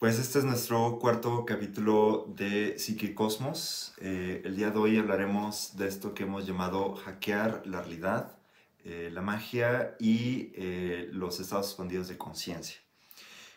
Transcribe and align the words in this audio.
Pues 0.00 0.18
este 0.18 0.38
es 0.38 0.46
nuestro 0.46 0.98
cuarto 0.98 1.44
capítulo 1.44 2.24
de 2.34 2.78
Psique 2.78 3.14
Cosmos. 3.14 3.92
Eh, 4.00 4.40
el 4.46 4.56
día 4.56 4.70
de 4.70 4.78
hoy 4.78 4.96
hablaremos 4.96 5.76
de 5.76 5.88
esto 5.88 6.14
que 6.14 6.22
hemos 6.22 6.46
llamado 6.46 6.94
hackear 6.94 7.66
la 7.66 7.82
realidad, 7.82 8.34
eh, 8.82 9.10
la 9.12 9.20
magia 9.20 9.96
y 10.00 10.52
eh, 10.54 11.10
los 11.12 11.38
estados 11.38 11.68
escondidos 11.68 12.08
de 12.08 12.16
conciencia. 12.16 12.76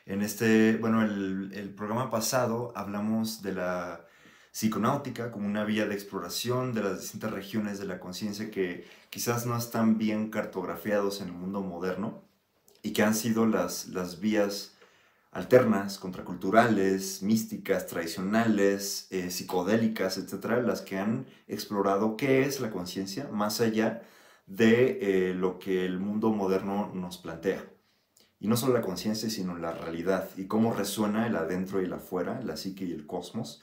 En 0.06 0.22
este, 0.22 0.76
bueno, 0.76 1.02
el, 1.02 1.74
programa 1.78 2.10
pasado 2.10 2.74
hablamos 2.76 3.42
de 3.42 3.54
la 3.54 4.06
psiconáutica 4.52 5.32
como 5.32 5.48
una 5.48 5.64
vía 5.64 5.86
de 5.86 5.94
exploración 5.94 6.74
de 6.74 6.84
las 6.84 7.00
distintas 7.00 7.32
regiones 7.32 7.80
de 7.80 7.86
la 7.86 8.02
conciencia 8.02 8.52
que 8.52 8.86
quizás 9.10 9.46
no 9.46 9.58
están 9.58 9.98
bien 9.98 10.30
cartografiados 10.30 11.22
en 11.22 11.28
el 11.30 11.36
mundo 11.36 11.62
moderno 11.62 12.22
y 12.82 12.92
que 12.92 13.02
han 13.02 13.16
sido 13.16 13.46
las, 13.46 13.88
las 13.88 14.20
vías 14.20 14.73
alternas, 15.34 15.98
contraculturales, 15.98 17.24
místicas, 17.24 17.88
tradicionales, 17.88 19.08
eh, 19.10 19.32
psicodélicas, 19.32 20.18
etcétera, 20.18 20.62
las 20.62 20.82
que 20.82 21.00
han 21.00 21.26
explorado 21.48 22.16
qué 22.18 22.44
es 22.44 22.62
la 22.62 22.70
conciencia 22.70 23.28
más 23.32 23.60
allá 23.60 24.04
de 24.46 25.30
eh, 25.30 25.34
lo 25.34 25.58
que 25.58 25.86
el 25.86 26.00
mundo 26.00 26.30
moderno 26.30 26.92
nos 26.94 27.18
plantea. 27.18 27.66
Y 28.40 28.48
no 28.48 28.58
solo 28.58 28.74
la 28.74 28.82
conciencia, 28.82 29.30
sino 29.30 29.58
la 29.58 29.72
realidad 29.74 30.30
y 30.38 30.46
cómo 30.46 30.74
resuena 30.74 31.26
el 31.26 31.36
adentro 31.36 31.82
y 31.82 31.86
el 31.86 31.94
afuera, 31.94 32.42
la 32.42 32.58
psique 32.58 32.86
y 32.86 32.92
el 32.92 33.08
cosmos. 33.08 33.62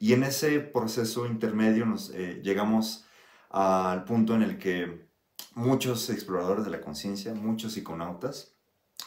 Y 0.00 0.14
en 0.14 0.24
ese 0.24 0.58
proceso 0.58 1.26
intermedio 1.26 1.86
nos 1.86 2.10
eh, 2.10 2.40
llegamos 2.42 3.06
al 3.50 4.04
punto 4.04 4.34
en 4.34 4.42
el 4.42 4.58
que 4.58 5.06
muchos 5.54 6.10
exploradores 6.10 6.64
de 6.64 6.70
la 6.70 6.80
conciencia, 6.80 7.34
muchos 7.34 7.74
psiconautas, 7.74 8.51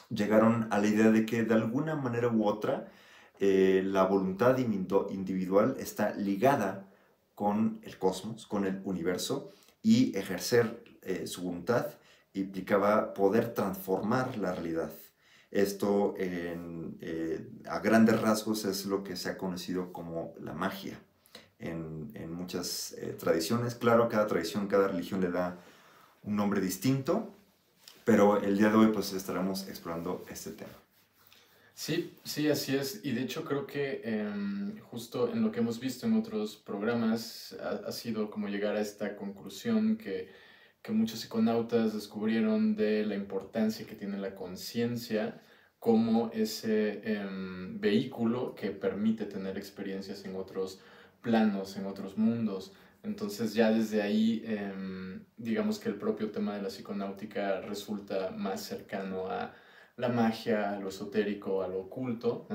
llegaron 0.10 0.68
a 0.72 0.80
la 0.80 0.88
idea 0.88 1.12
de 1.12 1.26
que 1.26 1.44
de 1.44 1.54
alguna 1.54 1.96
manera 1.96 2.28
u 2.30 2.46
otra 2.46 2.92
eh, 3.40 3.82
la 3.86 4.06
voluntad 4.06 4.58
individual 4.58 5.76
está 5.80 6.14
ligada 6.16 6.88
con 7.34 7.80
el 7.84 7.98
cosmos, 7.98 8.46
con 8.46 8.66
el 8.66 8.82
universo, 8.86 9.52
y 9.82 10.18
ejercer 10.18 10.84
eh, 11.02 11.28
su 11.28 11.44
voluntad 11.44 11.88
implicaba 12.34 13.14
poder 13.14 13.54
transformar 13.54 14.38
la 14.38 14.54
realidad. 14.54 14.92
Esto 15.52 16.16
eh, 16.18 16.58
a 17.70 17.80
grandes 17.80 18.20
rasgos 18.22 18.66
es 18.66 18.86
lo 18.86 19.04
que 19.04 19.16
se 19.16 19.30
ha 19.30 19.38
conocido 19.38 19.94
como 19.94 20.34
la 20.42 20.54
magia 20.54 21.00
en, 21.60 22.12
en 22.14 22.34
muchas 22.34 22.96
tradiciones. 23.20 23.76
Claro, 23.76 24.10
cada 24.10 24.28
tradición, 24.28 24.68
cada 24.68 24.88
religión 24.88 25.22
le 25.22 25.32
da 25.32 25.58
un 26.24 26.36
nombre 26.36 26.60
distinto, 26.60 27.35
pero 28.06 28.42
el 28.42 28.58
día 28.58 28.70
de 28.70 28.78
hoy 28.78 28.88
pues 28.94 29.12
estaremos 29.12 29.68
explorando 29.68 30.24
este 30.30 30.52
tema. 30.52 30.72
Sí, 31.74 32.14
sí, 32.24 32.50
así 32.50 32.74
es. 32.78 33.02
Y 33.04 33.12
de 33.12 33.24
hecho 33.24 33.44
creo 33.44 33.68
que 33.68 34.02
em, 34.06 34.80
justo 34.80 35.30
en 35.34 35.42
lo 35.42 35.52
que 35.52 35.60
hemos 35.60 35.80
visto 35.82 36.06
en 36.06 36.14
otros 36.14 36.56
programas 36.56 37.54
ha, 37.62 37.92
sido 37.92 38.32
como 38.32 38.48
llegar 38.48 38.78
a 38.78 38.82
esta 38.82 39.18
conclusión 39.18 39.98
que, 39.98 40.32
que, 40.82 40.94
muchos 40.94 41.20
psiconautas 41.20 41.94
descubrieron 41.94 42.78
de 42.78 43.06
la 43.06 43.16
importancia 43.16 43.86
que 43.86 43.96
tiene 43.96 44.18
la 44.18 44.36
conciencia 44.36 45.42
como 45.80 46.32
ese 46.32 47.02
em, 47.04 47.80
vehículo 47.82 48.56
que 48.56 48.72
permite 48.72 49.26
tener 49.26 49.58
experiencias 49.58 50.24
en 50.26 50.36
otros 50.38 50.80
planos, 51.22 51.76
en 51.76 51.88
otros 51.88 52.18
mundos. 52.18 52.72
Entonces 53.06 53.54
ya 53.54 53.72
desde 53.72 54.02
ahí, 54.02 54.44
em, 54.46 55.24
digamos 55.38 55.80
que 55.80 55.90
el 55.90 55.96
propio 55.96 56.32
tema 56.32 56.56
de 56.56 56.62
la 56.62 56.70
psiconáutica 56.70 57.62
resulta 57.62 58.32
más 58.32 58.62
cercano 58.62 59.28
a 59.30 59.54
la 59.98 60.10
magia, 60.10 60.72
a 60.72 60.80
lo 60.80 60.90
esotérico, 60.90 61.62
a 61.64 61.68
lo 61.68 61.80
oculto, 61.82 62.48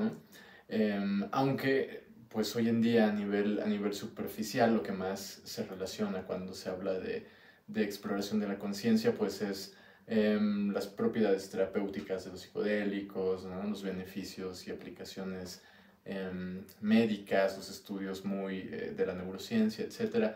em, 0.67 1.27
aunque 1.31 2.05
pues 2.29 2.55
hoy 2.55 2.69
en 2.69 2.81
día 2.81 3.09
a 3.09 3.11
nivel, 3.11 3.59
a 3.61 3.65
nivel 3.65 3.93
superficial 3.93 4.73
lo 4.73 4.83
que 4.83 4.93
más 4.93 5.41
se 5.43 5.65
relaciona 5.65 6.23
cuando 6.23 6.53
se 6.53 6.69
habla 6.69 6.93
de, 6.93 7.27
de 7.67 7.83
exploración 7.83 8.39
de 8.39 8.47
la 8.47 8.57
conciencia 8.57 9.13
pues 9.13 9.41
es 9.41 9.75
em, 10.07 10.71
las 10.71 10.87
propiedades 10.87 11.49
terapéuticas 11.49 12.25
de 12.25 12.31
los 12.31 12.41
psicodélicos, 12.41 13.45
los 13.69 13.83
beneficios 13.83 14.67
y 14.67 14.71
aplicaciones 14.71 15.61
Em, 16.11 16.65
médicas, 16.81 17.55
los 17.55 17.69
estudios 17.69 18.25
muy 18.25 18.67
eh, 18.69 18.93
de 18.97 19.05
la 19.05 19.13
neurociencia, 19.13 19.85
etc. 19.85 20.33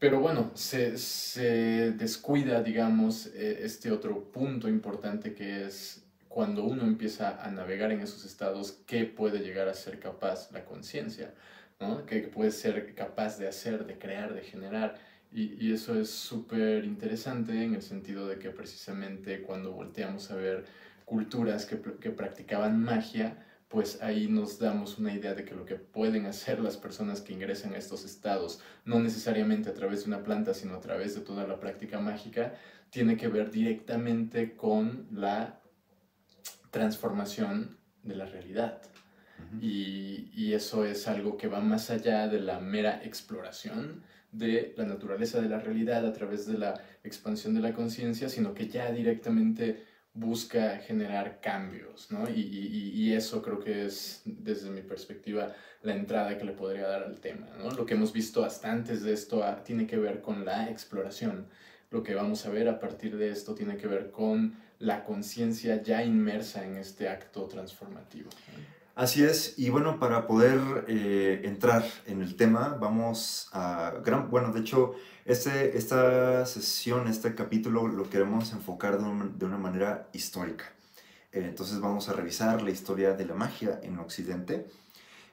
Pero 0.00 0.18
bueno, 0.18 0.50
se, 0.54 0.90
descuida, 1.92 2.60
digamos, 2.60 3.26
e, 3.26 3.64
este 3.64 3.92
otro 3.92 4.32
punto 4.32 4.68
importante 4.68 5.32
que 5.32 5.66
es 5.66 6.02
cuando 6.28 6.64
uno 6.64 6.82
empieza 6.82 7.40
a 7.44 7.50
navegar 7.52 7.92
en 7.92 8.00
esos 8.00 8.24
estados, 8.24 8.72
¿qué 8.84 9.04
puede 9.04 9.38
llegar 9.38 9.68
a 9.68 9.74
ser 9.74 10.00
capaz 10.00 10.50
la 10.50 10.64
conciencia? 10.64 11.32
¿no? 11.78 12.04
¿Qué 12.04 12.22
puede 12.22 12.50
ser 12.50 12.94
capaz 12.96 13.38
de 13.38 13.46
hacer, 13.46 13.86
de 13.86 13.96
crear, 13.96 14.34
de 14.34 14.42
generar? 14.42 14.98
Y, 15.32 15.72
eso 15.72 16.00
es 16.00 16.10
súper 16.10 16.84
interesante 16.84 17.62
en 17.62 17.74
el 17.76 17.82
sentido 17.82 18.26
de 18.26 18.38
que 18.40 18.50
precisamente 18.50 19.42
cuando 19.42 19.72
volteamos 19.72 20.30
a 20.32 20.36
ver 20.36 20.64
culturas 21.04 21.64
que 21.66 21.76
practicaban 22.10 22.82
magia, 22.82 23.43
pues 23.68 24.00
ahí 24.02 24.28
nos 24.28 24.58
damos 24.58 24.98
una 24.98 25.12
idea 25.12 25.34
de 25.34 25.44
que 25.44 25.54
lo 25.54 25.64
que 25.64 25.76
pueden 25.76 26.26
hacer 26.26 26.60
las 26.60 26.76
personas 26.76 27.20
que 27.20 27.32
ingresan 27.32 27.74
a 27.74 27.78
estos 27.78 28.04
estados, 28.04 28.60
no 28.84 29.00
necesariamente 29.00 29.70
a 29.70 29.74
través 29.74 30.04
de 30.04 30.08
una 30.08 30.22
planta, 30.22 30.54
sino 30.54 30.74
a 30.74 30.80
través 30.80 31.14
de 31.14 31.22
toda 31.22 31.46
la 31.46 31.58
práctica 31.58 31.98
mágica, 31.98 32.54
tiene 32.90 33.16
que 33.16 33.28
ver 33.28 33.50
directamente 33.50 34.54
con 34.54 35.08
la 35.10 35.60
transformación 36.70 37.78
de 38.02 38.16
la 38.16 38.26
realidad. 38.26 38.82
y, 39.60 40.30
y, 40.34 40.52
eso 40.52 40.84
es 40.84 41.06
algo 41.08 41.36
que 41.36 41.48
va 41.48 41.60
más 41.60 41.90
allá 41.90 42.28
de 42.28 42.40
la 42.40 42.60
mera 42.60 43.02
exploración 43.04 44.02
de 44.34 44.74
la 44.76 44.84
naturaleza 44.84 45.40
de 45.40 45.48
la 45.48 45.58
realidad 45.58 46.04
a 46.06 46.12
través 46.12 46.46
de 46.46 46.58
la 46.58 46.80
expansión 47.04 47.54
de 47.54 47.60
la 47.60 47.72
conciencia, 47.72 48.28
sino 48.28 48.52
que 48.54 48.68
ya 48.68 48.90
directamente 48.90 49.84
busca 50.14 50.78
generar 50.78 51.40
cambios, 51.40 52.10
¿no? 52.10 52.30
Y, 52.30 52.40
y, 52.40 52.92
y, 52.94 53.12
eso 53.12 53.42
creo 53.42 53.58
que 53.58 53.84
es, 53.84 54.22
desde 54.24 54.70
mi 54.70 54.80
perspectiva, 54.80 55.52
la 55.82 55.94
entrada 55.94 56.38
que 56.38 56.44
le 56.44 56.52
podría 56.52 56.86
dar 56.86 57.02
al 57.02 57.20
tema, 57.20 57.48
¿no? 57.58 57.72
Lo 57.72 57.84
que 57.84 57.94
hemos 57.94 58.12
visto 58.12 58.44
hasta 58.44 58.70
antes 58.70 59.02
de 59.02 59.12
esto 59.12 59.44
tiene 59.64 59.88
que 59.88 59.96
ver 59.96 60.20
con 60.20 60.44
la 60.44 60.70
exploración. 60.70 61.48
Lo 61.90 62.04
que 62.04 62.14
vamos 62.14 62.46
a 62.46 62.50
ver 62.50 62.68
a 62.68 62.78
partir 62.78 63.16
de 63.16 63.30
esto 63.30 63.54
tiene 63.54 63.76
que 63.76 63.88
ver 63.88 64.12
con 64.12 64.56
la 64.78 65.04
conciencia 65.04 65.82
ya 65.82 66.02
inmersa 66.04 66.64
en 66.64 66.76
este 66.76 67.08
acto 67.08 67.46
transformativo. 67.46 68.30
Así 68.96 69.24
es, 69.24 69.58
y 69.58 69.70
bueno, 69.70 69.98
para 69.98 70.28
poder 70.28 70.84
eh, 70.86 71.40
entrar 71.42 71.84
en 72.06 72.22
el 72.22 72.36
tema, 72.36 72.78
vamos 72.80 73.48
a, 73.52 73.94
gran, 74.04 74.30
bueno, 74.30 74.52
de 74.52 74.60
hecho, 74.60 74.94
este, 75.24 75.76
esta 75.76 76.46
sesión, 76.46 77.08
este 77.08 77.34
capítulo 77.34 77.88
lo 77.88 78.08
queremos 78.08 78.52
enfocar 78.52 78.98
de, 78.98 79.30
de 79.36 79.44
una 79.46 79.58
manera 79.58 80.08
histórica. 80.12 80.66
Eh, 81.32 81.46
entonces 81.48 81.80
vamos 81.80 82.08
a 82.08 82.12
revisar 82.12 82.62
la 82.62 82.70
historia 82.70 83.14
de 83.14 83.26
la 83.26 83.34
magia 83.34 83.80
en 83.82 83.98
Occidente 83.98 84.68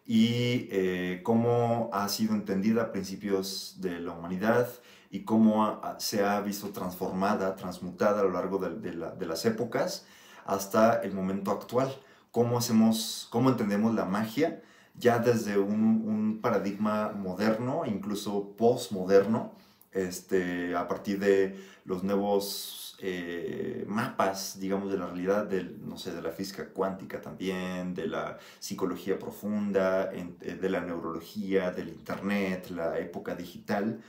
y 0.07 0.67
eh, 0.71 1.21
cómo 1.23 1.91
ha 1.93 2.09
sido 2.09 2.33
entendida 2.33 2.81
a 2.81 2.91
principios 2.91 3.75
de 3.77 3.99
la 3.99 4.13
humanidad 4.13 4.69
y 5.11 5.23
cómo 5.23 5.79
se 5.99 6.25
ha 6.25 6.41
visto 6.41 6.69
transformada, 6.69 7.55
transmutada 7.55 8.21
a 8.21 8.23
lo 8.23 8.31
largo 8.31 8.57
de, 8.57 8.79
de, 8.79 8.95
la, 8.95 9.11
de 9.11 9.25
las 9.27 9.45
épocas 9.45 10.07
hasta 10.45 10.95
el 11.03 11.13
momento 11.13 11.51
actual 11.51 11.95
cómo 12.31 12.57
hacemos, 12.57 13.27
cómo 13.29 13.49
entendemos 13.49 13.93
la 13.93 14.05
magia 14.05 14.61
ya 14.95 15.19
desde 15.19 15.57
un, 15.57 16.39
paradigma 16.41 17.11
moderno, 17.11 17.83
incluso 17.85 18.55
postmoderno, 18.57 19.53
este, 19.91 20.75
a 20.75 20.87
partir 20.87 21.19
de 21.19 21.59
los 21.85 22.03
nuevos 22.03 22.97
eh, 22.99 23.83
mapas, 23.87 24.59
digamos, 24.59 24.91
de 24.91 24.97
la 24.97 25.07
realidad, 25.07 25.45
del, 25.45 25.87
no 25.87 25.97
sé, 25.97 26.13
de 26.13 26.21
la 26.21 26.31
física 26.31 26.69
cuántica 26.69 27.21
también, 27.21 27.93
de 27.93 28.07
la 28.07 28.37
psicología 28.59 29.19
profunda, 29.19 30.11
eh, 30.13 30.57
de 30.59 30.69
la 30.69 30.81
neurología, 30.81 31.71
del 31.71 31.89
internet, 31.89 32.69
la 32.69 32.97
época 32.99 33.35
digital, 33.35 34.01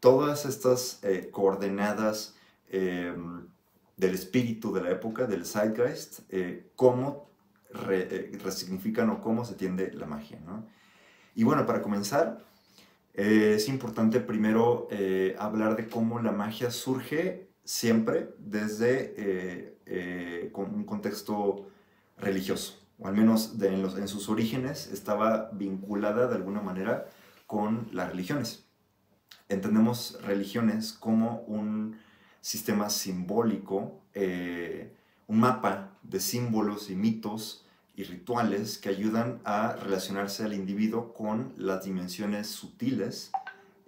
todas 0.00 0.44
estas 0.44 1.00
eh, 1.02 1.28
coordenadas 1.30 2.36
em, 2.70 3.46
del 3.96 4.14
espíritu 4.14 4.72
de 4.72 4.82
la 4.82 4.90
época, 4.90 5.26
del 5.26 5.44
zeitgeist, 5.44 6.20
cómo 6.74 7.25
eh, 7.74 8.38
resignifican 8.42 9.10
o 9.10 9.20
cómo 9.20 9.44
se 9.44 9.54
tiende 9.54 9.92
la 9.92 10.06
magia. 10.06 10.38
Y 11.34 11.42
bueno, 11.42 11.66
para 11.66 11.82
comenzar, 11.82 12.44
eh, 13.12 13.54
es 13.56 13.68
importante 13.68 14.20
primero 14.20 14.88
eh, 14.90 15.34
hablar 15.38 15.76
de 15.76 15.88
cómo 15.88 16.20
la 16.20 16.32
magia 16.32 16.70
surge 16.70 17.48
siempre 17.64 18.30
desde 18.38 19.74
un 20.54 20.84
contexto 20.84 21.68
religioso, 22.18 22.80
o 22.98 23.08
al 23.08 23.14
menos 23.14 23.56
en 23.60 24.08
sus 24.08 24.28
orígenes 24.28 24.86
estaba 24.92 25.50
vinculada 25.52 26.28
de 26.28 26.36
alguna 26.36 26.60
manera 26.60 27.06
con 27.46 27.88
las 27.92 28.10
religiones. 28.10 28.64
Entendemos 29.48 30.18
religiones 30.22 30.92
como 30.92 31.40
un 31.42 31.98
sistema 32.40 32.88
simbólico, 32.90 34.00
un 35.26 35.40
mapa 35.40 35.95
de 36.08 36.20
símbolos 36.20 36.90
y 36.90 36.94
mitos 36.94 37.64
y 37.96 38.04
rituales 38.04 38.78
que 38.78 38.90
ayudan 38.90 39.40
a 39.44 39.74
relacionarse 39.74 40.44
al 40.44 40.52
individuo 40.52 41.14
con 41.14 41.52
las 41.56 41.84
dimensiones 41.84 42.46
sutiles 42.46 43.30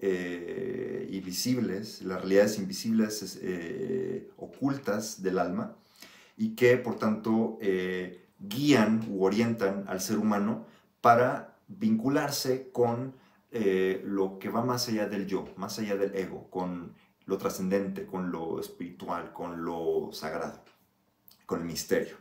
eh, 0.01 1.07
y 1.11 1.21
visibles, 1.21 2.03
las 2.03 2.21
realidades 2.21 2.59
invisibles 2.59 3.39
eh, 3.43 4.31
ocultas 4.39 5.23
del 5.23 5.39
alma 5.39 5.77
y 6.37 6.55
que 6.55 6.79
por 6.79 6.99
tanto 6.99 7.59
eh, 7.61 8.25
guían 8.39 9.05
u 9.11 9.25
orientan 9.25 9.85
al 9.89 10.01
ser 10.01 10.19
humano 10.19 10.67
para 11.01 11.57
vincularse 11.69 12.71
con 12.73 13.15
lo 13.51 14.39
que 14.39 14.51
va 14.51 14.63
más 14.63 14.89
allá 14.89 15.09
del 15.09 15.27
yo, 15.27 15.49
más 15.57 15.79
allá 15.79 15.97
del 15.97 16.15
ego, 16.15 16.49
con 16.51 16.93
lo 17.25 17.39
trascendente, 17.39 18.05
con 18.05 18.31
lo 18.31 18.61
espiritual, 18.61 19.33
con 19.33 19.65
lo 19.65 20.11
sagrado, 20.13 20.63
con 21.49 21.61
el 21.63 21.67
misterio. 21.67 22.17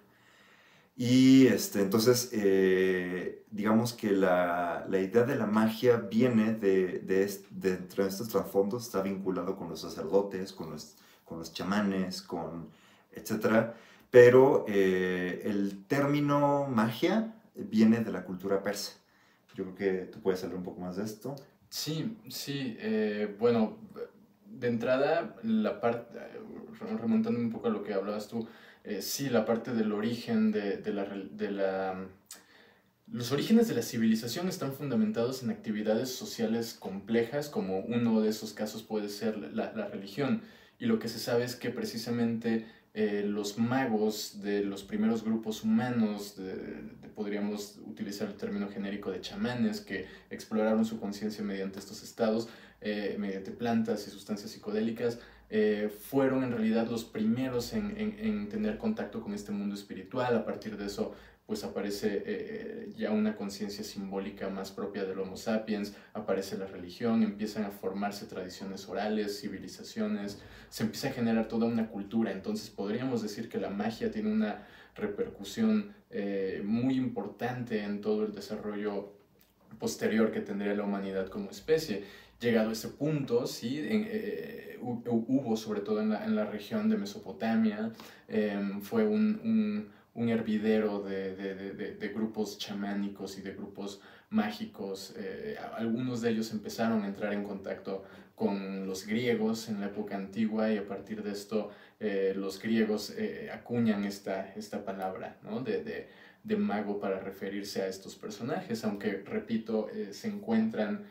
Y 0.95 1.47
este, 1.47 1.81
entonces, 1.81 2.29
eh, 2.31 3.43
digamos 3.51 3.93
que 3.93 4.09
la, 4.09 4.85
la, 4.89 4.99
idea 4.99 5.23
de 5.23 5.35
la 5.35 5.45
magia 5.45 5.97
viene 5.97 6.53
de, 6.53 6.99
de, 6.99 7.29
de, 7.51 7.73
entre 7.73 8.07
estos 8.07 8.29
trasfondos, 8.29 8.85
está 8.85 9.01
vinculado 9.03 9.57
con 9.57 9.69
los 9.69 9.81
sacerdotes, 9.81 10.53
con 10.53 10.71
los, 10.71 10.95
con 11.25 11.39
los 11.39 11.53
chamanes, 11.53 12.21
con 12.21 12.69
etc. 13.11 13.73
Pero 14.09 14.65
eh, 14.67 15.41
el 15.43 15.85
término 15.85 16.65
magia 16.67 17.35
viene 17.53 17.99
de 17.99 18.11
la 18.11 18.23
cultura 18.23 18.63
persa. 18.63 18.93
Yo 19.55 19.65
creo 19.65 19.75
que 19.75 20.05
tú 20.05 20.21
puedes 20.21 20.41
hablar 20.43 20.57
un 20.57 20.63
poco 20.63 20.79
más 20.79 20.95
de 20.95 21.03
esto. 21.03 21.35
Sí, 21.69 22.17
sí. 22.29 22.77
Eh, 22.79 23.35
bueno, 23.37 23.77
de 24.45 24.67
entrada, 24.67 25.35
la 25.43 25.79
parte, 25.81 26.17
remontando 26.79 27.39
un 27.39 27.51
poco 27.51 27.67
a 27.67 27.71
lo 27.71 27.83
que 27.83 27.93
hablabas 27.93 28.27
tú, 28.27 28.47
eh, 28.87 29.01
sí, 29.01 29.29
la 29.29 29.45
parte 29.45 29.73
del 29.73 29.91
origen 29.91 30.51
de, 30.51 30.81
la, 30.93 31.05
de, 31.05 31.51
la... 31.51 32.07
Los 33.07 33.31
orígenes 33.31 33.67
de 33.67 33.75
la 33.75 33.81
civilización 33.81 34.47
están 34.47 34.73
fundamentados 34.73 35.43
en 35.43 35.49
actividades 35.49 36.09
sociales 36.09 36.75
complejas, 36.79 37.49
como 37.49 37.79
uno 37.79 38.21
de 38.21 38.29
esos 38.29 38.53
casos 38.53 38.83
puede 38.83 39.09
ser 39.09 39.37
la, 39.37 39.73
la 39.73 39.87
religión. 39.87 40.41
Y 40.79 40.85
lo 40.85 40.99
que 40.99 41.09
se 41.09 41.19
sabe 41.19 41.43
es 41.43 41.55
que 41.55 41.69
precisamente 41.69 42.65
eh, 42.99 43.21
los 43.23 43.59
magos 43.59 44.41
de 44.41 44.63
los 44.63 44.81
primeros 44.83 45.23
grupos 45.23 45.63
humanos, 45.63 46.35
podríamos 47.13 47.79
utilizar 47.85 48.27
el 48.27 48.33
término 48.33 48.69
genérico 48.69 49.11
de 49.11 49.21
chamanes, 49.21 49.81
que 49.81 50.07
exploraron 50.31 50.83
su 50.83 50.99
conciencia 50.99 51.43
mediante 51.43 51.77
estos 51.77 52.01
estados, 52.01 52.49
eh, 52.81 53.15
mediante 53.19 53.51
plantas 53.51 54.07
y 54.07 54.09
sustancias 54.09 54.49
psicodélicas, 54.49 55.19
eh, 55.49 55.89
fueron 55.89 56.43
en 56.43 56.51
realidad 56.51 56.87
los 56.89 57.05
primeros 57.05 57.73
en, 57.73 57.95
en, 57.97 58.49
tener 58.49 58.77
contacto 58.77 59.21
con 59.21 59.33
este 59.33 59.51
mundo 59.51 59.75
espiritual. 59.75 60.35
A 60.35 60.43
partir 60.43 60.75
de 60.75 60.87
eso, 60.87 61.13
pues 61.45 61.63
aparece 61.63 62.23
eh, 62.25 62.93
ya 62.97 63.11
una 63.11 63.37
conciencia 63.37 63.83
simbólica 63.83 64.49
más 64.49 64.71
propia 64.71 65.05
del 65.05 65.19
Homo 65.19 65.37
sapiens, 65.37 65.95
aparece 66.13 66.57
la 66.57 66.67
religión, 66.67 67.23
empiezan 67.23 67.63
a 67.63 67.71
formarse 67.71 68.25
tradiciones 68.25 68.89
orales, 68.89 69.39
civilizaciones, 69.39 70.41
se 70.69 70.83
empieza 70.83 71.07
a 71.07 71.11
generar 71.11 71.47
toda 71.47 71.65
una 71.65 71.87
cultura. 71.87 72.33
Entonces 72.33 72.69
podríamos 72.69 73.21
decir 73.21 73.47
que 73.47 73.59
la 73.59 73.69
magia 73.69 74.11
tiene 74.11 74.31
una 74.31 74.67
repercusión 74.95 75.93
eh, 76.09 76.61
muy 76.65 76.95
importante 76.95 77.83
en 77.83 78.01
todo 78.01 78.25
el 78.25 78.33
desarrollo 78.33 79.13
posterior 79.79 80.31
que 80.31 80.41
tendría 80.41 80.73
la 80.73 80.83
humanidad 80.83 81.27
como 81.27 81.51
especie 81.51 82.03
llegado 82.39 82.69
a 82.69 82.73
ese 82.73 82.89
punto, 82.89 83.47
¿sí? 83.47 83.79
Eh, 83.81 84.77
hubo 84.81 85.57
sobre 85.57 85.81
todo 85.81 86.01
en 86.01 86.09
la, 86.09 86.25
en 86.25 86.35
la, 86.35 86.45
región 86.45 86.89
de 86.89 86.97
Mesopotamia, 86.97 87.91
em, 88.27 88.81
fue 88.81 89.05
un, 89.05 89.41
un, 89.43 89.89
un 90.13 90.29
hervidero 90.29 91.01
de, 91.01 91.35
de, 91.35 91.73
de, 91.95 92.07
grupos 92.09 92.57
chamánicos 92.57 93.37
y 93.37 93.41
de 93.41 93.53
grupos 93.53 94.01
mágicos. 94.29 95.15
Eh, 95.17 95.57
algunos 95.75 96.21
de 96.21 96.29
ellos 96.31 96.51
empezaron 96.51 97.03
a 97.03 97.07
entrar 97.07 97.33
en 97.33 97.43
contacto 97.43 98.03
con 98.35 98.85
los 98.85 99.07
griegos 99.07 99.67
en 99.67 99.79
la 99.79 99.87
época 99.87 100.15
antigua 100.15 100.71
y 100.71 100.77
a 100.77 100.87
partir 100.87 101.23
de 101.23 101.31
esto 101.31 101.71
eh, 101.99 102.33
los 102.35 102.61
griegos 102.61 103.15
acuñan 103.51 104.05
esta, 104.05 104.53
esta 104.53 104.85
palabra 104.85 105.37
¿no? 105.41 105.61
de, 105.61 106.07
de, 106.43 106.55
mago 106.55 106.99
para 106.99 107.19
referirse 107.19 107.81
a 107.81 107.87
estos 107.87 108.15
personajes, 108.15 108.85
aunque, 108.85 109.21
repito, 109.25 109.87
se 110.11 110.27
encuentran 110.29 111.05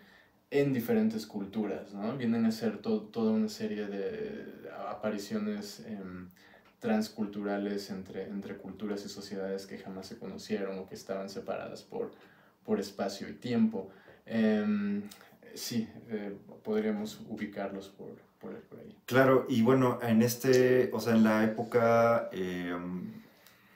en 0.51 0.73
diferentes 0.73 1.27
culturas, 1.27 1.93
¿no? 1.93 2.17
Vienen 2.17 2.45
a 2.47 2.53
ser 2.53 2.79
toda 2.79 3.31
una 3.31 3.49
serie 3.49 3.87
de 3.87 4.71
apariciones 4.89 5.81
em, 5.87 6.29
transculturales 6.79 7.91
entre, 7.91 8.25
entre 8.25 8.57
culturas 8.57 9.05
y 9.05 9.09
sociedades 9.09 9.67
que 9.67 9.79
jamás 9.79 10.07
se 10.07 10.19
conocieron 10.19 10.79
o 10.79 10.87
que 10.87 10.95
estaban 10.95 11.29
separadas 11.29 11.83
por, 11.83 12.13
por 12.65 12.79
espacio 12.79 13.29
y 13.29 13.33
tiempo. 13.33 13.91
Em, 14.25 15.03
sí, 15.55 15.89
eh, 16.11 16.37
podríamos 16.63 17.21
ubicarlos 17.29 17.89
por, 17.89 18.15
por, 18.39 18.53
ahí. 18.79 18.97
Claro, 19.07 19.47
y 19.49 19.63
bueno, 19.63 19.99
en 20.03 20.23
este, 20.23 20.91
o 20.93 21.01
sea, 21.01 21.15
en 21.15 21.25
la 21.25 21.43
época 21.43 22.29
em, 22.31 23.23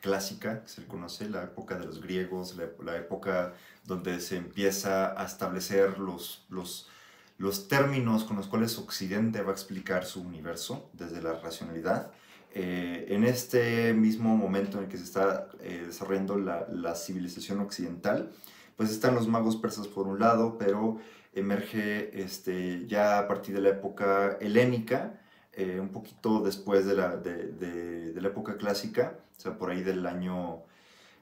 clásica, 0.01 0.63
que 0.63 0.69
se 0.69 0.87
conoce, 0.87 1.29
la 1.29 1.43
época 1.43 1.77
de 1.79 1.87
los 1.87 2.01
griegos, 2.01 2.57
la 2.57 2.97
época 2.97 3.55
donde 3.91 4.21
se 4.21 4.37
empieza 4.37 5.21
a 5.21 5.27
establecer 5.27 5.99
los, 5.99 6.47
los, 6.49 7.69
términos 7.69 8.25
con 8.25 8.37
los 8.37 8.47
cuales 8.47 8.79
Occidente 8.79 9.43
va 9.43 9.51
a 9.51 9.53
explicar 9.53 10.05
su 10.05 10.23
universo 10.23 10.91
desde 10.93 11.21
la 11.21 11.35
racionalidad. 11.35 12.13
Eh, 12.55 13.07
en 13.09 13.25
este 13.25 13.93
mismo 13.93 14.37
momento 14.37 14.79
en 14.79 14.85
el 14.85 14.91
que 14.91 14.97
se 14.97 15.05
está 15.05 15.49
eh, 15.61 15.85
desarrollando 15.87 16.37
la, 16.39 16.95
civilización 16.95 17.61
occidental, 17.61 18.31
pues 18.77 18.91
están 18.91 19.15
los 19.15 19.27
magos 19.27 19.57
persas 19.57 19.89
por 19.89 20.07
un 20.07 20.21
lado, 20.21 20.57
pero 20.57 21.01
emerge 21.35 22.23
este, 22.23 22.87
ya 22.87 23.19
a 23.19 23.29
partir 23.29 23.55
de 23.57 23.61
la 23.61 23.71
época 23.71 24.39
helénica, 24.41 25.21
eh, 25.53 25.81
un 25.81 25.89
poquito 25.89 26.41
después 26.41 26.87
de 26.87 26.95
la, 26.95 27.17
de, 27.17 28.15
la 28.15 28.29
época 28.29 28.57
clásica, 28.57 29.19
o 29.37 29.41
sea, 29.41 29.59
por 29.59 29.71
ahí 29.71 29.83
del 29.83 30.07
año 30.07 30.63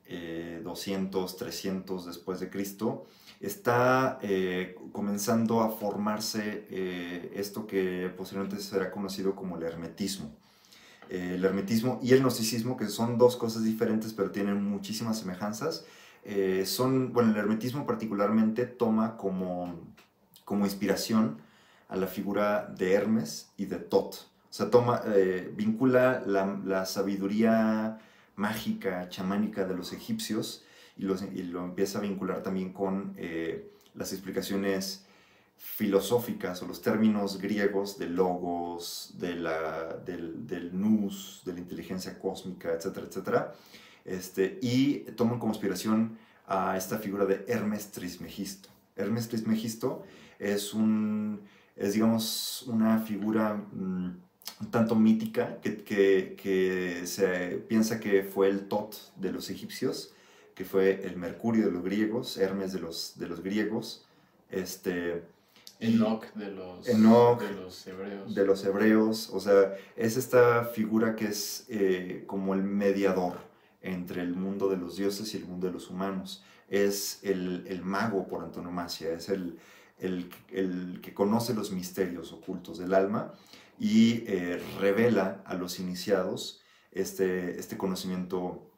200, 0.08 1.32
eh, 1.32 1.36
300 1.38 2.06
después 2.06 2.40
de 2.40 2.50
Cristo, 2.50 3.06
está 3.40 4.18
eh, 4.22 4.76
comenzando 4.92 5.60
a 5.60 5.70
formarse 5.70 6.66
eh, 6.70 7.32
esto 7.34 7.66
que 7.66 8.12
posteriormente 8.16 8.62
será 8.62 8.90
conocido 8.90 9.34
como 9.34 9.56
el 9.56 9.62
hermetismo. 9.62 10.34
el 11.10 11.42
hermetismo 11.42 12.00
y 12.02 12.12
el 12.12 12.20
gnosticismo, 12.20 12.76
que 12.76 12.86
son 12.88 13.16
dos 13.16 13.36
cosas 13.36 13.64
diferentes 13.64 14.12
pero 14.12 14.30
tienen 14.30 14.62
muchísimas 14.62 15.18
semejanzas, 15.18 15.84
son, 16.66 17.14
bueno, 17.14 17.30
el 17.30 17.36
hermetismo 17.38 17.86
particularmente 17.86 18.66
toma 18.66 19.16
como, 19.16 19.74
como 20.44 20.66
inspiración 20.66 21.38
a 21.88 21.96
la 21.96 22.06
figura 22.06 22.66
de 22.76 22.92
Hermes 22.92 23.48
y 23.56 23.64
de 23.64 23.78
Tot. 23.78 24.28
O 24.50 24.52
sea, 24.52 24.68
toma, 24.68 25.02
vincula 25.56 26.22
la, 26.26 26.60
la 26.62 26.84
sabiduría 26.84 27.98
mágica, 28.38 29.08
chamánica 29.08 29.64
de 29.64 29.74
los 29.74 29.92
egipcios 29.92 30.64
y, 30.96 31.04
lo 31.04 31.64
empieza 31.64 31.98
a 31.98 32.02
vincular 32.02 32.42
también 32.42 32.72
con 32.72 33.14
eh, 33.16 33.70
las 33.94 34.12
explicaciones 34.12 35.04
filosóficas 35.56 36.62
o 36.62 36.66
los 36.66 36.80
términos 36.80 37.40
griegos 37.40 37.98
de 37.98 38.08
logos, 38.08 39.14
de 39.18 39.34
la, 39.34 39.96
del, 40.04 40.46
del, 40.46 40.70
nous, 40.72 41.42
de 41.44 41.52
la 41.52 41.58
inteligencia 41.58 42.18
cósmica, 42.18 42.72
etcétera, 42.72 43.06
etcétera. 43.06 43.54
Este, 44.04 44.58
y 44.62 45.00
toman 45.16 45.38
como 45.38 45.52
inspiración 45.52 46.16
a 46.46 46.76
esta 46.76 46.98
figura 46.98 47.26
de 47.26 47.44
Hermes 47.48 47.90
Trismegisto. 47.90 48.68
Hermes 48.96 49.28
Trismegisto 49.28 50.04
es, 50.38 50.74
un, 50.74 51.40
es 51.76 51.94
digamos, 51.94 52.62
una 52.68 53.00
figura... 53.00 53.54
Mm, 53.54 54.27
tanto 54.70 54.94
mítica, 54.94 55.58
que, 55.60 55.78
que, 55.78 56.36
que, 56.40 57.06
se 57.06 57.62
piensa 57.68 58.00
que 58.00 58.22
fue 58.22 58.48
el 58.48 58.68
Tot 58.68 58.94
de 59.16 59.32
los 59.32 59.50
egipcios, 59.50 60.12
que 60.54 60.64
fue 60.64 61.04
el 61.04 61.16
Mercurio 61.16 61.66
de 61.66 61.72
los 61.72 61.84
griegos, 61.84 62.36
Hermes 62.36 62.72
de 62.72 62.80
los, 62.80 63.18
de 63.18 63.28
los 63.28 63.42
griegos, 63.42 64.04
este... 64.50 65.22
Enoch 65.80 66.24
de 66.34 66.50
los, 66.50 66.84
de 66.84 66.94
los 66.98 67.86
hebreos. 67.86 68.34
De 68.34 68.44
los 68.44 68.64
hebreos, 68.64 69.30
o 69.32 69.38
sea, 69.38 69.76
es 69.94 70.16
esta 70.16 70.64
figura 70.64 71.14
que 71.14 71.26
es 71.26 71.66
eh, 71.68 72.24
como 72.26 72.54
el 72.54 72.64
mediador 72.64 73.34
entre 73.80 74.22
el 74.22 74.34
mundo 74.34 74.68
de 74.68 74.76
los 74.76 74.96
dioses 74.96 75.32
y 75.34 75.36
el 75.36 75.44
mundo 75.44 75.68
de 75.68 75.74
los 75.74 75.88
humanos. 75.88 76.42
Es 76.68 77.20
el, 77.22 77.64
el 77.68 77.82
mago 77.82 78.26
por 78.26 78.42
antonomasia, 78.42 79.12
es 79.12 79.28
el, 79.28 79.56
el, 80.00 80.28
el, 80.50 81.00
que 81.00 81.14
conoce 81.14 81.54
los 81.54 81.70
misterios 81.70 82.32
ocultos 82.32 82.78
del 82.78 82.92
alma 82.92 83.32
y 83.78 84.24
eh, 84.26 84.62
revela 84.80 85.42
a 85.44 85.54
los 85.54 85.78
iniciados 85.78 86.60
este, 86.92 87.58
este 87.58 87.76
conocimiento 87.76 88.68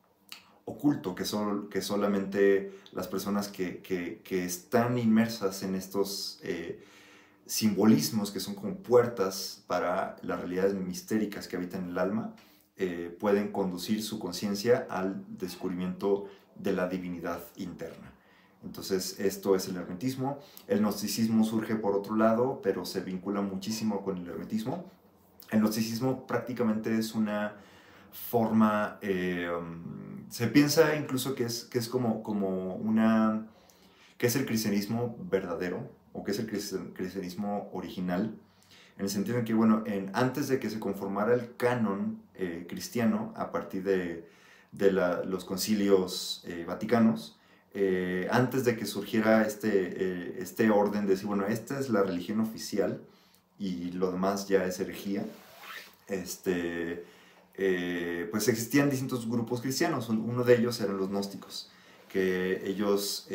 oculto 0.65 1.15
que, 1.15 1.25
que 1.71 1.83
solamente 1.83 2.73
las 2.93 3.09
personas 3.09 3.49
que, 3.49 3.81
que, 3.81 4.45
están 4.45 4.99
inmersas 4.99 5.63
en 5.63 5.75
estos 5.75 6.39
eh, 6.43 6.85
simbolismos 7.47 8.31
que 8.31 8.41
son 8.41 8.55
como 8.55 8.77
puertas 8.77 9.65
para 9.67 10.17
las 10.23 10.39
realidades 10.39 10.75
mistéricas 10.75 11.49
que 11.49 11.57
habitan 11.57 11.89
el 11.89 11.99
alma, 11.99 12.35
eh, 12.77 13.15
pueden 13.19 13.53
conducir 13.53 14.03
su 14.03 14.19
conciencia 14.19 14.87
al 14.89 15.25
descubrimiento 15.37 16.27
de 16.55 16.73
la 16.73 16.89
divinidad 16.89 17.43
interna. 17.57 18.13
Entonces, 18.65 19.19
esto 19.19 19.57
es 19.57 19.69
el 19.69 19.77
hermetismo. 19.77 20.39
El 20.67 20.81
gnosticismo 20.81 21.45
surge 21.45 21.77
por 21.77 21.95
otro 21.95 22.17
lado, 22.17 22.61
pero 22.63 22.85
se 22.85 23.01
vincula 23.01 23.41
muchísimo 23.41 24.03
con 24.03 24.19
el 24.19 24.29
hermetismo. 24.29 24.85
El 25.51 25.61
gnosticismo 25.61 26.27
prácticamente 26.27 26.97
es 26.97 27.15
una 27.15 27.55
forma, 28.13 28.99
eh, 29.03 29.51
se 30.29 30.47
piensa 30.49 30.97
incluso 30.97 31.35
que 31.35 31.45
es, 31.45 31.65
que 31.65 31.79
es 31.79 31.89
como, 31.89 32.23
como 32.23 32.75
una, 32.75 33.47
que 34.19 34.27
es 34.27 34.37
el 34.37 34.47
cristianismo 34.47 35.17
verdadero 35.31 35.89
o 36.13 36.25
que 36.25 36.33
es 36.33 36.39
el 36.39 36.47
cristianismo 36.93 37.71
original, 37.73 38.37
en 38.99 39.05
el 39.05 39.11
sentido 39.11 39.39
en 39.39 39.45
que, 39.45 39.55
bueno, 39.55 39.83
en, 39.87 40.11
antes 40.13 40.49
de 40.49 40.61
que 40.61 40.69
se 40.69 40.79
conformara 40.79 41.33
el 41.35 41.57
canon 41.57 42.21
eh, 42.35 42.67
cristiano, 42.69 43.33
a 43.37 43.51
partir 43.51 43.83
de, 43.83 44.29
de 44.73 44.93
los 44.93 45.45
concilios 45.45 46.45
eh, 46.47 46.65
vaticanos, 46.67 47.40
eh, 47.75 48.29
antes 48.31 48.65
de 48.65 48.77
que 48.77 48.87
surgiera 48.87 49.47
este, 49.47 50.41
este 50.43 50.71
orden 50.71 51.07
de 51.07 51.13
decir, 51.13 51.27
bueno, 51.27 51.47
esta 51.47 51.79
es 51.79 51.89
la 51.89 52.03
religión 52.03 52.41
oficial 52.41 53.01
y 53.59 53.93
lo 53.93 54.11
demás 54.11 54.49
ya 54.49 54.65
es 54.65 54.81
herejía, 54.81 55.25
este, 56.09 57.05
pues 58.31 58.49
existían 58.49 58.91
distintos 58.91 59.29
grupos 59.29 59.61
cristianos. 59.61 60.09
Uno 60.09 60.45
de 60.45 60.57
ellos 60.57 60.81
eran 60.81 60.97
los 60.97 61.11
gnósticos, 61.11 61.71
que 62.09 62.63
ellos 62.65 63.29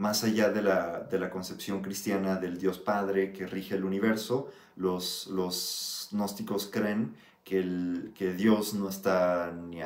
más 0.00 0.24
allá 0.24 0.48
de 0.48 0.62
la, 0.62 1.00
de 1.00 1.18
la, 1.18 1.28
concepción 1.28 1.82
cristiana 1.82 2.36
del 2.36 2.58
Dios 2.58 2.78
Padre 2.78 3.32
que 3.32 3.46
rige 3.46 3.74
el 3.74 3.84
universo, 3.84 4.50
los, 4.76 5.26
los 5.26 6.08
gnósticos 6.10 6.70
creen 6.72 7.14
que, 7.44 7.58
el, 7.58 8.12
que 8.16 8.32
Dios 8.32 8.72
no 8.72 8.88
está 8.88 9.52
ni 9.52 9.82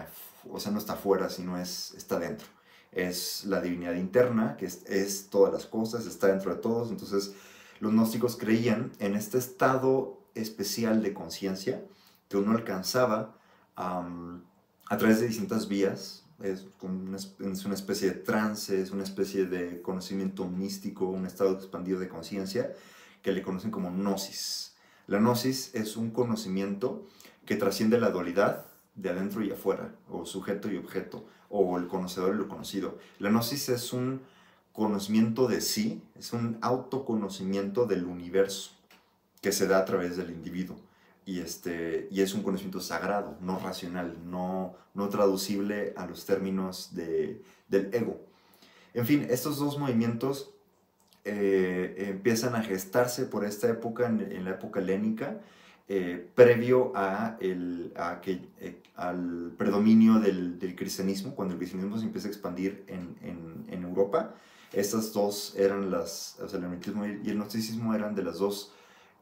o 0.48 0.60
sea, 0.60 0.70
no 0.70 0.78
está 0.78 0.92
afuera, 0.92 1.28
sino 1.30 1.58
es, 1.58 1.94
está 1.96 2.20
dentro. 2.20 2.46
Es 2.94 3.44
la 3.44 3.60
divinidad 3.60 3.94
interna, 3.94 4.56
que 4.56 4.66
es, 4.66 5.28
todas 5.30 5.52
las 5.52 5.66
cosas, 5.66 6.06
está 6.06 6.28
dentro 6.28 6.54
de 6.54 6.60
todos. 6.60 6.90
Entonces, 6.90 7.34
los 7.80 7.92
gnósticos 7.92 8.36
creían 8.36 8.92
en 8.98 9.14
este 9.14 9.38
estado 9.38 10.20
especial 10.34 11.02
de 11.02 11.12
conciencia 11.12 11.84
que 12.28 12.36
uno 12.36 12.52
alcanzaba 12.52 13.36
a 13.76 14.96
través 14.98 15.20
de 15.20 15.26
distintas 15.26 15.68
vías, 15.68 16.24
es, 16.42 16.66
una, 16.82 17.16
es 17.16 17.64
una 17.64 17.74
especie 17.74 18.10
de 18.10 18.16
trance, 18.16 18.80
es 18.80 18.90
una 18.90 19.02
especie 19.02 19.46
de 19.46 19.80
conocimiento 19.82 20.46
místico, 20.46 21.06
un 21.06 21.26
estado 21.26 21.54
expandido 21.54 21.98
de 21.98 22.08
conciencia 22.08 22.72
que 23.22 23.32
le 23.32 23.42
conocen 23.42 23.70
como 23.70 23.90
gnosis. 23.90 24.74
La 25.06 25.18
gnosis 25.18 25.74
es 25.74 25.96
un 25.96 26.10
conocimiento 26.10 27.06
que 27.46 27.56
trasciende 27.56 27.98
la 27.98 28.10
dualidad 28.10 28.66
de 28.94 29.10
adentro 29.10 29.42
y 29.42 29.50
afuera, 29.50 29.94
o 30.08 30.24
sujeto 30.24 30.70
y 30.70 30.76
objeto, 30.76 31.26
o 31.56 31.78
el 31.78 31.86
conocedor 31.86 32.34
y 32.34 32.38
lo 32.38 32.48
conocido. 32.48 32.98
La 33.20 33.30
gnosis 33.30 33.68
es 33.68 33.92
un 33.92 34.22
conocimiento 34.72 35.46
de 35.46 35.60
sí, 35.60 36.02
es 36.18 36.32
un 36.32 36.58
autoconocimiento 36.60 37.86
del 37.86 38.06
universo 38.06 38.72
que 39.40 39.52
se 39.52 39.68
da 39.68 39.78
a 39.78 39.84
través 39.84 40.16
del 40.16 40.30
individuo 40.30 40.76
y, 41.24 41.38
este, 41.38 42.08
y 42.10 42.22
es 42.22 42.34
un 42.34 42.42
conocimiento 42.42 42.80
sagrado, 42.80 43.36
no 43.40 43.60
racional, 43.60 44.16
no, 44.28 44.74
no 44.94 45.08
traducible 45.08 45.94
a 45.96 46.06
los 46.06 46.26
términos 46.26 46.92
de, 46.94 47.40
del 47.68 47.94
ego. 47.94 48.20
En 48.92 49.06
fin, 49.06 49.24
estos 49.30 49.58
dos 49.58 49.78
movimientos 49.78 50.50
eh, 51.24 51.94
empiezan 52.10 52.56
a 52.56 52.62
gestarse 52.62 53.26
por 53.26 53.44
esta 53.44 53.68
época, 53.68 54.06
en, 54.06 54.44
la 54.44 54.50
época 54.50 54.80
helénica, 54.80 55.40
eh, 55.88 56.30
previo 56.34 56.92
a 56.94 57.36
el, 57.40 57.92
a 57.96 58.20
que, 58.20 58.40
eh, 58.60 58.82
al 58.96 59.52
predominio 59.56 60.18
del, 60.18 60.58
del, 60.58 60.74
cristianismo, 60.74 61.34
cuando 61.34 61.54
el 61.54 61.58
cristianismo 61.58 61.98
se 61.98 62.04
empieza 62.04 62.28
a 62.28 62.30
expandir 62.30 62.84
en, 62.88 63.16
en, 63.68 63.84
Europa. 63.84 64.34
Estas 64.72 65.12
dos 65.12 65.54
eran 65.56 65.90
las, 65.90 66.38
o 66.40 66.48
sea, 66.48 66.58
el 66.58 66.64
hermetismo 66.64 67.06
y 67.06 67.30
el 67.30 67.36
gnosticismo 67.36 67.94
eran 67.94 68.14
de 68.14 68.24
las 68.24 68.38
dos 68.38 68.72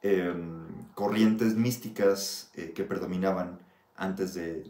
Em, 0.03 0.67
corrientes 0.95 1.55
místicas 1.55 2.51
eh, 2.57 2.73
que 2.75 2.83
predominaban 2.83 3.61
antes 3.95 4.35
de, 4.35 4.65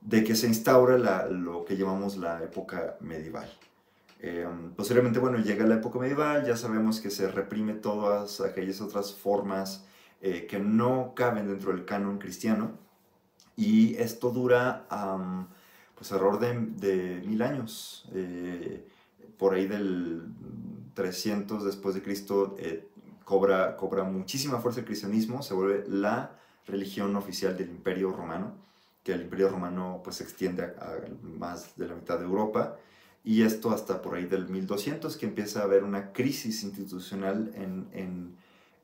de, 0.00 0.24
que 0.24 0.34
se 0.34 0.46
instaura 0.46 0.96
la, 0.96 1.26
lo 1.26 1.66
que 1.66 1.76
llamamos 1.76 2.16
la 2.16 2.42
época 2.42 2.96
medieval. 3.00 3.52
Em, 4.20 4.72
posteriormente, 4.72 5.18
bueno, 5.18 5.38
llega 5.38 5.66
la 5.66 5.74
época 5.74 5.98
medieval, 5.98 6.46
ya 6.46 6.56
sabemos 6.56 7.00
que 7.00 7.10
se 7.10 7.28
reprime 7.30 7.74
todas 7.74 8.40
aquellas 8.40 8.80
otras 8.80 9.12
formas 9.12 9.84
eh, 10.20 10.46
que 10.46 10.58
no 10.58 11.12
caben 11.14 11.48
dentro 11.48 11.72
del 11.72 11.84
canon 11.84 12.18
cristiano, 12.18 12.72
y 13.56 13.96
esto 13.96 14.30
dura 14.30 14.86
pues 15.94 16.12
alrededor 16.12 16.38
de, 16.38 16.86
de 16.88 17.26
mil 17.26 17.42
años. 17.42 18.08
Eh, 18.14 18.86
por 19.36 19.54
ahí 19.54 19.66
del 19.66 20.22
300 20.94 21.64
después 21.64 21.94
de 21.94 22.02
Cristo 22.02 22.56
cobra, 23.24 23.76
cobra 23.76 24.04
muchísima 24.04 24.58
fuerza 24.58 24.80
el 24.80 24.86
cristianismo, 24.86 25.42
se 25.42 25.54
vuelve 25.54 25.84
la 25.86 26.38
religión 26.66 27.14
oficial 27.14 27.56
del 27.56 27.68
Imperio 27.68 28.10
Romano, 28.10 28.54
que 29.04 29.12
el 29.12 29.22
Imperio 29.22 29.48
Romano 29.50 30.00
pues 30.02 30.16
se 30.16 30.24
extiende 30.24 30.62
a, 30.62 30.96
más 31.38 31.76
de 31.76 31.88
la 31.88 31.94
mitad 31.94 32.18
de 32.18 32.24
Europa, 32.24 32.76
y 33.24 33.42
esto 33.42 33.70
hasta 33.70 34.00
por 34.00 34.14
ahí 34.14 34.24
del 34.24 34.48
1200, 34.48 35.16
que 35.18 35.26
empieza 35.26 35.60
a 35.60 35.64
haber 35.64 35.84
una 35.84 36.12
crisis 36.12 36.62
institucional 36.62 37.52
en, 37.54 37.88
en, 37.92 38.36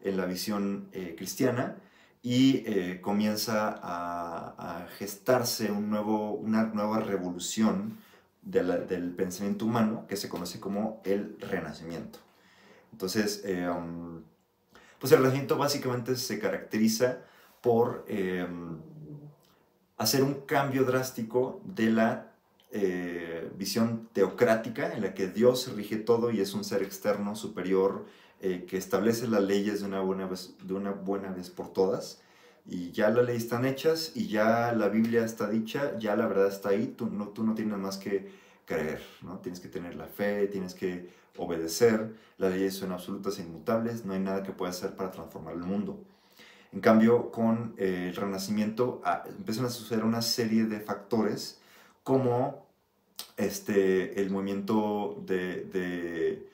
en 0.04 0.18
la 0.18 0.26
visión 0.26 0.88
eh, 0.92 1.14
cristiana, 1.16 1.76
y 2.22 2.62
eh, 2.66 3.00
comienza 3.02 3.80
a, 3.82 4.86
gestarse 4.98 5.70
un 5.70 5.90
nuevo, 5.90 6.32
una 6.32 6.64
nueva 6.64 7.00
revolución 7.00 7.98
del 8.40 9.14
pensamiento 9.14 9.64
humano 9.66 10.06
que 10.06 10.16
se 10.16 10.28
conoce 10.28 10.60
como 10.60 11.02
el 11.04 11.36
Renacimiento. 11.40 12.18
Entonces, 12.92 13.42
eh, 13.44 13.68
um, 13.68 14.22
pues 14.98 15.12
el 15.12 15.18
Renacimiento 15.18 15.58
básicamente 15.58 16.16
se 16.16 16.38
caracteriza 16.38 17.18
por 17.60 18.06
hacer 19.96 20.22
un 20.22 20.34
cambio 20.46 20.84
drástico 20.84 21.62
de 21.64 21.90
la 21.90 22.30
visión 23.56 24.08
teocrática 24.12 24.92
en 24.92 25.02
la 25.02 25.14
que 25.14 25.28
Dios 25.28 25.74
rige 25.74 25.96
todo 25.96 26.30
y 26.30 26.40
es 26.40 26.52
un 26.52 26.64
ser 26.64 26.82
externo 26.82 27.36
superior 27.36 28.04
eh, 28.46 28.66
que 28.66 28.76
establece 28.76 29.26
las 29.26 29.42
leyes 29.42 29.80
de 29.80 29.86
una, 29.86 30.00
buena 30.00 30.26
vez, 30.26 30.54
de 30.62 30.74
una 30.74 30.90
buena 30.90 31.30
vez 31.30 31.48
por 31.48 31.72
todas 31.72 32.20
y 32.66 32.90
ya 32.92 33.08
las 33.08 33.24
leyes 33.24 33.44
están 33.44 33.64
hechas 33.64 34.12
y 34.14 34.28
ya 34.28 34.72
la 34.72 34.90
Biblia 34.90 35.24
está 35.24 35.48
dicha, 35.48 35.98
ya 35.98 36.14
la 36.14 36.26
verdad 36.26 36.48
está 36.48 36.68
ahí, 36.68 36.94
tú 36.94 37.06
no, 37.06 37.28
tú 37.28 37.42
no 37.42 37.54
tienes 37.54 37.78
más 37.78 37.96
que 37.96 38.30
creer, 38.66 39.02
¿no? 39.22 39.38
Tienes 39.38 39.60
que 39.60 39.68
tener 39.68 39.94
la 39.94 40.06
fe, 40.06 40.46
tienes 40.48 40.74
que 40.74 41.08
obedecer, 41.38 42.14
las 42.36 42.52
leyes 42.52 42.74
son 42.74 42.92
absolutas 42.92 43.38
e 43.38 43.42
inmutables, 43.44 44.04
no 44.04 44.12
hay 44.12 44.20
nada 44.20 44.42
que 44.42 44.52
pueda 44.52 44.72
hacer 44.72 44.94
para 44.94 45.10
transformar 45.10 45.54
el 45.54 45.62
mundo. 45.62 46.04
En 46.70 46.80
cambio, 46.80 47.30
con 47.30 47.74
eh, 47.78 48.08
el 48.10 48.16
Renacimiento 48.16 49.00
ah, 49.06 49.24
empiezan 49.26 49.64
a 49.64 49.70
suceder 49.70 50.04
una 50.04 50.20
serie 50.20 50.64
de 50.64 50.80
factores 50.80 51.60
como 52.02 52.66
este, 53.38 54.20
el 54.20 54.28
movimiento 54.28 55.22
de, 55.24 56.46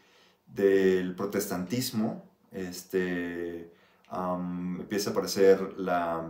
del 0.54 1.14
protestantismo, 1.14 2.24
este, 2.52 3.70
empieza 4.78 5.10
a 5.10 5.12
aparecer 5.12 5.78
la, 5.78 6.28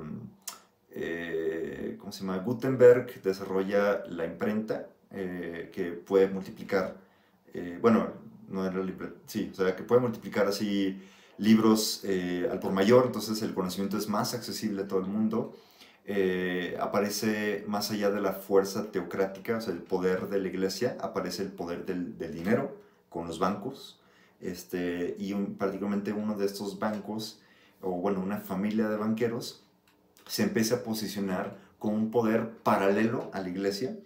eh, 0.91 1.97
¿cómo 1.99 2.13
se 2.13 2.21
llama? 2.21 2.39
Gutenberg 2.39 3.23
desarrolla 3.23 4.05
la 4.07 4.27
imprenta 4.27 4.89
eh, 5.11 5.71
que 5.73 5.93
puede 5.93 6.29
multiplicar, 6.29 6.97
bueno, 7.81 8.09
no 8.49 8.67
era 8.67 8.83
libre, 8.83 9.09
sí, 9.27 9.51
o 9.53 9.55
sea, 9.55 9.75
que 9.75 9.83
puede 9.83 10.01
multiplicar 10.01 10.47
así 10.47 11.01
libros 11.41 12.03
eh, 12.05 12.49
al 12.53 12.61
por 12.61 12.73
mayor, 12.73 13.07
entonces 13.07 13.41
el 13.43 13.55
conocimiento 13.55 13.97
es 13.97 14.09
más 14.09 14.35
accesible 14.35 14.83
a 14.83 14.89
todo 14.89 15.01
el 15.01 15.07
mundo. 15.07 15.57
Eh, 16.05 16.77
aparece 16.81 17.65
más 17.67 17.91
allá 17.91 18.11
de 18.11 18.21
la 18.21 18.33
fuerza 18.33 18.91
teocrática, 18.91 19.57
o 19.57 19.61
sea, 19.61 19.73
el 19.73 19.81
poder 19.81 20.29
de 20.29 20.39
la 20.39 20.49
iglesia, 20.49 20.97
aparece 21.01 21.43
el 21.43 21.53
poder 21.53 21.87
del, 21.87 22.19
del 22.19 22.35
dinero 22.35 22.77
con 23.09 23.27
los 23.27 23.39
bancos, 23.39 24.00
este, 24.41 25.17
y 25.19 25.33
un, 25.33 25.57
prácticamente 25.57 26.13
uno 26.13 26.37
de 26.37 26.47
estos 26.47 26.79
bancos, 26.79 27.41
o 27.81 27.93
bueno, 27.93 28.21
una 28.21 28.39
familia 28.39 28.89
de 28.89 28.97
banqueros, 28.97 29.65
se 30.27 30.43
empieza 30.43 30.77
a 30.77 30.83
posicionar 30.83 31.59
con 31.79 31.95
un 31.95 32.11
poder 32.11 32.51
paralelo 32.63 33.31
a 33.33 33.41
la 33.41 33.49
iglesia, 33.49 33.97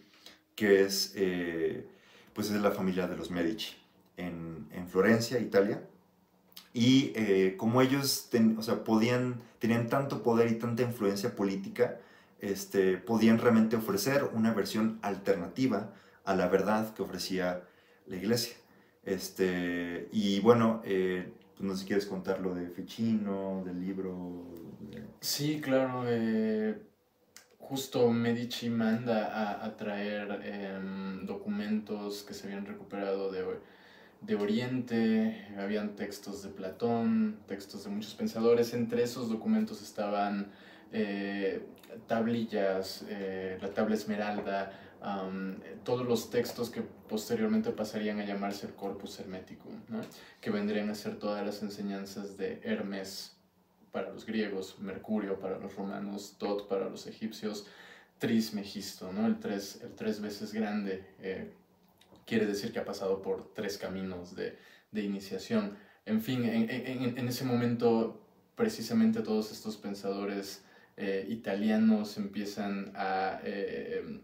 que 0.54 0.82
es, 0.82 1.12
eh, 1.16 1.86
pues 2.32 2.50
es 2.50 2.60
la 2.60 2.70
familia 2.70 3.06
de 3.06 3.16
los 3.16 3.30
Medici 3.30 3.74
en, 4.16 4.68
en 4.72 4.88
Florencia, 4.88 5.38
Italia. 5.38 5.82
Y 6.72 7.12
eh, 7.14 7.56
como 7.56 7.82
ellos 7.82 8.28
o 8.58 8.62
sea, 8.62 8.84
podían, 8.84 9.40
tenían 9.58 9.88
tanto 9.88 10.22
poder 10.22 10.50
y 10.50 10.54
tanta 10.54 10.82
influencia 10.82 11.36
política, 11.36 11.98
este, 12.40 12.98
podían 12.98 13.38
realmente 13.38 13.76
ofrecer 13.76 14.24
una 14.32 14.52
versión 14.52 14.98
alternativa 15.02 15.92
a 16.24 16.34
la 16.34 16.48
verdad 16.48 16.92
que 16.94 17.02
ofrecía 17.02 17.62
la 18.06 18.16
iglesia. 18.16 18.56
Este, 19.04 20.08
y 20.12 20.40
bueno, 20.40 20.80
eh, 20.84 21.30
pues 21.52 21.62
no 21.62 21.74
sé 21.74 21.82
si 21.82 21.86
quieres 21.86 22.06
contar 22.06 22.40
lo 22.40 22.54
de 22.54 22.68
Ficino, 22.68 23.62
del 23.64 23.80
libro. 23.80 24.44
Sí, 25.20 25.60
claro. 25.60 26.04
Eh, 26.06 26.78
justo 27.58 28.10
Medici 28.10 28.68
manda 28.70 29.64
a, 29.64 29.76
traer 29.76 30.40
em, 30.44 31.24
documentos 31.26 32.22
que 32.22 32.34
se 32.34 32.46
habían 32.46 32.66
recuperado 32.66 33.30
de, 33.30 33.44
de 34.20 34.34
Oriente, 34.34 35.48
habían 35.58 35.96
textos 35.96 36.42
de 36.42 36.50
Platón, 36.50 37.38
textos 37.46 37.84
de 37.84 37.90
muchos 37.90 38.14
pensadores, 38.14 38.74
entre 38.74 39.02
esos 39.02 39.28
documentos 39.28 39.82
estaban 39.82 40.52
eh, 40.92 41.66
tablillas, 42.06 43.04
eh, 43.08 43.58
la 43.60 43.68
tabla 43.70 43.94
esmeralda, 43.94 44.72
todos 45.84 46.06
los 46.06 46.30
textos 46.30 46.70
que 46.70 46.80
posteriormente 46.80 47.70
pasarían 47.70 48.20
a 48.20 48.24
llamarse 48.24 48.66
el 48.66 48.74
corpus 48.74 49.20
hermético, 49.20 49.68
que 50.40 50.50
vendrían 50.50 50.88
a 50.90 50.94
ser 50.94 51.18
todas 51.18 51.44
las 51.44 51.62
enseñanzas 51.62 52.36
de 52.38 52.60
Hermes 52.62 53.36
para 53.92 54.10
los 54.10 54.26
griegos, 54.26 54.78
Mercurio 54.80 55.38
para 55.38 55.58
los 55.58 55.76
romanos, 55.76 56.36
Tot 56.38 56.68
para 56.68 56.88
los 56.88 57.06
egipcios, 57.06 57.66
Trismegisto, 58.18 59.12
¿no? 59.12 59.26
el, 59.26 59.38
tres, 59.38 59.80
el 59.82 59.94
tres 59.94 60.20
veces 60.20 60.52
grande, 60.52 61.04
eh, 61.20 61.52
quiere 62.26 62.46
decir 62.46 62.72
que 62.72 62.78
ha 62.78 62.84
pasado 62.84 63.22
por 63.22 63.52
tres 63.54 63.76
caminos 63.76 64.34
de, 64.34 64.56
de 64.90 65.02
iniciación. 65.02 65.76
En 66.06 66.22
fin, 66.22 66.44
en, 66.44 66.70
en, 66.70 67.18
en, 67.18 67.28
ese 67.28 67.44
momento 67.44 68.20
precisamente 68.54 69.20
todos 69.20 69.52
estos 69.52 69.76
pensadores 69.76 70.64
eh, 70.96 71.26
italianos 71.28 72.16
empiezan 72.16 72.92
a 72.94 73.40
eh, 73.44 74.20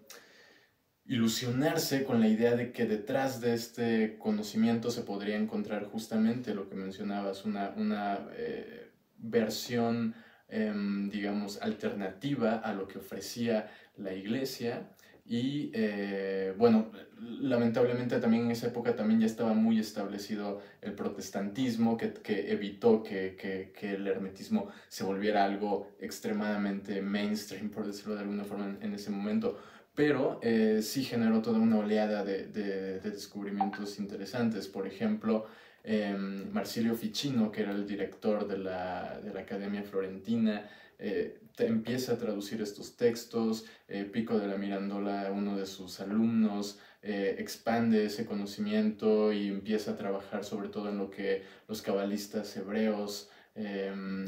ilusionarse 1.10 2.04
con 2.04 2.20
la 2.20 2.28
idea 2.28 2.54
de 2.54 2.70
que 2.70 2.86
detrás 2.86 3.40
de 3.40 3.52
este 3.52 4.16
conocimiento 4.16 4.92
se 4.92 5.02
podría 5.02 5.36
encontrar 5.36 5.86
justamente 5.86 6.54
lo 6.54 6.68
que 6.68 6.76
mencionabas, 6.76 7.44
una, 7.44 7.74
una 7.76 8.28
eh, 8.36 8.92
versión, 9.18 10.14
em, 10.48 11.10
digamos, 11.10 11.60
alternativa 11.62 12.58
a 12.58 12.72
lo 12.74 12.86
que 12.86 12.98
ofrecía 12.98 13.72
la 13.96 14.14
iglesia. 14.14 14.88
Y 15.26 15.72
eh, 15.74 16.54
bueno, 16.56 16.92
lamentablemente 17.18 18.20
también 18.20 18.44
en 18.44 18.52
esa 18.52 18.68
época 18.68 18.94
también 18.94 19.18
ya 19.18 19.26
estaba 19.26 19.52
muy 19.52 19.80
establecido 19.80 20.60
el 20.80 20.92
protestantismo 20.92 21.96
que, 21.96 22.12
que 22.12 22.52
evitó 22.52 23.02
que, 23.02 23.34
que, 23.36 23.94
el 23.94 24.06
hermetismo 24.06 24.68
se 24.88 25.02
volviera 25.02 25.44
algo 25.44 25.90
extremadamente 25.98 27.02
mainstream, 27.02 27.68
por 27.68 27.84
decirlo 27.84 28.14
de 28.14 28.20
alguna 28.20 28.44
forma, 28.44 28.76
en 28.80 28.94
ese 28.94 29.10
momento 29.10 29.58
pero 29.94 30.38
eh, 30.42 30.80
sí 30.82 31.04
generó 31.04 31.42
toda 31.42 31.58
una 31.58 31.78
oleada 31.78 32.24
de, 32.24 32.46
de, 32.46 33.00
descubrimientos 33.00 33.98
interesantes. 33.98 34.68
Por 34.68 34.86
ejemplo, 34.86 35.46
eh, 35.82 36.14
Marsilio 36.52 36.94
Ficino, 36.94 37.50
que 37.50 37.62
era 37.62 37.72
el 37.72 37.86
director 37.86 38.46
de 38.46 38.58
la, 38.58 39.20
de 39.20 39.32
la 39.32 39.40
Academia 39.40 39.82
Florentina, 39.82 40.68
eh, 40.98 41.38
empieza 41.58 42.12
a 42.12 42.18
traducir 42.18 42.60
estos 42.60 42.96
textos, 42.96 43.64
eh, 43.88 44.04
Pico 44.04 44.38
de 44.38 44.46
la 44.46 44.56
Mirandola, 44.56 45.30
uno 45.32 45.56
de 45.56 45.66
sus 45.66 46.00
alumnos, 46.00 46.78
expande 47.02 48.04
ese 48.04 48.26
conocimiento 48.26 49.32
y 49.32 49.48
empieza 49.48 49.92
a 49.92 49.96
trabajar 49.96 50.44
sobre 50.44 50.68
todo 50.68 50.90
en 50.90 50.98
lo 50.98 51.10
que 51.10 51.42
los 51.66 51.80
cabalistas 51.80 52.54
hebreos 52.58 53.30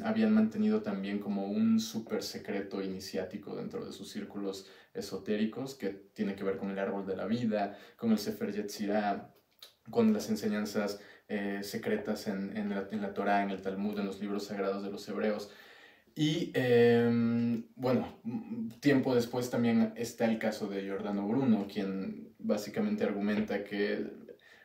habían 0.05 0.33
mantenido 0.33 0.81
también 0.81 1.19
como 1.19 1.47
un 1.47 1.79
súper 1.79 2.23
secreto 2.23 2.83
iniciático 2.83 3.55
dentro 3.55 3.85
de 3.85 3.93
sus 3.93 4.11
círculos 4.11 4.67
esotéricos 4.95 5.75
que 5.75 5.89
tiene 5.89 6.35
que 6.35 6.45
ver 6.45 6.57
con 6.57 6.71
el 6.71 6.79
árbol 6.79 7.07
de 7.07 7.17
la 7.17 7.27
vida, 7.27 7.79
con 7.97 8.13
el 8.13 8.19
Sefer 8.19 8.53
Yetzirah, 8.53 9.33
con 9.91 10.13
las 10.13 10.29
enseñanzas 10.29 11.01
eh, 11.29 11.61
secretas 11.63 12.27
en, 12.27 12.57
en, 12.57 12.71
la, 12.71 12.89
en, 12.91 13.03
la, 13.03 13.15
Torah, 13.15 13.43
en 13.43 13.51
el 13.51 13.63
Talmud, 13.63 13.99
en 13.99 14.07
los 14.07 14.21
libros 14.21 14.47
sagrados 14.47 14.83
de 14.83 14.91
los 14.91 15.09
hebreos. 15.09 15.51
Y 16.15 16.51
em, 16.55 17.65
bueno, 17.75 18.21
tiempo 18.81 19.15
después 19.15 19.49
también 19.49 19.95
está 19.97 20.27
el 20.27 20.39
caso 20.39 20.67
de 20.69 20.83
Giordano 20.83 21.27
Bruno, 21.27 21.67
quien 21.73 22.35
básicamente 22.39 23.05
argumenta 23.05 23.65
que 23.65 24.07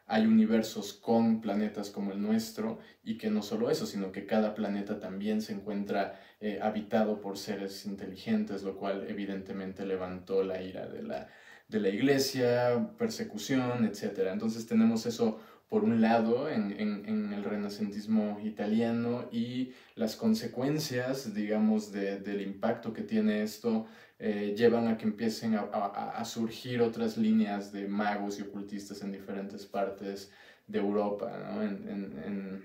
hay 0.08 0.26
universos 0.26 0.94
con 0.94 1.42
planetas 1.42 1.90
como 1.90 2.12
el 2.12 2.22
nuestro 2.22 2.80
y 3.04 3.18
que 3.18 3.30
no 3.30 3.42
solo 3.42 3.70
eso, 3.70 3.86
sino 3.86 4.12
que 4.12 4.26
cada 4.26 4.56
planeta 4.56 5.00
también 5.00 5.42
se 5.42 5.54
encuentra 5.54 6.20
eh, 6.40 6.60
habitado 6.62 7.20
por 7.20 7.38
seres 7.38 7.86
inteligentes, 7.86 8.64
lo 8.64 8.78
cual 8.78 9.06
evidentemente 9.08 9.86
levantó 9.86 10.44
la 10.44 10.62
ira 10.62 10.88
de 10.88 11.04
la, 11.04 11.28
de 11.68 11.80
la 11.80 11.90
iglesia, 11.90 12.92
persecución, 12.98 13.86
etc. 13.86 14.30
Entonces 14.32 14.68
tenemos 14.68 15.06
eso 15.06 15.40
por 15.68 15.84
un 15.84 16.00
lado 16.00 16.50
en, 16.50 16.72
en, 16.80 17.34
el 17.34 17.44
renacentismo 17.44 18.40
italiano 18.42 19.28
y 19.32 19.74
las 19.96 20.16
consecuencias, 20.16 21.34
digamos, 21.34 21.92
del 21.92 22.42
impacto 22.42 22.94
que 22.94 23.02
tiene 23.02 23.44
esto 23.44 23.86
eh, 24.20 24.56
llevan 24.58 24.88
a 24.88 24.98
que 24.98 25.06
empiecen 25.06 25.56
a, 25.56 25.62
a, 25.62 26.26
surgir 26.26 26.82
otras 26.82 27.18
líneas 27.18 27.72
de 27.72 27.88
magos 27.88 28.40
y 28.40 28.44
ocultistas 28.44 29.02
en 29.04 29.12
diferentes 29.12 29.66
partes 29.66 30.32
de 30.66 30.80
Europa. 30.80 31.38
¿no? 31.38 31.62
En, 31.62 32.64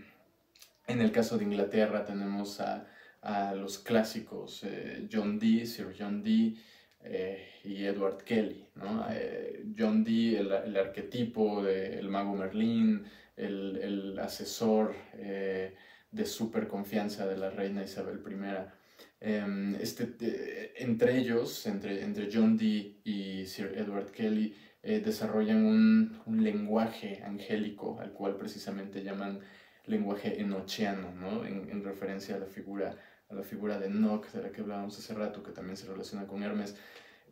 en, 0.87 1.01
el 1.01 1.13
caso 1.13 1.37
de 1.37 1.45
Inglaterra 1.45 2.05
tenemos 2.05 2.61
a, 2.61 2.87
a 3.23 3.55
los 3.55 3.79
clásicos 3.79 4.63
eh, 4.65 5.09
John 5.11 5.39
Dee, 5.39 5.67
Sir 5.67 5.95
John 5.99 6.23
Dee 6.23 6.57
eh, 7.03 7.49
y 7.65 7.85
Edward 7.85 8.25
Kelly. 8.25 8.67
¿no? 8.77 9.07
John 9.79 10.05
Dee, 10.05 10.39
el, 10.39 10.53
el 10.53 10.77
arquetipo 10.77 11.63
del 11.63 12.09
mago 12.09 12.35
Merlín, 12.35 13.05
el, 13.37 13.79
el 13.83 14.19
asesor 14.19 14.95
de 15.15 16.27
super 16.27 16.69
confianza 16.69 17.27
de 17.27 17.37
la 17.37 17.51
reina 17.51 17.83
Isabel 17.83 18.21
I. 18.27 18.83
Em, 19.25 19.77
este, 19.77 20.73
entre 20.83 21.17
ellos, 21.17 21.67
entre, 21.67 22.03
entre 22.03 22.29
John 22.33 22.57
Dee 22.57 23.01
y 23.05 23.47
Sir 23.47 23.73
Edward 23.77 24.11
Kelly, 24.11 24.55
eh, 24.83 25.01
desarrollan 25.01 25.65
un, 25.65 26.21
un, 26.27 26.43
lenguaje 26.43 27.23
angélico 27.25 28.01
al 28.01 28.13
cual 28.13 28.37
precisamente 28.37 29.05
llaman 29.05 29.39
lenguaje 29.87 30.41
enochiano, 30.41 31.13
¿no? 31.15 31.47
en, 31.47 31.71
en, 31.71 31.85
referencia 31.85 32.35
a 32.35 32.41
la 32.41 32.47
figura 32.47 32.97
la 33.35 33.43
figura 33.43 33.79
de 33.79 33.87
Enoch, 33.87 34.31
de 34.33 34.43
la 34.43 34.51
que 34.51 34.61
hablábamos 34.61 34.99
hace 34.99 35.15
rato, 35.15 35.43
que 35.43 35.53
también 35.53 35.77
se 35.77 35.87
relaciona 35.87 36.27
con 36.27 36.43
Hermes. 36.43 36.77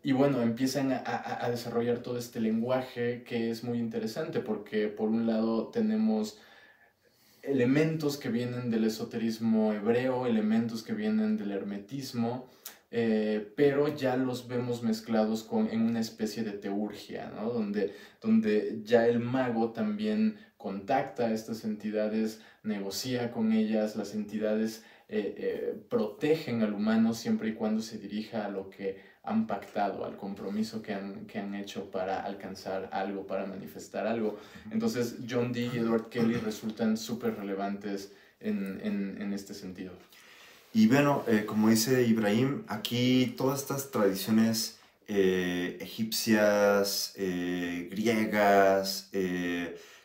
Y 0.02 0.12
bueno, 0.12 0.40
empiezan 0.42 0.92
a, 0.92 0.98
a, 0.98 1.44
a 1.44 1.50
desarrollar 1.50 1.98
todo 1.98 2.18
este 2.18 2.40
lenguaje 2.40 3.22
que 3.22 3.50
es 3.50 3.64
muy 3.64 3.78
interesante 3.78 4.40
porque 4.40 4.88
por 4.88 5.08
un 5.08 5.26
lado 5.26 5.68
tenemos 5.68 6.40
elementos 7.42 8.16
que 8.16 8.28
vienen 8.28 8.70
del 8.70 8.84
esoterismo 8.84 9.72
hebreo, 9.72 10.26
elementos 10.26 10.82
que 10.82 10.92
vienen 10.92 11.36
del 11.36 11.52
hermetismo, 11.52 12.48
eh, 12.90 13.52
pero 13.56 13.94
ya 13.94 14.16
los 14.16 14.48
vemos 14.48 14.82
mezclados 14.82 15.44
con, 15.44 15.68
en 15.68 15.82
una 15.82 16.00
especie 16.00 16.42
de 16.42 16.52
teurgia, 16.52 17.30
¿no? 17.34 17.50
donde, 17.50 17.94
donde 18.20 18.80
ya 18.82 19.06
el 19.06 19.20
mago 19.20 19.70
también 19.70 20.38
contacta 20.56 21.26
a 21.26 21.32
estas 21.32 21.64
entidades, 21.64 22.40
negocia 22.62 23.30
con 23.30 23.52
ellas, 23.52 23.96
las 23.96 24.14
entidades 24.14 24.84
eh, 25.12 25.34
eh, 25.36 25.82
protegen 25.88 26.62
al 26.62 26.72
humano 26.72 27.14
siempre 27.14 27.48
y 27.48 27.54
cuando 27.54 27.82
se 27.82 27.98
dirija 27.98 28.46
a 28.46 28.48
lo 28.48 28.70
que 28.70 29.10
han 29.24 29.46
pactado, 29.46 30.04
al 30.04 30.16
compromiso 30.16 30.82
que 30.82 30.94
han, 30.94 31.26
que 31.26 31.40
han 31.40 31.54
hecho 31.54 31.90
para 31.90 32.20
alcanzar 32.20 32.88
algo, 32.92 33.26
para 33.26 33.44
manifestar 33.44 34.06
algo. 34.06 34.38
Entonces, 34.70 35.16
John 35.28 35.52
Dee 35.52 35.70
y 35.74 35.78
Edward 35.78 36.08
Kelly 36.08 36.34
resultan 36.34 36.96
súper 36.96 37.36
relevantes 37.36 38.12
en, 38.40 38.80
en, 38.82 39.20
en, 39.20 39.32
este 39.32 39.52
sentido. 39.52 39.92
Y 40.72 40.86
bueno, 40.86 41.24
eh, 41.26 41.44
como 41.44 41.68
dice 41.68 42.04
Ibrahim, 42.04 42.62
aquí 42.68 43.34
todas 43.36 43.60
estas 43.62 43.90
tradiciones 43.90 44.78
eh, 45.08 45.76
egipcias, 45.80 47.12
eh, 47.16 47.88
griegas, 47.90 49.10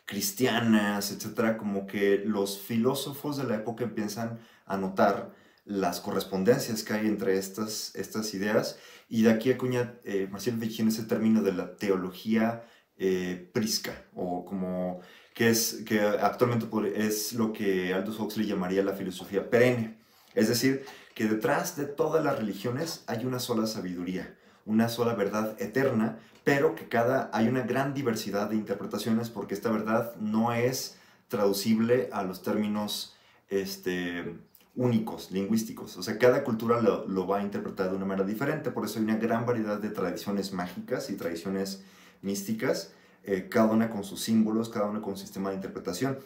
cristianas, 0.04 1.12
etcétera, 1.12 1.56
como 1.56 1.86
que 1.86 2.22
los 2.24 2.60
filósofos 2.60 3.36
de 3.36 3.44
la 3.44 3.56
época 3.56 3.84
empiezan 3.84 4.38
a 4.66 4.76
notar 4.76 5.32
las 5.64 6.00
correspondencias 6.00 6.82
que 6.82 6.92
hay 6.92 7.06
entre 7.06 7.38
estas, 7.38 7.94
estas 7.94 8.32
ideas 8.34 8.78
y 9.08 9.22
de 9.22 9.30
aquí 9.30 9.50
acuña 9.50 9.94
eh, 10.04 10.28
Marcel 10.30 10.56
Vichin 10.56 10.88
ese 10.88 11.04
término 11.04 11.42
de 11.42 11.52
la 11.52 11.76
teología 11.76 12.64
eh, 12.98 13.50
prisca, 13.52 14.04
o 14.14 14.44
como 14.44 15.00
que, 15.34 15.50
es, 15.50 15.82
que 15.84 16.00
actualmente 16.00 16.66
es 16.94 17.34
lo 17.34 17.52
que 17.52 17.92
Aldous 17.92 18.18
Huxley 18.18 18.46
llamaría 18.46 18.82
la 18.82 18.94
filosofía 18.94 19.50
perenne. 19.50 19.98
Es 20.34 20.48
decir, 20.48 20.84
que 21.14 21.26
detrás 21.26 21.76
de 21.76 21.84
todas 21.84 22.24
las 22.24 22.38
religiones 22.38 23.04
hay 23.06 23.24
una 23.24 23.38
sola 23.38 23.66
sabiduría, 23.66 24.36
una 24.64 24.88
sola 24.88 25.14
verdad 25.14 25.60
eterna, 25.60 26.18
pero 26.44 26.74
que 26.74 26.88
cada 26.88 27.30
hay 27.32 27.48
una 27.48 27.62
gran 27.62 27.92
diversidad 27.92 28.48
de 28.50 28.56
interpretaciones 28.56 29.30
porque 29.30 29.54
esta 29.54 29.70
verdad 29.70 30.14
no 30.16 30.52
es 30.52 30.96
traducible 31.28 32.08
a 32.12 32.22
los 32.22 32.42
términos 32.42 33.16
este, 33.48 34.36
únicos, 34.76 35.30
lingüísticos. 35.30 35.96
O 35.96 36.02
sea, 36.02 36.18
cada 36.18 36.44
cultura 36.44 36.80
lo, 36.80 37.26
va 37.26 37.38
a 37.38 37.42
interpretar 37.42 37.90
de 37.90 37.96
una 37.96 38.04
manera 38.04 38.26
diferente, 38.26 38.70
por 38.70 38.84
eso 38.84 38.98
hay 38.98 39.04
una 39.04 39.16
gran 39.16 39.46
variedad 39.46 39.78
de 39.78 39.90
tradiciones 39.90 40.52
mágicas 40.52 41.10
y 41.10 41.16
tradiciones 41.16 41.82
místicas, 42.22 42.92
eh, 43.24 43.48
cada 43.50 43.72
una 43.72 43.90
con 43.90 44.04
sus 44.04 44.20
símbolos, 44.20 44.68
cada 44.68 44.86
una 44.86 45.00
con 45.00 45.16
su 45.16 45.22
sistema 45.22 45.50
de 45.50 45.56
interpretación. 45.56 46.18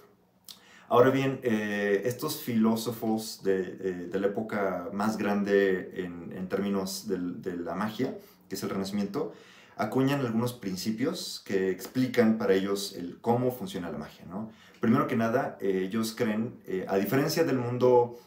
Ahora 0.89 1.11
bien, 1.11 1.39
eh, 1.45 2.03
estos 2.05 2.43
filósofos 2.43 3.43
de, 3.45 4.09
de, 4.09 4.21
la 4.21 4.27
época 4.27 4.89
más 4.93 5.17
grande 5.17 5.93
en, 5.95 6.33
en 6.37 6.49
términos 6.49 7.07
de, 7.07 7.17
de, 7.17 7.57
la 7.57 7.77
magia, 7.77 8.19
que 8.49 8.57
es 8.57 8.63
el 8.65 8.71
Renacimiento, 8.71 9.33
acuñan 9.81 10.21
algunos 10.21 10.53
principios 10.53 11.43
que 11.45 11.71
explican 11.71 12.39
para 12.39 12.55
ellos 12.55 12.95
el 12.97 13.19
cómo 13.21 13.51
funciona 13.51 13.91
la 13.91 13.99
magia. 13.99 14.25
¿no? 14.29 14.51
Primero 14.81 15.07
que 15.07 15.17
nada, 15.17 15.57
eh, 15.61 15.85
ellos 15.87 16.15
creen, 16.17 16.55
eh, 16.67 16.85
a 16.89 16.97
diferencia 16.97 17.45
del 17.45 17.59
mundo 17.59 18.19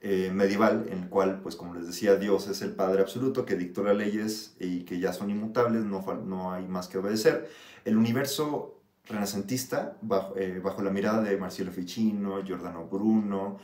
eh, 0.00 0.30
medieval, 0.32 0.86
en 0.90 1.04
el 1.04 1.08
cual, 1.08 1.40
pues 1.42 1.56
como 1.56 1.74
les 1.74 1.86
decía, 1.86 2.16
Dios 2.16 2.48
es 2.48 2.62
el 2.62 2.74
Padre 2.74 3.02
absoluto 3.02 3.44
que 3.44 3.56
dictó 3.56 3.82
las 3.82 3.96
leyes 3.96 4.56
y 4.60 4.84
que 4.84 5.00
ya 5.00 5.12
son 5.12 5.30
inmutables, 5.30 5.84
no, 5.84 6.04
no 6.24 6.52
hay 6.52 6.66
más 6.66 6.88
que 6.88 6.98
obedecer, 6.98 7.50
el 7.84 7.96
universo 7.96 8.80
renacentista, 9.06 9.96
bajo, 10.02 10.34
bajo 10.62 10.82
la 10.82 10.90
mirada 10.90 11.22
de 11.22 11.36
Marcelo 11.36 11.72
Ficino, 11.72 12.44
Giordano 12.44 12.86
Bruno, 12.86 13.58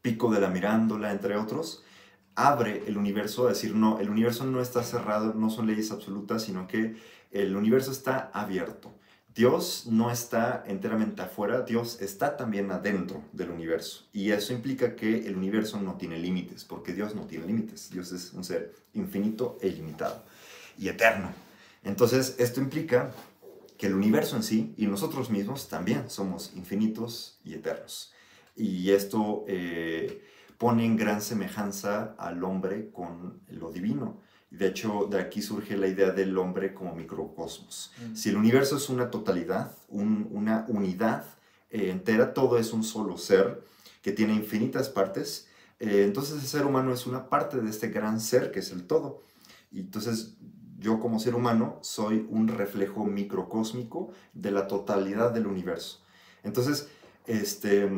Pico 0.00 0.30
de 0.30 0.40
la 0.40 0.48
Mirándola, 0.48 1.10
entre 1.10 1.36
otros, 1.36 1.82
abre 2.36 2.84
el 2.86 2.96
universo 2.96 3.46
a 3.46 3.48
decir, 3.48 3.74
no, 3.74 3.98
el 3.98 4.10
universo 4.10 4.44
no 4.44 4.60
está 4.60 4.82
cerrado, 4.84 5.34
no 5.34 5.50
son 5.50 5.66
leyes 5.66 5.90
absolutas, 5.90 6.42
sino 6.42 6.68
que 6.68 6.94
el 7.32 7.56
universo 7.56 7.90
está 7.90 8.30
abierto. 8.32 8.94
Dios 9.36 9.86
no 9.86 10.10
está 10.10 10.64
enteramente 10.66 11.22
afuera, 11.22 11.60
Dios 11.60 12.00
está 12.00 12.36
también 12.36 12.70
adentro 12.72 13.22
del 13.32 13.50
universo. 13.50 14.08
Y 14.12 14.32
eso 14.32 14.52
implica 14.52 14.96
que 14.96 15.26
el 15.26 15.36
universo 15.36 15.80
no 15.80 15.96
tiene 15.96 16.18
límites, 16.18 16.64
porque 16.64 16.94
Dios 16.94 17.14
no 17.14 17.26
tiene 17.26 17.46
límites. 17.46 17.90
Dios 17.90 18.10
es 18.12 18.32
un 18.32 18.42
ser 18.42 18.74
infinito 18.94 19.58
e 19.60 19.68
ilimitado 19.68 20.24
y 20.78 20.88
eterno. 20.88 21.32
Entonces, 21.84 22.34
esto 22.38 22.60
implica 22.60 23.12
que 23.76 23.86
el 23.86 23.94
universo 23.94 24.36
en 24.36 24.42
sí 24.42 24.74
y 24.78 24.86
nosotros 24.86 25.30
mismos 25.30 25.68
también 25.68 26.08
somos 26.08 26.52
infinitos 26.56 27.38
y 27.44 27.54
eternos. 27.54 28.12
Y 28.56 28.90
esto... 28.90 29.44
Eh, 29.46 30.22
pone 30.58 30.84
en 30.84 30.96
gran 30.96 31.20
semejanza 31.20 32.14
al 32.18 32.42
hombre 32.44 32.90
con 32.90 33.40
lo 33.48 33.70
divino. 33.70 34.20
De 34.56 34.68
hecho, 34.68 35.06
de 35.10 35.20
aquí 35.20 35.42
surge 35.42 35.76
la 35.76 35.86
idea 35.86 36.12
del 36.12 36.36
hombre 36.38 36.72
como 36.72 36.94
microcosmos. 36.94 37.92
Mm. 38.00 38.14
Si 38.14 38.30
el 38.30 38.36
universo 38.36 38.76
es 38.76 38.88
una 38.88 39.10
totalidad, 39.10 39.72
una 39.88 40.64
unidad 40.68 41.26
eh, 41.70 41.90
entera, 41.90 42.32
todo 42.32 42.56
es 42.56 42.72
un 42.72 42.82
solo 42.82 43.18
ser 43.18 43.62
que 44.00 44.12
tiene 44.12 44.32
infinitas 44.32 44.88
partes, 44.88 45.48
eh, 45.78 46.04
entonces 46.04 46.36
el 46.40 46.46
ser 46.48 46.64
humano 46.64 46.94
es 46.94 47.06
una 47.06 47.28
parte 47.28 47.60
de 47.60 47.68
este 47.68 47.88
gran 47.88 48.18
ser 48.18 48.50
que 48.50 48.60
es 48.60 48.70
el 48.70 48.84
todo. 48.84 49.22
Y 49.70 49.80
entonces 49.80 50.36
yo 50.78 51.00
como 51.00 51.20
ser 51.20 51.34
humano 51.34 51.78
soy 51.82 52.26
un 52.30 52.48
reflejo 52.48 53.04
microcósmico 53.04 54.12
de 54.32 54.52
la 54.52 54.68
totalidad 54.68 55.32
del 55.32 55.46
universo. 55.46 56.02
Entonces, 56.42 56.88
este 57.26 57.90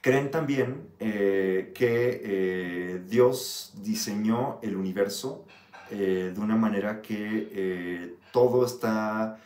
Creen 0.00 0.32
también 0.32 0.88
eh, 0.98 1.70
que 1.76 3.00
Dios 3.08 3.72
diseñó 3.82 4.58
el 4.60 4.74
universo 4.74 5.46
eh, 5.92 6.32
de 6.34 6.40
una 6.40 6.56
manera 6.56 7.02
que 7.02 8.16
todo 8.32 8.66
está 8.66 9.38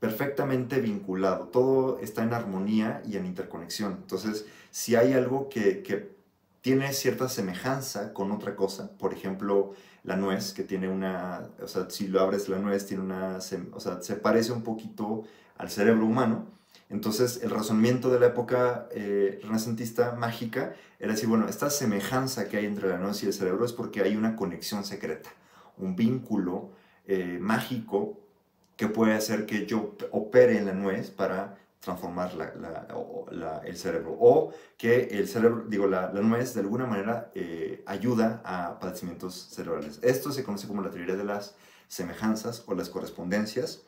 perfectamente 0.00 0.80
vinculado, 0.80 1.48
todo 1.48 1.98
está 2.00 2.24
en 2.24 2.34
armonía 2.34 3.02
y 3.06 3.16
en 3.16 3.26
interconexión. 3.26 3.92
Entonces, 4.02 4.44
si 4.70 4.96
hay 4.96 5.14
algo 5.14 5.48
que, 5.48 5.82
que 5.82 6.12
tiene 6.60 6.92
cierta 6.92 7.28
semejanza 7.28 8.12
con 8.12 8.32
otra 8.32 8.56
cosa, 8.56 8.90
por 8.98 9.14
ejemplo, 9.14 9.72
la 10.02 10.16
nuez, 10.16 10.52
que 10.52 10.62
tiene 10.64 10.88
una, 10.88 11.48
o 11.62 11.68
sea, 11.68 11.88
si 11.88 12.08
lo 12.08 12.20
abres 12.20 12.48
la 12.48 12.58
nuez, 12.58 12.86
tiene 12.86 13.02
una, 13.02 13.38
o 13.72 13.80
sea, 13.80 14.02
se 14.02 14.16
parece 14.16 14.52
un 14.52 14.62
poquito 14.62 15.24
al 15.56 15.70
cerebro 15.70 16.04
humano, 16.04 16.46
entonces, 16.90 17.40
el 17.42 17.50
razonamiento 17.50 18.10
de 18.10 18.20
la 18.20 18.26
época 18.26 18.88
eh, 18.92 19.40
renacentista 19.42 20.12
mágica 20.12 20.74
era 21.00 21.12
decir, 21.12 21.28
bueno, 21.28 21.48
esta 21.48 21.70
semejanza 21.70 22.48
que 22.48 22.58
hay 22.58 22.66
entre 22.66 22.88
la 22.88 22.98
nuez 22.98 23.22
y 23.22 23.26
el 23.26 23.32
cerebro 23.32 23.64
es 23.64 23.72
porque 23.72 24.02
hay 24.02 24.16
una 24.16 24.36
conexión 24.36 24.84
secreta, 24.84 25.30
un 25.78 25.96
vínculo 25.96 26.70
eh, 27.06 27.38
mágico 27.40 28.18
que 28.76 28.88
puede 28.88 29.14
hacer 29.14 29.46
que 29.46 29.66
yo 29.66 29.94
opere 30.10 30.58
en 30.58 30.66
la 30.66 30.72
nuez 30.72 31.10
para 31.10 31.56
transformar 31.80 32.32
el 33.64 33.76
cerebro. 33.76 34.16
O 34.18 34.52
que 34.76 35.08
el 35.10 35.28
cerebro, 35.28 35.64
digo, 35.68 35.86
la, 35.86 36.10
nuez 36.12 36.54
de 36.54 36.60
alguna 36.60 36.86
manera 36.86 37.30
eh, 37.34 37.82
ayuda 37.86 38.40
a 38.44 38.78
padecimientos 38.80 39.34
cerebrales. 39.52 40.00
Esto 40.02 40.32
se 40.32 40.42
conoce 40.42 40.66
como 40.66 40.82
la 40.82 40.90
teoría 40.90 41.14
de 41.14 41.24
las 41.24 41.54
semejanzas 41.88 42.64
o 42.66 42.74
las 42.74 42.88
correspondencias 42.88 43.82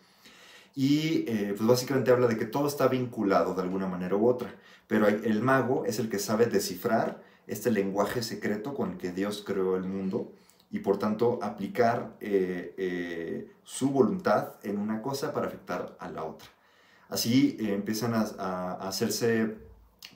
y 0.74 1.24
eh, 1.26 1.54
pues 1.56 1.66
básicamente 1.66 2.10
habla 2.10 2.26
de 2.26 2.36
que 2.36 2.44
todo 2.44 2.68
está 2.68 2.86
vinculado 2.86 3.54
de 3.54 3.62
alguna 3.62 3.88
manera 3.88 4.14
u 4.14 4.28
otra, 4.28 4.54
pero 4.86 5.08
el 5.08 5.40
mago 5.42 5.86
es 5.86 5.98
el 5.98 6.10
que 6.10 6.18
sabe 6.18 6.46
descifrar 6.46 7.22
este 7.46 7.70
lenguaje 7.70 8.22
secreto 8.22 8.74
con 8.74 8.92
el 8.92 8.98
que 8.98 9.10
Dios 9.10 9.42
creó 9.44 9.76
el 9.76 9.84
mundo 9.84 10.30
y 10.70 10.80
por 10.80 10.98
tanto 10.98 11.38
aplicar 11.42 12.16
eh, 12.20 12.74
eh, 12.76 13.52
su 13.62 13.90
voluntad 13.90 14.54
en 14.62 14.78
una 14.78 15.00
cosa 15.00 15.32
para 15.32 15.46
afectar 15.46 15.96
a 15.98 16.08
la 16.08 16.24
otra. 16.24 16.48
Así 17.08 17.56
empiezan 17.60 18.14
a, 18.14 18.72
hacerse 18.80 19.56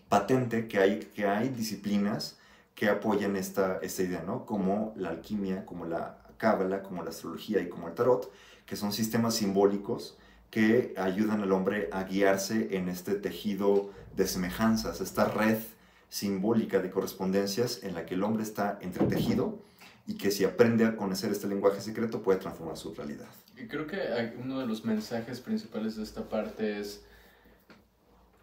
patente 0.08 0.66
que 0.66 0.78
hay, 0.78 0.98
que 0.98 1.26
hay 1.26 1.48
disciplinas 1.50 2.38
que 2.74 2.88
apoyan 2.88 3.36
esta, 3.36 3.78
esta 3.80 4.02
idea, 4.02 4.24
¿no? 4.26 4.44
como 4.44 4.92
la 4.96 5.10
alquimia, 5.10 5.64
como 5.66 5.84
la 5.84 6.18
cábala, 6.36 6.82
como 6.82 7.04
la 7.04 7.10
astrología 7.10 7.60
y 7.60 7.68
como 7.68 7.88
el 7.88 7.94
tarot, 7.94 8.32
que 8.66 8.74
son 8.74 8.92
sistemas 8.92 9.34
simbólicos 9.34 10.16
que 10.50 10.94
ayudan 10.96 11.42
al 11.42 11.52
hombre 11.52 11.88
a 11.92 12.02
guiarse 12.04 12.76
en 12.76 12.88
este 12.88 13.14
tejido 13.14 13.90
de 14.16 14.26
semejanzas, 14.26 15.00
esta 15.00 15.26
red 15.26 15.58
simbólica 16.08 16.80
de 16.80 16.90
correspondencias 16.90 17.84
en 17.84 17.94
la 17.94 18.04
que 18.04 18.14
el 18.14 18.24
hombre 18.24 18.42
está 18.42 18.78
entretejido 18.80 19.60
y 20.10 20.14
que 20.14 20.32
si 20.32 20.42
aprende 20.42 20.84
a 20.84 20.96
conocer 20.96 21.30
este 21.30 21.46
lenguaje 21.46 21.80
secreto 21.80 22.20
puede 22.20 22.40
transformar 22.40 22.76
su 22.76 22.92
realidad. 22.92 23.28
Y 23.56 23.68
creo 23.68 23.86
que 23.86 23.98
uno 24.42 24.58
de 24.58 24.66
los 24.66 24.84
mensajes 24.84 25.40
principales 25.40 25.94
de 25.94 26.02
esta 26.02 26.28
parte 26.28 26.80
es 26.80 27.04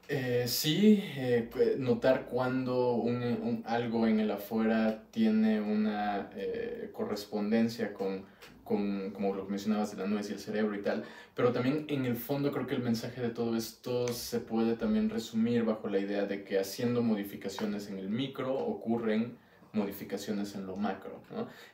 eh, 0.07 0.45
sí, 0.47 1.03
eh, 1.17 1.75
notar 1.77 2.27
cuando 2.27 2.93
un, 2.93 3.63
algo 3.65 4.07
en 4.07 4.21
el 4.21 4.31
afuera 4.31 5.03
tiene 5.11 5.59
una 5.59 6.29
eh, 6.35 6.89
correspondencia 6.93 7.93
con 7.93 8.25
con, 8.63 9.11
como 9.11 9.33
lo 9.33 9.45
mencionabas, 9.45 9.95
de 9.95 10.03
la 10.03 10.09
nuez 10.09 10.29
y 10.29 10.33
el 10.33 10.39
cerebro 10.39 10.75
y 10.75 10.81
tal, 10.81 11.05
pero 11.35 11.53
también 11.53 11.85
en 11.87 12.05
el 12.05 12.17
fondo 12.17 12.51
creo 12.51 12.67
que 12.67 12.75
el 12.75 12.81
mensaje 12.81 13.21
de 13.21 13.29
todo 13.29 13.55
esto 13.55 14.09
se 14.09 14.41
puede 14.41 14.75
también 14.75 15.09
resumir 15.09 15.63
bajo 15.63 15.87
la 15.87 15.99
idea 15.99 16.25
de 16.25 16.43
que 16.43 16.59
haciendo 16.59 17.01
modificaciones 17.01 17.89
en 17.89 17.97
el 17.97 18.09
micro 18.09 18.53
ocurren 18.53 19.37
modificaciones 19.77 20.55
en 20.55 20.65
lo 20.65 20.75
macro. 20.75 21.21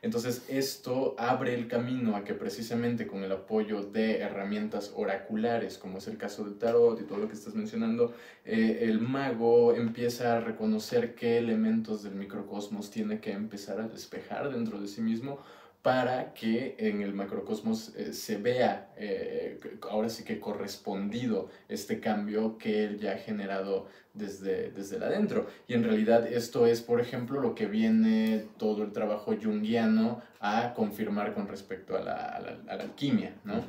Entonces 0.02 0.46
esto 0.50 1.16
abre 1.18 1.54
el 1.56 1.68
camino 1.68 2.16
a 2.16 2.24
que 2.24 2.34
precisamente 2.34 3.08
con 3.08 3.24
el 3.24 3.32
apoyo 3.32 3.82
de 3.84 4.20
herramientas 4.20 4.92
oraculares, 4.96 5.78
como 5.78 5.98
es 5.98 6.08
el 6.08 6.18
caso 6.18 6.44
del 6.44 6.58
tarot 6.58 7.00
y 7.02 7.06
todo 7.06 7.18
lo 7.18 7.28
que 7.28 7.34
estás 7.34 7.56
mencionando, 7.56 8.13
eh, 8.46 8.80
el 8.82 9.00
mago 9.00 9.74
empieza 9.74 10.38
a 10.38 10.42
reconocer 10.42 11.16
qué 11.16 11.38
elementos 11.38 12.04
del 12.04 12.16
microcosmos 12.16 12.92
tiene 12.92 13.20
que 13.20 13.32
empezar 13.32 13.80
a 13.80 13.88
despejar 13.88 14.52
dentro 14.52 14.80
de 14.80 14.88
sí 14.88 15.02
mismo 15.02 15.39
para 15.84 16.34
que 16.34 16.76
en 16.80 17.02
el 17.02 17.13
macrocosmos 17.13 17.93
eh, 17.98 18.13
se 18.13 18.38
vea 18.38 18.93
eh, 18.96 19.60
ahora 19.91 20.08
sí 20.08 20.24
que 20.24 20.39
correspondido 20.39 21.50
este 21.67 22.00
cambio 22.00 22.58
que 22.58 22.86
él 22.86 23.00
ya 23.00 23.12
ha 23.12 23.17
generado 23.17 23.88
desde, 24.13 24.72
desde 24.72 24.96
el 24.96 25.04
adentro. 25.04 25.48
Y 25.67 25.74
en 25.74 25.84
realidad 25.84 26.26
esto 26.26 26.65
es, 26.67 26.82
por 26.82 27.02
ejemplo, 27.02 27.41
lo 27.41 27.54
que 27.54 27.65
viene 27.65 28.46
todo 28.58 28.84
el 28.84 28.93
trabajo 28.93 29.36
junguiano 29.36 30.22
a 30.39 30.74
confirmar 30.74 31.34
con 31.34 31.48
respecto 31.50 31.98
a 31.98 32.02
la, 32.02 32.60
alquimia, 32.69 33.34
¿no? 33.43 33.63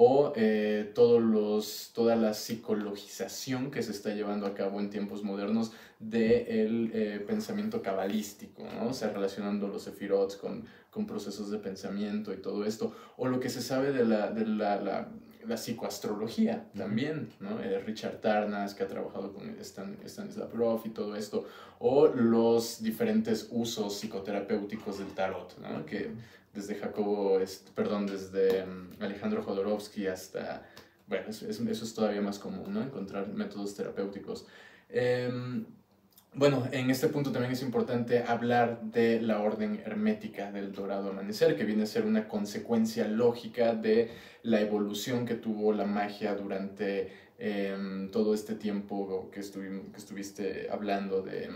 O 0.00 0.32
eh, 0.36 0.92
todos 0.94 1.20
los, 1.20 1.90
toda 1.92 2.14
la 2.14 2.32
psicologización 2.32 3.72
que 3.72 3.82
se 3.82 3.90
está 3.90 4.14
llevando 4.14 4.46
a 4.46 4.54
cabo 4.54 4.78
en 4.78 4.90
tiempos 4.90 5.24
modernos 5.24 5.72
del 5.98 6.92
de 6.92 7.20
pensamiento 7.26 7.82
cabalístico, 7.82 8.62
¿no? 8.62 8.90
O 8.90 8.92
sea, 8.94 9.10
relacionando 9.10 9.66
los 9.66 9.82
sefirots 9.82 10.36
con 10.36 10.64
con 10.90 11.06
procesos 11.06 11.50
de 11.50 11.58
pensamiento 11.58 12.32
y 12.32 12.38
todo 12.38 12.64
esto, 12.64 12.92
o 13.16 13.28
lo 13.28 13.40
que 13.40 13.50
se 13.50 13.62
sabe 13.62 13.92
de 13.92 14.04
la, 14.04 14.30
de 14.30 14.46
la, 14.46 14.80
la, 14.80 15.08
la 15.46 15.56
psicoastrología 15.56 16.66
también, 16.76 17.30
¿no? 17.40 17.60
Eh, 17.60 17.78
Richard 17.80 18.20
Tarnas, 18.20 18.74
que 18.74 18.84
ha 18.84 18.88
trabajado 18.88 19.32
con 19.32 19.48
Stan, 19.60 19.96
Stanislav 20.04 20.50
Grof 20.52 20.86
y 20.86 20.90
todo 20.90 21.14
esto, 21.14 21.44
o 21.78 22.08
los 22.08 22.82
diferentes 22.82 23.48
usos 23.50 23.94
psicoterapéuticos 23.94 24.98
del 24.98 25.08
tarot, 25.08 25.56
¿no? 25.58 25.86
que 25.86 26.10
desde 26.54 26.74
Jacobo, 26.74 27.38
perdón, 27.74 28.06
desde 28.06 28.66
mm, 28.66 29.02
Alejandro 29.02 29.42
Jodorowsky 29.42 30.06
hasta, 30.06 30.66
bueno, 31.06 31.28
eso, 31.28 31.46
es 31.48 31.94
todavía 31.94 32.20
más 32.20 32.38
común, 32.38 32.72
¿no? 32.72 32.82
encontrar 32.82 33.28
métodos 33.28 33.74
terapéuticos. 33.74 34.46
Eh, 34.88 35.30
bueno, 36.34 36.68
en 36.70 36.90
este 36.90 37.08
punto 37.08 37.32
también 37.32 37.52
es 37.52 37.62
importante 37.62 38.22
hablar 38.22 38.82
de 38.82 39.20
la 39.20 39.40
orden 39.40 39.82
hermética 39.84 40.52
del 40.52 40.72
dorado 40.72 41.10
amanecer, 41.10 41.56
que 41.56 41.64
viene 41.64 41.84
a 41.84 41.86
ser 41.86 42.04
una 42.04 42.28
consecuencia 42.28 43.08
lógica 43.08 43.74
de 43.74 44.10
la 44.42 44.60
evolución 44.60 45.24
que 45.24 45.34
tuvo 45.34 45.72
la 45.72 45.84
magia 45.84 46.34
durante 46.34 47.12
em, 47.38 48.10
todo 48.10 48.34
este 48.34 48.54
tiempo 48.54 49.30
que, 49.32 49.40
que 49.40 49.96
estuviste 49.96 50.68
hablando 50.70 51.22
de, 51.22 51.48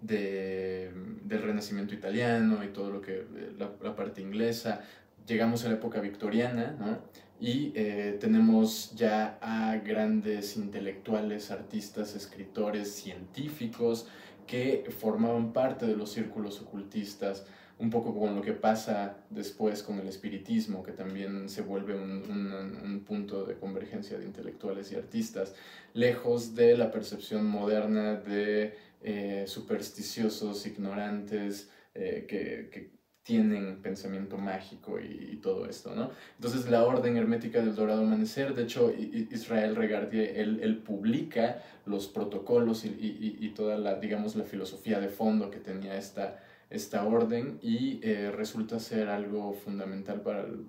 de, 0.00 0.92
del 1.24 1.42
Renacimiento 1.42 1.94
italiano 1.94 2.62
y 2.64 2.68
todo 2.68 2.90
lo 2.90 3.00
que, 3.00 3.24
la, 3.58 3.96
parte 3.96 4.20
inglesa, 4.20 4.82
llegamos 5.26 5.64
a 5.64 5.68
la 5.68 5.74
época 5.74 6.00
victoriana, 6.00 6.76
¿no? 6.78 6.98
y 7.38 7.72
eh, 7.74 8.16
tenemos 8.20 8.94
ya 8.94 9.38
a 9.40 9.76
grandes 9.78 10.56
intelectuales, 10.56 11.50
artistas, 11.50 12.14
escritores, 12.14 12.92
científicos 12.92 14.06
que 14.46 14.84
formaban 14.98 15.52
parte 15.52 15.86
de 15.86 15.96
los 15.96 16.12
círculos 16.12 16.60
ocultistas, 16.62 17.44
un 17.78 17.90
poco 17.90 18.18
con 18.18 18.34
lo 18.34 18.40
que 18.40 18.52
pasa 18.52 19.18
después 19.28 19.82
con 19.82 19.98
el 19.98 20.08
espiritismo, 20.08 20.82
que 20.82 20.92
también 20.92 21.48
se 21.50 21.60
vuelve 21.60 21.94
un, 21.94 22.22
un, 22.82 23.00
punto 23.00 23.44
de 23.44 23.54
convergencia 23.56 24.18
de 24.18 24.24
intelectuales 24.24 24.90
y 24.92 24.94
artistas, 24.94 25.54
lejos 25.92 26.54
de 26.54 26.76
la 26.78 26.90
percepción 26.90 27.44
moderna 27.44 28.14
de 28.14 28.74
eh, 29.08 29.44
supersticiosos, 29.46 30.66
ignorantes, 30.66 31.70
eh, 31.94 32.26
que, 32.28 32.68
que 32.72 32.90
tienen 33.22 33.80
pensamiento 33.80 34.36
mágico 34.36 34.98
y, 34.98 35.36
todo 35.36 35.66
esto, 35.66 35.94
¿no? 35.94 36.10
Entonces 36.34 36.68
la 36.68 36.84
orden 36.84 37.16
hermética 37.16 37.60
del 37.60 37.76
dorado 37.76 38.02
amanecer, 38.02 38.52
de 38.52 38.64
hecho 38.64 38.92
Israel 38.92 39.76
Regardier, 39.76 40.40
él, 40.40 40.58
él 40.60 40.78
publica 40.78 41.62
los 41.84 42.08
protocolos 42.08 42.84
y, 42.84 42.88
y, 43.40 43.48
toda 43.50 43.78
la, 43.78 44.00
digamos, 44.00 44.34
la 44.34 44.42
filosofía 44.42 44.98
de 44.98 45.08
fondo 45.08 45.50
que 45.50 45.58
tenía 45.58 45.96
esta, 45.96 46.42
esta 46.68 47.04
orden 47.04 47.60
y 47.62 48.00
eh, 48.02 48.32
resulta 48.32 48.80
ser 48.80 49.08
algo 49.08 49.54
fundamental 49.54 50.20
para 50.20 50.40
el, 50.40 50.66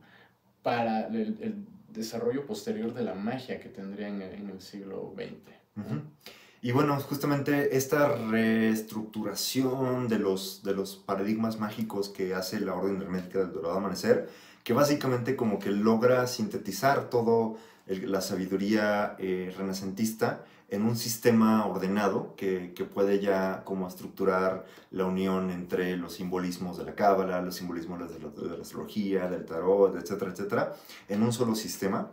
para 0.62 1.08
el, 1.08 1.66
desarrollo 1.90 2.46
posterior 2.46 2.94
de 2.94 3.04
la 3.04 3.16
magia 3.16 3.60
que 3.60 3.70
tendría 3.70 4.08
en, 4.08 4.22
el 4.22 4.62
siglo 4.62 5.16
XX. 5.16 6.14
Y 6.62 6.72
bueno, 6.72 7.00
justamente 7.00 7.78
esta 7.78 8.16
reestructuración 8.16 10.08
de 10.08 10.18
los, 10.18 10.64
de 10.64 10.74
los 10.74 10.96
paradigmas 10.96 11.60
mágicos 11.60 12.10
que 12.10 12.34
hace 12.34 12.60
la 12.60 12.74
Orden 12.74 13.02
Hermética 13.02 13.40
del 13.40 13.54
Dorado 13.54 13.78
Amanecer, 13.78 14.30
que 14.64 14.74
básicamente 14.74 15.36
como 15.36 15.60
que 15.60 15.70
logra 15.72 16.26
sintetizar 16.26 17.10
todo 17.10 17.58
la 17.86 18.22
sabiduría 18.22 19.16
eh, 19.20 19.54
renacentista 19.56 20.44
en 20.70 20.84
un 20.84 20.98
sistema 20.98 21.66
ordenado 21.66 22.36
que, 22.36 22.74
que, 22.76 22.84
puede 22.84 23.20
ya 23.20 23.64
como 23.64 23.88
estructurar 23.88 24.66
la 24.92 25.06
unión 25.06 25.50
entre 25.52 25.96
los 25.96 26.16
simbolismos 26.16 26.78
de 26.78 26.84
la 26.84 26.96
cábala, 26.96 27.42
los 27.42 27.56
simbolismos 27.56 28.00
de 28.00 28.20
la, 28.20 28.28
de 28.30 28.58
la, 28.58 28.62
astrología, 28.62 29.30
del 29.30 29.46
tarot, 29.46 29.96
etcétera, 29.96 30.32
etcétera, 30.32 30.76
en 31.08 31.24
un 31.24 31.32
solo 31.32 31.56
sistema. 31.56 32.12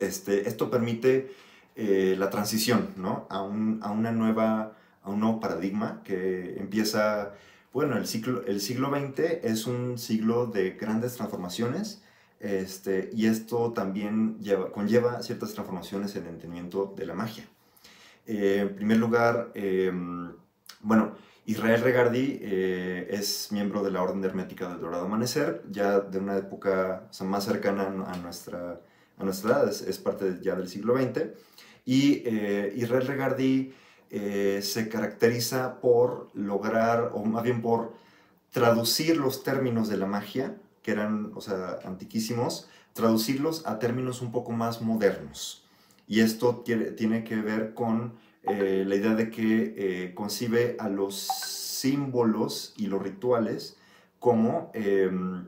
Este, 0.00 0.48
esto 0.48 0.68
permite 0.68 1.32
eh, 1.76 2.16
la 2.18 2.30
transición 2.30 2.88
¿no? 2.96 3.26
a, 3.30 3.42
un, 3.42 3.80
a, 3.82 3.90
una 3.90 4.10
nueva, 4.10 4.72
a 5.02 5.10
un 5.10 5.20
nuevo 5.20 5.40
paradigma 5.40 6.02
que 6.02 6.58
empieza, 6.58 7.34
bueno, 7.72 7.96
el, 7.96 8.06
ciclo, 8.06 8.44
el 8.46 8.60
siglo 8.60 8.90
XX 8.90 9.44
es 9.44 9.66
un 9.66 9.98
siglo 9.98 10.46
de 10.46 10.70
grandes 10.72 11.14
transformaciones 11.16 12.02
este, 12.40 13.10
y 13.12 13.26
esto 13.26 13.72
también 13.72 14.38
lleva, 14.40 14.70
conlleva 14.70 15.22
ciertas 15.22 15.54
transformaciones 15.54 16.16
en 16.16 16.24
el 16.24 16.34
entendimiento 16.34 16.94
de 16.96 17.06
la 17.06 17.14
magia. 17.14 17.44
Eh, 18.26 18.58
en 18.62 18.74
primer 18.74 18.98
lugar, 18.98 19.50
em, 19.54 20.32
bueno, 20.80 21.14
Israel 21.46 21.80
Regardi 21.82 22.38
eh, 22.42 23.06
es 23.10 23.52
miembro 23.52 23.82
de 23.82 23.90
la 23.90 24.02
Orden 24.02 24.24
Hermética 24.24 24.68
del 24.68 24.80
Dorado 24.80 25.06
Amanecer, 25.06 25.62
ya 25.70 26.00
de 26.00 26.18
una 26.18 26.36
época 26.36 27.08
más 27.20 27.44
cercana 27.44 27.84
a 28.06 28.16
nuestra, 28.16 28.80
a 29.16 29.24
nuestra 29.24 29.50
edad, 29.50 29.68
es, 29.68 29.82
es 29.82 29.98
parte 29.98 30.38
ya 30.42 30.56
del 30.56 30.68
siglo 30.68 30.96
XX. 30.96 31.28
Y 31.86 32.22
eh, 32.26 32.74
Israel 32.76 33.06
Regardi 33.06 33.72
eh, 34.10 34.60
se 34.62 34.88
caracteriza 34.88 35.80
por 35.80 36.28
lograr, 36.34 37.12
o 37.14 37.24
más 37.24 37.44
bien 37.44 37.62
por 37.62 37.94
traducir 38.50 39.16
los 39.16 39.44
términos 39.44 39.88
de 39.88 39.96
la 39.96 40.06
magia, 40.06 40.56
que 40.82 40.90
eran, 40.90 41.30
o 41.34 41.40
sea, 41.40 41.78
antiquísimos, 41.84 42.68
traducirlos 42.92 43.66
a 43.66 43.78
términos 43.78 44.20
un 44.20 44.32
poco 44.32 44.50
más 44.50 44.82
modernos. 44.82 45.64
Y 46.08 46.20
esto 46.20 46.62
tiene, 46.64 47.24
que 47.24 47.36
ver 47.36 47.72
con 47.74 48.14
eh, 48.42 48.84
la 48.86 48.94
idea 48.96 49.14
de 49.14 49.30
que 49.30 50.12
concibe 50.14 50.76
a 50.78 50.88
los 50.88 51.14
símbolos 51.16 52.74
y 52.76 52.86
los 52.86 53.02
rituales 53.02 53.76
como, 54.18 54.70
em, 54.74 55.44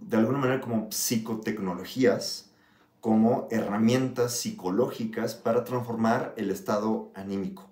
de 0.00 0.16
alguna 0.16 0.38
manera, 0.38 0.60
como 0.60 0.90
psicotecnologías 0.90 2.46
como 3.00 3.48
herramientas 3.50 4.38
psicológicas 4.38 5.34
para 5.34 5.64
transformar 5.64 6.34
el 6.36 6.50
estado 6.50 7.10
anímico. 7.14 7.68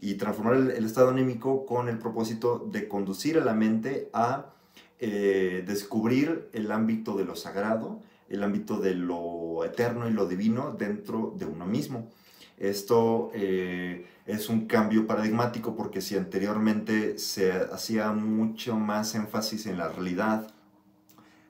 Y 0.00 0.14
transformar 0.14 0.54
el, 0.54 0.84
estado 0.84 1.10
anímico 1.10 1.66
con 1.66 1.88
el 1.88 1.98
propósito 1.98 2.68
de 2.70 2.88
conducir 2.88 3.36
a 3.38 3.44
la 3.44 3.54
mente 3.54 4.10
a 4.12 4.54
eh, 5.00 5.64
descubrir 5.66 6.48
el 6.52 6.70
ámbito 6.70 7.16
de 7.16 7.24
lo 7.24 7.34
sagrado, 7.34 8.00
el 8.28 8.44
ámbito 8.44 8.78
de 8.78 8.94
lo 8.94 9.64
eterno 9.64 10.08
y 10.08 10.12
lo 10.12 10.26
divino 10.26 10.72
dentro 10.72 11.34
de 11.36 11.46
uno 11.46 11.66
mismo. 11.66 12.08
Esto 12.58 13.30
eh, 13.34 14.06
es 14.26 14.48
un 14.48 14.66
cambio 14.66 15.06
paradigmático 15.06 15.76
porque 15.76 16.00
si 16.00 16.16
anteriormente 16.16 17.18
se 17.18 17.52
hacía 17.52 18.12
mucho 18.12 18.76
más 18.76 19.14
énfasis 19.14 19.66
en 19.66 19.78
la 19.78 19.88
realidad, 19.88 20.48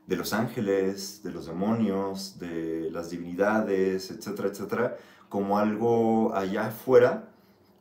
de 0.09 0.17
los 0.17 0.33
ángeles, 0.33 1.23
de 1.23 1.31
los 1.31 1.47
demonios, 1.47 2.39
de 2.39 2.91
las 2.91 3.11
divinidades, 3.11 4.11
etcétera, 4.11 4.49
etcétera, 4.49 4.97
como 5.29 5.59
algo 5.59 6.35
allá 6.35 6.69
afuera, 6.69 7.29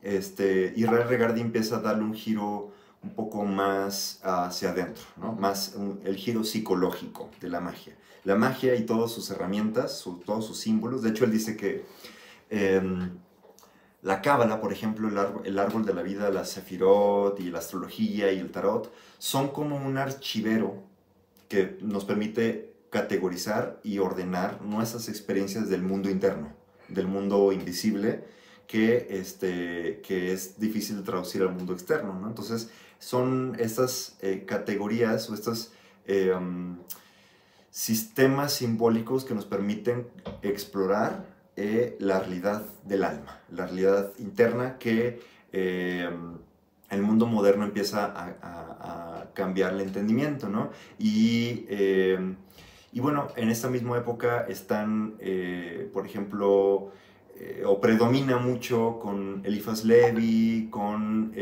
este, 0.01 0.73
Israel 0.75 1.07
Regardi 1.07 1.39
empieza 1.39 1.77
a 1.77 1.79
darle 1.79 2.03
un 2.03 2.13
giro 2.13 2.73
un 3.01 3.11
poco 3.11 3.45
más 3.45 4.19
hacia 4.23 4.71
adentro, 4.71 5.03
¿no? 5.15 5.31
más 5.33 5.77
el 6.03 6.17
giro 6.17 6.43
psicológico 6.43 7.29
de 7.39 7.47
la 7.47 7.61
magia. 7.61 7.95
La 8.25 8.35
magia 8.35 8.75
y 8.75 8.85
todas 8.85 9.09
sus 9.09 9.31
herramientas, 9.31 10.05
todos 10.25 10.45
sus 10.45 10.59
símbolos, 10.59 11.03
de 11.03 11.11
hecho 11.11 11.23
él 11.23 11.31
dice 11.31 11.55
que 11.55 11.85
em, 12.49 13.09
la 14.01 14.21
cábala, 14.21 14.59
por 14.59 14.73
ejemplo, 14.73 15.07
el 15.07 15.17
árbol, 15.17 15.43
el 15.45 15.57
árbol, 15.57 15.85
de 15.85 15.93
la 15.93 16.01
vida, 16.01 16.29
la 16.29 16.43
sefirot 16.43 17.39
y 17.39 17.49
la 17.49 17.59
astrología 17.59 18.33
y 18.33 18.39
el 18.39 18.51
tarot, 18.51 18.91
son 19.17 19.47
como 19.47 19.77
un 19.77 19.97
archivero 19.97 20.86
que 21.47 21.77
nos 21.81 22.05
permite 22.05 22.73
categorizar 22.89 23.79
y 23.83 23.99
ordenar 23.99 24.61
nuestras 24.61 25.09
experiencias 25.09 25.69
del 25.69 25.81
mundo 25.81 26.09
interno, 26.09 26.53
del 26.87 27.07
mundo 27.07 27.51
invisible, 27.51 28.23
que, 28.65 29.07
este, 29.09 30.01
que 30.05 30.33
es 30.33 30.59
difícil 30.59 30.97
de 30.97 31.03
traducir 31.03 31.41
al 31.41 31.53
mundo 31.53 31.73
externo. 31.73 32.13
¿no? 32.19 32.27
Entonces, 32.27 32.69
son 32.99 33.55
estas 33.59 34.17
eh, 34.21 34.43
categorías 34.45 35.29
o 35.29 35.33
estos 35.33 35.71
eh, 36.05 36.33
um, 36.33 36.77
sistemas 37.69 38.53
simbólicos 38.53 39.23
que 39.23 39.33
nos 39.33 39.45
permiten 39.45 40.07
explorar 40.41 41.25
eh, 41.55 41.95
la 41.99 42.19
realidad 42.19 42.63
del 42.83 43.03
alma, 43.03 43.41
la 43.51 43.65
realidad 43.65 44.11
interna 44.19 44.77
que 44.77 45.37
el 46.89 47.01
mundo 47.01 47.25
moderno 47.25 47.65
empieza 47.65 48.13
a, 48.15 49.25
cambiar 49.33 49.73
el 49.73 49.81
entendimiento, 49.81 50.49
¿no? 50.49 50.71
Y, 50.97 51.65
eh, 51.69 52.35
y, 52.91 52.99
bueno, 52.99 53.27
en 53.35 53.49
esta 53.49 53.69
misma 53.69 53.97
época 53.97 54.47
están, 54.49 55.13
eh, 55.19 55.87
por 55.93 56.07
ejemplo, 56.07 56.91
eh, 57.35 57.61
o 57.63 57.79
predomina 57.79 58.39
mucho 58.39 58.97
con 58.99 59.41
Eliphas 59.45 59.85
Levi, 59.85 60.69
con, 60.71 61.33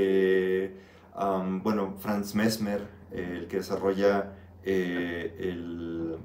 bueno, 1.63 1.95
Franz 1.99 2.35
Mesmer, 2.35 2.81
el 3.13 3.47
que 3.47 3.57
desarrolla 3.57 4.33
el, 4.61 6.17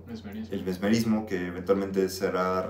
el, 0.51 0.65
mesmerismo, 0.65 1.25
que 1.25 1.47
eventualmente 1.47 2.09
será 2.09 2.69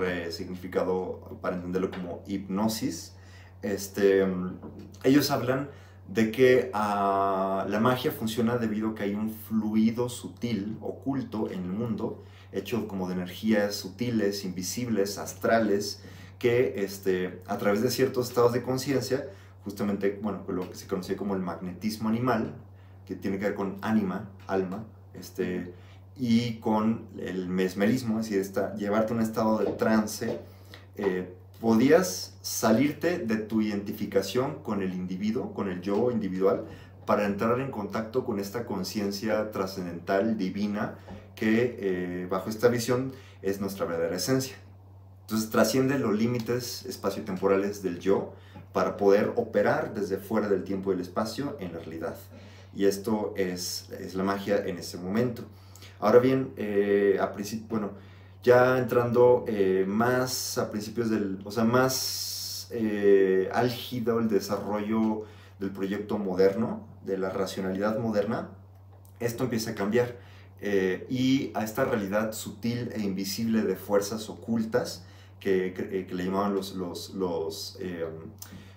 resignificado 0.00 1.38
para 1.40 1.54
entenderlo 1.54 1.92
como 1.92 2.24
hipnosis. 2.26 3.13
Este, 3.64 4.26
ellos 5.04 5.30
hablan 5.30 5.70
de 6.06 6.30
que 6.30 6.70
ah, 6.74 7.66
la 7.68 7.80
magia 7.80 8.10
funciona 8.12 8.58
debido 8.58 8.90
a 8.90 8.94
que 8.94 9.04
hay 9.04 9.14
un 9.14 9.30
fluido 9.30 10.10
sutil, 10.10 10.76
oculto 10.82 11.50
en 11.50 11.64
el 11.64 11.72
mundo, 11.72 12.22
hecho 12.52 12.86
como 12.86 13.08
de 13.08 13.14
energías 13.14 13.74
sutiles, 13.74 14.44
invisibles, 14.44 15.16
astrales, 15.16 16.02
que 16.38 16.84
este, 16.84 17.40
a 17.46 17.56
través 17.56 17.80
de 17.80 17.90
ciertos 17.90 18.28
estados 18.28 18.52
de 18.52 18.62
conciencia, 18.62 19.24
justamente, 19.64 20.18
bueno, 20.22 20.44
lo 20.46 20.68
que 20.68 20.76
se 20.76 20.86
conoce 20.86 21.16
como 21.16 21.34
el 21.34 21.40
magnetismo 21.40 22.10
animal, 22.10 22.54
que 23.06 23.16
tiene 23.16 23.38
que 23.38 23.46
ver 23.46 23.54
con 23.54 23.78
ánima, 23.80 24.28
alma, 24.46 24.84
este, 25.14 25.72
y 26.18 26.58
con 26.58 27.06
el 27.18 27.48
mesmerismo, 27.48 28.20
es 28.20 28.28
decir, 28.28 28.62
llevarte 28.76 29.14
a 29.14 29.16
un 29.16 29.22
estado 29.22 29.58
de 29.58 29.72
trance, 29.72 30.38
eh, 30.96 31.34
podías 31.64 32.36
salirte 32.42 33.20
de 33.20 33.36
tu 33.36 33.62
identificación 33.62 34.56
con 34.56 34.82
el 34.82 34.92
individuo, 34.92 35.54
con 35.54 35.70
el 35.70 35.80
yo 35.80 36.10
individual, 36.10 36.66
para 37.06 37.24
entrar 37.24 37.58
en 37.58 37.70
contacto 37.70 38.22
con 38.26 38.38
esta 38.38 38.66
conciencia 38.66 39.50
trascendental, 39.50 40.36
divina, 40.36 40.98
que 41.34 41.78
eh, 41.80 42.26
bajo 42.28 42.50
esta 42.50 42.68
visión 42.68 43.12
es 43.40 43.62
nuestra 43.62 43.86
verdadera 43.86 44.16
esencia. 44.16 44.56
Entonces 45.22 45.48
trasciende 45.48 45.98
los 45.98 46.14
límites 46.14 46.84
espaciotemporales 46.84 47.82
del 47.82 47.98
yo 47.98 48.34
para 48.74 48.98
poder 48.98 49.32
operar 49.36 49.94
desde 49.94 50.18
fuera 50.18 50.50
del 50.50 50.64
tiempo 50.64 50.92
y 50.92 50.96
el 50.96 51.00
espacio 51.00 51.56
en 51.60 51.72
la 51.72 51.78
realidad. 51.78 52.16
Y 52.76 52.84
esto 52.84 53.32
es, 53.38 53.88
es 53.98 54.14
la 54.14 54.22
magia 54.22 54.66
en 54.66 54.76
ese 54.76 54.98
momento. 54.98 55.44
Ahora 55.98 56.18
bien, 56.18 56.52
eh, 56.58 57.16
a 57.18 57.32
principio, 57.32 57.68
bueno, 57.70 57.92
ya 58.44 58.78
entrando 58.78 59.44
eh, 59.48 59.86
más 59.88 60.58
a 60.58 60.70
principios 60.70 61.08
del, 61.08 61.38
o 61.44 61.50
sea, 61.50 61.64
más 61.64 62.68
eh, 62.70 63.48
álgido 63.52 64.20
el 64.20 64.28
desarrollo 64.28 65.24
del 65.58 65.70
proyecto 65.70 66.18
moderno, 66.18 66.86
de 67.04 67.16
la 67.16 67.30
racionalidad 67.30 67.98
moderna, 67.98 68.50
esto 69.18 69.44
empieza 69.44 69.70
a 69.70 69.74
cambiar. 69.74 70.16
Eh, 70.60 71.06
y 71.10 71.50
a 71.54 71.64
esta 71.64 71.84
realidad 71.84 72.32
sutil 72.32 72.90
e 72.94 73.00
invisible 73.00 73.62
de 73.62 73.76
fuerzas 73.76 74.30
ocultas 74.30 75.04
que, 75.40 75.74
que, 75.74 76.14
le 76.14 76.24
llamaban 76.24 76.54
los, 76.54 76.74
los, 76.74 77.10
los, 77.14 77.78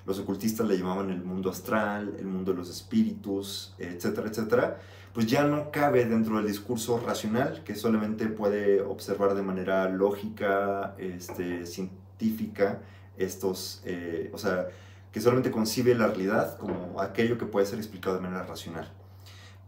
los, 0.06 0.20
ocultistas, 0.20 0.68
le 0.68 0.78
llamaban 0.78 1.10
el 1.12 1.24
mundo 1.24 1.50
astral, 1.50 2.16
el 2.20 2.26
mundo 2.26 2.52
de 2.52 2.58
los 2.58 2.70
espíritus, 2.70 3.74
etcétera, 3.78 4.28
etcétera, 4.28 4.80
pues 5.18 5.26
ya 5.26 5.46
no 5.46 5.72
cabe 5.72 6.06
dentro 6.06 6.38
del 6.38 6.46
discurso 6.46 7.00
racional 7.04 7.64
que 7.64 7.74
solamente 7.74 8.28
puede 8.28 8.82
observar 8.82 9.34
de 9.34 9.42
manera 9.42 9.90
lógica, 9.90 10.94
este, 11.00 11.66
científica, 11.66 12.84
estos, 13.18 13.82
eh, 13.84 14.30
o 14.32 14.38
sea, 14.38 14.68
que 15.12 15.20
solamente 15.20 15.50
concibe 15.50 15.96
la 15.96 16.06
realidad 16.06 16.56
como 16.60 17.02
aquello 17.02 17.40
que 17.40 17.48
puede 17.48 17.66
ser 17.66 17.80
explicado 17.80 18.18
de 18.18 18.22
manera 18.22 18.44
racional. 18.44 18.94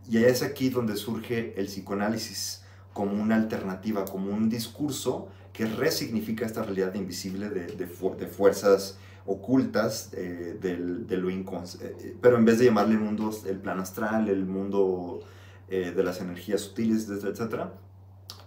Y 0.08 0.20
es 0.20 0.44
aquí 0.44 0.70
donde 0.70 0.96
surge 0.96 1.60
el 1.60 1.66
psicoanálisis 1.66 2.62
como 2.94 3.20
una 3.20 3.36
alternativa, 3.36 4.06
como 4.06 4.30
un 4.30 4.50
discurso 4.50 5.30
que 5.52 5.66
resignifica 5.66 6.46
esta 6.46 6.62
realidad 6.62 6.94
invisible 6.94 7.50
de, 7.50 7.66
de, 7.66 7.88
de 7.88 8.28
fuerzas 8.28 9.00
ocultas 9.26 10.12
eh, 10.14 10.60
del, 10.62 11.08
de 11.08 11.18
lo 11.18 11.32
inconsciente, 11.32 12.10
eh, 12.10 12.16
pero 12.22 12.38
en 12.38 12.46
vez 12.46 12.60
de 12.60 12.66
llamarle 12.66 12.98
mundo 12.98 13.32
el 13.48 13.58
plan 13.58 13.80
astral, 13.80 14.30
el 14.30 14.46
mundo 14.46 15.22
eh, 15.70 15.92
de 15.96 16.04
las 16.04 16.22
energías 16.22 16.62
sutiles, 16.62 17.10
etcétera, 17.10 17.74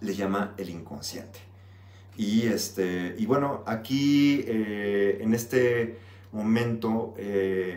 le 0.01 0.15
llama 0.15 0.53
el 0.57 0.69
inconsciente. 0.69 1.39
Y, 2.15 2.43
este, 2.43 3.15
y 3.17 3.25
bueno, 3.25 3.63
aquí 3.65 4.45
en 4.47 5.33
este 5.33 5.97
momento 6.31 7.15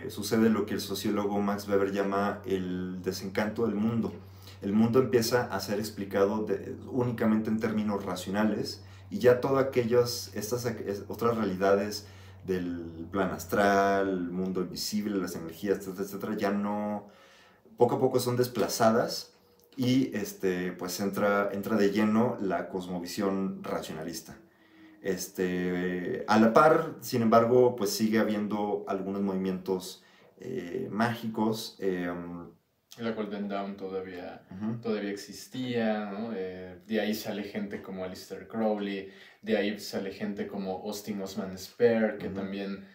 sucede 0.09 0.49
lo 0.51 0.67
que 0.67 0.75
el 0.75 0.79
sociólogo 0.79 1.41
Max 1.41 1.67
Weber 1.67 1.91
llama 1.91 2.41
el 2.45 3.01
desencanto 3.01 3.65
del 3.65 3.73
mundo. 3.73 4.13
El 4.61 4.73
mundo 4.73 4.99
empieza 4.99 5.43
a 5.45 5.59
ser 5.59 5.79
explicado 5.79 6.45
únicamente 6.91 7.49
en 7.49 7.59
términos 7.59 8.05
racionales 8.05 8.83
y 9.09 9.19
ya 9.19 9.39
todas 9.39 9.65
aquellas, 9.65 10.31
estas 10.33 10.67
otras 11.07 11.37
realidades 11.37 12.07
del 12.45 13.07
plan 13.11 13.31
astral, 13.31 14.31
mundo 14.31 14.61
invisible, 14.61 15.17
las 15.17 15.35
energías, 15.35 15.79
etcétera, 15.79 16.03
etcétera, 16.03 16.37
ya 16.37 16.51
no, 16.51 17.07
poco 17.77 17.95
a 17.95 17.99
poco 17.99 18.19
son 18.19 18.37
desplazadas 18.37 19.33
y 19.77 20.15
este, 20.15 20.71
pues 20.71 20.99
entra, 20.99 21.49
entra 21.53 21.77
de 21.77 21.91
lleno 21.91 22.37
la 22.41 22.67
cosmovisión 22.67 23.63
racionalista. 23.63 24.37
Este, 25.01 26.25
a 26.27 26.39
la 26.39 26.51
par, 26.51 26.95
sin 26.99 27.21
embargo, 27.21 27.75
pues 27.75 27.91
sigue 27.91 28.17
habiendo 28.19 28.83
algunos 28.87 29.21
movimientos 29.21 30.03
eh, 30.39 30.87
mágicos. 30.91 31.77
Eh, 31.79 32.11
la 32.97 33.11
Golden 33.11 33.47
Dawn 33.47 33.77
todavía, 33.77 34.41
todavía 34.81 35.11
existía, 35.11 36.09
¿no? 36.09 36.31
Eh, 36.35 36.79
de 36.87 36.99
ahí 36.99 37.13
sale 37.13 37.43
gente 37.43 37.83
como 37.83 38.03
Alistair 38.03 38.47
Crowley, 38.47 39.09
de 39.43 39.57
ahí 39.57 39.79
sale 39.79 40.11
gente 40.11 40.47
como 40.47 40.81
Austin 40.83 41.21
Osman 41.21 41.55
Spare, 41.59 42.17
que 42.17 42.29
también 42.29 42.87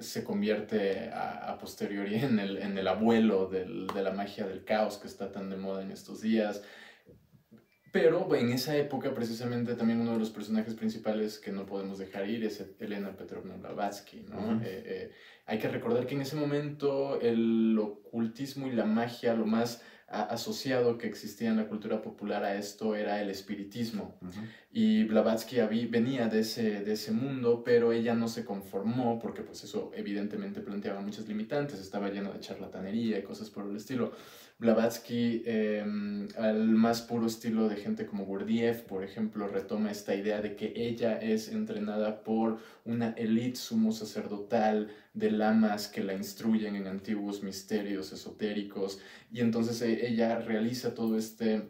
se 0.00 0.24
convierte 0.24 1.10
a, 1.12 1.56
posteriori 1.58 2.16
en 2.16 2.38
el, 2.38 2.58
en 2.58 2.78
el 2.78 2.88
abuelo 2.88 3.48
del, 3.48 3.86
de 3.88 4.02
la 4.02 4.12
magia 4.12 4.46
del 4.46 4.64
caos 4.64 4.98
que 4.98 5.08
está 5.08 5.32
tan 5.32 5.50
de 5.50 5.56
moda 5.56 5.82
en 5.82 5.90
estos 5.90 6.20
días. 6.20 6.62
Pero 7.90 8.34
en 8.34 8.50
esa 8.50 8.76
época, 8.76 9.14
precisamente, 9.14 9.74
también 9.74 10.00
uno 10.00 10.12
de 10.12 10.18
los 10.18 10.30
personajes 10.30 10.74
principales 10.74 11.38
que 11.38 11.52
no 11.52 11.64
podemos 11.64 11.98
dejar 11.98 12.28
ir 12.28 12.44
es 12.44 12.62
Elena 12.78 13.16
Petrovna 13.16 13.56
Blavatsky, 13.56 14.20
¿no? 14.28 14.60
Eh, 14.62 14.82
eh, 14.84 15.10
hay 15.46 15.58
que 15.58 15.68
recordar 15.68 16.06
que 16.06 16.14
en 16.14 16.20
ese 16.20 16.36
momento 16.36 17.18
el 17.20 17.78
ocultismo 17.78 18.66
y 18.66 18.72
la 18.72 18.84
magia, 18.84 19.34
lo 19.34 19.46
más 19.46 19.82
asociado 20.10 20.96
que 20.96 21.06
existía 21.06 21.50
en 21.50 21.56
la 21.56 21.68
cultura 21.68 22.00
popular 22.00 22.42
a 22.42 22.56
esto 22.56 22.94
era 22.94 23.20
el 23.20 23.28
espiritismo. 23.28 24.18
Y 24.70 25.04
Blavatsky 25.04 25.60
venía 25.86 26.28
de 26.28 26.40
ese, 26.40 26.80
de 26.80 26.92
ese 26.92 27.12
mundo, 27.12 27.62
pero 27.64 27.92
ella 27.92 28.14
no 28.14 28.28
se 28.28 28.44
conformó 28.44 29.18
porque 29.18 29.42
pues 29.42 29.64
eso 29.64 29.90
evidentemente 29.94 30.60
planteaba 30.60 31.00
muchas 31.00 31.28
limitantes, 31.28 31.80
estaba 31.80 32.08
lleno 32.08 32.32
de 32.32 32.40
charlatanería 32.40 33.18
y 33.18 33.22
cosas 33.22 33.50
por 33.50 33.66
el 33.66 33.76
estilo. 33.76 34.12
Blavatsky, 34.58 35.44
em, 35.46 36.26
al 36.36 36.66
más 36.66 37.02
puro 37.02 37.26
estilo 37.28 37.68
de 37.68 37.76
gente 37.76 38.06
como 38.06 38.24
Gurdjieff, 38.24 38.82
por 38.82 39.04
ejemplo, 39.04 39.46
retoma 39.46 39.92
esta 39.92 40.16
idea 40.16 40.40
de 40.42 40.56
que 40.56 40.72
ella 40.74 41.16
es 41.18 41.48
entrenada 41.48 42.24
por 42.24 42.58
una 42.84 43.10
élite 43.10 43.56
sumo 43.56 43.92
sacerdotal 43.92 44.90
de 45.14 45.30
lamas 45.30 45.86
que 45.86 46.02
la 46.02 46.14
instruyen 46.14 46.74
en 46.74 46.88
antiguos 46.88 47.44
misterios 47.44 48.12
esotéricos 48.12 49.00
y 49.30 49.40
entonces 49.40 49.80
e, 49.82 50.08
ella 50.08 50.40
realiza 50.40 50.92
todo 50.92 51.16
este 51.16 51.68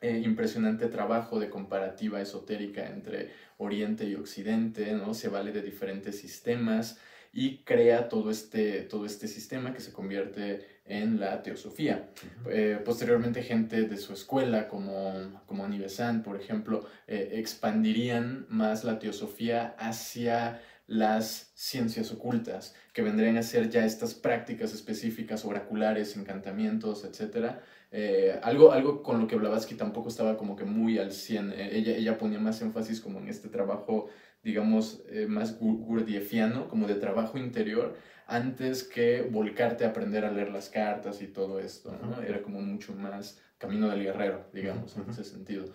eh, 0.00 0.22
impresionante 0.24 0.88
trabajo 0.88 1.38
de 1.38 1.50
comparativa 1.50 2.20
esotérica 2.22 2.88
entre 2.88 3.30
Oriente 3.58 4.06
y 4.06 4.14
Occidente, 4.14 4.94
¿no? 4.94 5.12
Se 5.12 5.28
vale 5.28 5.52
de 5.52 5.62
diferentes 5.62 6.18
sistemas 6.18 6.98
y 7.32 7.62
crea 7.64 8.08
todo 8.08 8.30
este, 8.30 8.82
todo 8.82 9.06
este 9.06 9.28
sistema 9.28 9.72
que 9.74 9.80
se 9.80 9.92
convierte 9.92 10.71
en 10.92 11.18
la 11.18 11.42
teosofía. 11.42 12.10
Eh, 12.50 12.78
posteriormente 12.84 13.42
gente 13.42 13.82
de 13.82 13.96
su 13.96 14.12
escuela 14.12 14.68
como, 14.68 15.42
como 15.46 15.64
Annie 15.64 15.86
por 16.22 16.36
ejemplo, 16.36 16.86
eh, 17.06 17.30
expandirían 17.34 18.46
más 18.50 18.84
la 18.84 18.98
teosofía 18.98 19.74
hacia 19.78 20.60
las 20.86 21.52
ciencias 21.54 22.12
ocultas, 22.12 22.74
que 22.92 23.00
vendrían 23.00 23.38
a 23.38 23.42
ser 23.42 23.70
ya 23.70 23.86
estas 23.86 24.12
prácticas 24.12 24.74
específicas, 24.74 25.46
oraculares, 25.46 26.14
encantamientos, 26.16 27.04
etc. 27.04 27.56
Eh, 27.90 28.38
algo, 28.42 28.72
algo 28.72 29.02
con 29.02 29.18
lo 29.18 29.26
que 29.26 29.36
Blavatsky 29.36 29.76
tampoco 29.76 30.10
estaba 30.10 30.36
como 30.36 30.56
que 30.56 30.64
muy 30.64 30.98
al 30.98 31.12
100. 31.12 31.52
ella, 31.52 31.96
ella 31.96 32.18
ponía 32.18 32.38
más 32.38 32.60
énfasis 32.60 33.00
como 33.00 33.18
en 33.18 33.28
este 33.28 33.48
trabajo 33.48 34.10
digamos, 34.42 35.02
eh, 35.08 35.26
más 35.28 35.58
gurdjieffiano, 35.58 36.68
como 36.68 36.88
de 36.88 36.96
trabajo 36.96 37.38
interior, 37.38 37.96
antes 38.26 38.84
que 38.84 39.22
volcarte 39.22 39.84
a 39.84 39.88
aprender 39.88 40.24
a 40.24 40.30
leer 40.30 40.50
las 40.50 40.68
cartas 40.68 41.22
y 41.22 41.28
todo 41.28 41.60
esto, 41.60 41.96
¿no? 42.02 42.22
Era 42.22 42.42
como 42.42 42.60
mucho 42.60 42.94
más 42.94 43.40
camino 43.58 43.88
del 43.88 44.02
guerrero, 44.02 44.46
digamos, 44.52 44.96
en 44.96 45.08
ese 45.10 45.24
sentido. 45.24 45.66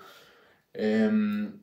Em, 0.74 1.62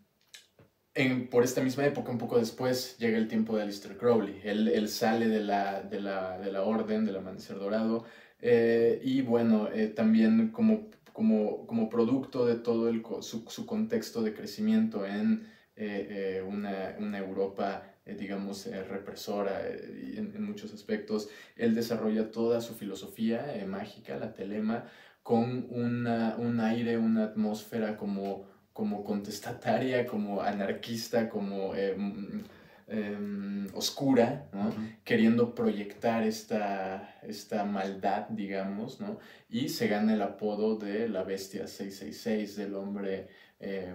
en, 0.94 1.28
por 1.28 1.44
esta 1.44 1.60
misma 1.60 1.84
época, 1.84 2.10
un 2.10 2.18
poco 2.18 2.38
después, 2.38 2.96
llega 2.98 3.18
el 3.18 3.28
tiempo 3.28 3.56
de 3.56 3.62
Alistair 3.62 3.96
Crowley. 3.96 4.40
Él, 4.44 4.68
él 4.68 4.88
sale 4.88 5.28
de 5.28 5.40
la, 5.40 5.82
de, 5.82 6.00
la, 6.00 6.38
de 6.38 6.52
la, 6.52 6.62
orden, 6.62 7.04
del 7.04 7.16
amanecer 7.16 7.58
dorado, 7.58 8.04
eh, 8.40 9.00
y 9.02 9.22
bueno, 9.22 9.68
eh, 9.72 9.88
también 9.88 10.50
como, 10.50 10.90
como, 11.12 11.66
como 11.66 11.88
producto 11.88 12.46
de 12.46 12.56
todo 12.56 12.88
el, 12.88 13.02
su, 13.20 13.44
su 13.48 13.66
contexto 13.66 14.22
de 14.22 14.34
crecimiento 14.34 15.06
en 15.06 15.46
eh, 15.76 16.36
eh, 16.38 16.42
una, 16.42 16.94
una, 17.00 17.18
Europa, 17.18 17.93
eh, 18.06 18.14
digamos, 18.14 18.66
represora 18.88 19.68
en, 19.68 20.32
en, 20.34 20.42
muchos 20.42 20.72
aspectos. 20.74 21.28
Él 21.56 21.74
desarrolla 21.74 22.30
toda 22.30 22.60
su 22.60 22.74
filosofía 22.74 23.64
mágica, 23.66 24.16
la 24.16 24.34
telema, 24.34 24.84
con 25.22 25.66
una, 25.70 26.36
un 26.38 26.60
aire, 26.60 26.98
una 26.98 27.24
atmósfera 27.24 27.96
como, 27.96 28.46
como 28.72 29.04
contestataria, 29.04 30.06
como 30.06 30.42
anarquista, 30.42 31.30
como 31.30 31.74
em, 31.74 33.66
oscura, 33.72 34.48
¿no? 34.52 34.74
queriendo 35.02 35.54
proyectar 35.54 36.22
esta, 36.24 37.18
esta 37.22 37.64
maldad, 37.64 38.28
digamos, 38.28 39.00
¿no? 39.00 39.18
y 39.48 39.70
se 39.70 39.88
gana 39.88 40.12
el 40.12 40.20
apodo 40.20 40.76
de 40.76 41.08
la 41.08 41.22
bestia 41.24 41.66
666, 41.66 42.56
del 42.56 42.74
hombre 42.74 43.28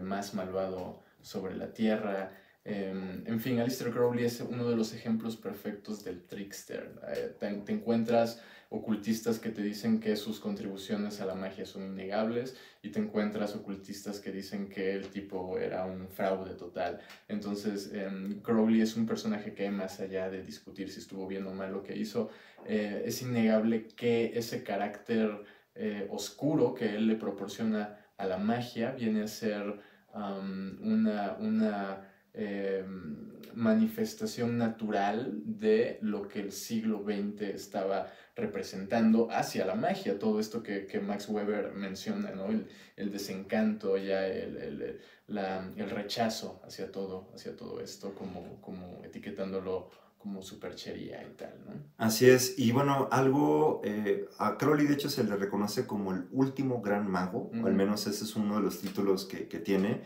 más 0.01 0.33
malvado 0.33 1.03
sobre 1.21 1.55
la 1.55 1.73
Tierra. 1.73 2.31
Em, 2.69 3.23
en 3.25 3.39
fin, 3.39 3.59
Alistair 3.59 3.91
Crowley 3.91 4.25
es 4.25 4.41
uno 4.41 4.69
de 4.69 4.75
los 4.75 4.93
ejemplos 4.93 5.35
perfectos 5.35 6.03
del 6.03 6.21
trickster. 6.21 6.91
Eh, 7.15 7.35
te, 7.39 7.71
encuentras 7.71 8.41
ocultistas 8.69 9.39
que 9.39 9.49
te 9.49 9.63
dicen 9.63 9.99
que 9.99 10.15
sus 10.15 10.39
contribuciones 10.39 11.19
a 11.19 11.25
la 11.25 11.33
magia 11.33 11.65
son 11.65 11.83
innegables 11.83 12.55
y 12.83 12.89
te 12.89 12.99
encuentras 12.99 13.55
ocultistas 13.55 14.19
que 14.19 14.31
dicen 14.31 14.69
que 14.69 14.93
el 14.93 15.07
tipo 15.07 15.57
era 15.57 15.83
un 15.85 16.07
fraude 16.09 16.53
total. 16.53 16.99
Entonces, 17.27 17.91
em, 17.91 18.39
Crowley 18.41 18.81
es 18.81 18.95
un 18.95 19.07
personaje 19.07 19.55
que 19.55 19.71
más 19.71 19.99
allá 19.99 20.29
de 20.29 20.43
discutir 20.43 20.91
si 20.91 20.99
estuvo 20.99 21.25
bien 21.25 21.47
o 21.47 21.53
mal 21.55 21.71
lo 21.73 21.81
que 21.81 21.97
hizo, 21.97 22.29
eh, 22.67 23.01
es 23.03 23.23
innegable 23.23 23.87
que 23.87 24.37
ese 24.37 24.63
carácter 24.63 25.43
eh, 25.73 26.07
oscuro 26.11 26.75
que 26.75 26.95
él 26.95 27.07
le 27.07 27.15
proporciona 27.15 27.97
a 28.17 28.27
la 28.27 28.37
magia 28.37 28.91
viene 28.91 29.23
a 29.23 29.27
ser 29.27 29.79
una, 30.11 31.37
una 31.39 32.08
em, 32.33 33.29
manifestación 33.53 34.57
natural 34.57 35.41
de 35.43 35.99
lo 36.01 36.27
que 36.27 36.39
el 36.39 36.51
siglo 36.51 37.03
XX 37.03 37.41
estaba 37.41 38.11
representando 38.35 39.27
hacia 39.31 39.65
la 39.65 39.75
magia, 39.75 40.17
todo 40.17 40.39
esto 40.39 40.63
que, 40.63 41.01
Max 41.05 41.27
Weber 41.27 41.73
menciona, 41.73 42.31
¿no? 42.31 42.47
el, 42.95 43.11
desencanto, 43.11 43.97
ya 43.97 44.25
el, 44.25 44.57
el, 44.57 44.99
el, 45.27 45.89
rechazo 45.89 46.61
hacia 46.65 46.91
todo, 46.91 47.31
hacia 47.35 47.55
todo 47.55 47.81
esto, 47.81 48.15
como, 48.15 48.61
como 48.61 49.01
etiquetándolo 49.03 49.89
como 50.17 50.41
superchería 50.41 51.23
y 51.23 51.33
tal, 51.35 51.53
¿no? 51.65 51.73
Así 51.97 52.29
es, 52.29 52.59
y 52.59 52.73
bueno, 52.73 53.07
algo, 53.09 53.79
eh, 53.85 54.27
a 54.37 54.57
Crowley 54.57 54.85
de 54.85 54.95
hecho 54.95 55.09
se 55.09 55.23
le 55.23 55.35
reconoce 55.37 55.87
como 55.87 56.11
el 56.11 56.27
último 56.31 56.81
gran 56.81 57.09
mago, 57.09 57.49
al 57.63 57.73
menos 57.73 58.05
ese 58.05 58.25
es 58.25 58.35
uno 58.35 58.57
de 58.57 58.61
los 58.61 58.81
títulos 58.81 59.25
que, 59.25 59.47
que 59.47 59.59
tiene. 59.59 60.01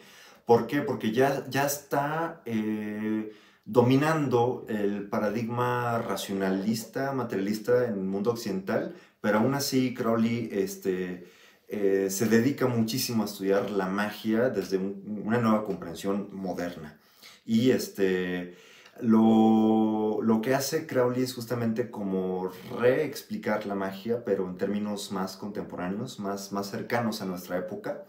¿Por 0.46 0.68
qué? 0.68 0.82
Porque 0.82 1.12
ya, 1.12 1.46
ya 1.50 1.66
está 1.66 2.42
eh, 2.46 3.32
dominando 3.66 4.66
el 4.68 5.08
paradigma 5.08 6.00
racionalista, 6.00 7.14
materialista 7.14 7.86
en 7.86 7.94
el 7.94 8.06
mundo 8.06 8.32
occidental, 8.32 8.96
pero 9.22 9.40
aún 9.40 9.54
así 9.54 9.94
Crowley 9.94 10.50
este, 10.52 11.32
eh, 11.70 12.08
se 12.10 12.28
dedica 12.28 12.68
muchísimo 12.68 13.24
a 13.24 13.26
estudiar 13.26 13.72
la 13.72 13.88
magia 13.88 14.50
desde 14.50 14.78
una 14.78 15.38
nueva 15.38 15.64
comprensión 15.64 16.30
moderna. 16.34 17.00
Y 17.46 17.72
este 17.72 18.56
lo, 19.02 20.22
lo, 20.22 20.42
que 20.42 20.54
hace 20.54 20.86
Crowley 20.86 21.24
es 21.24 21.34
justamente 21.34 21.90
como 21.90 22.52
reexplicar 22.80 23.66
la 23.66 23.76
magia, 23.76 24.24
pero 24.24 24.48
en 24.48 24.58
términos 24.58 25.12
más 25.12 25.36
contemporáneos, 25.36 26.20
más, 26.20 26.52
más 26.52 26.70
cercanos 26.70 27.22
a 27.22 27.26
nuestra 27.26 27.58
época. 27.58 28.06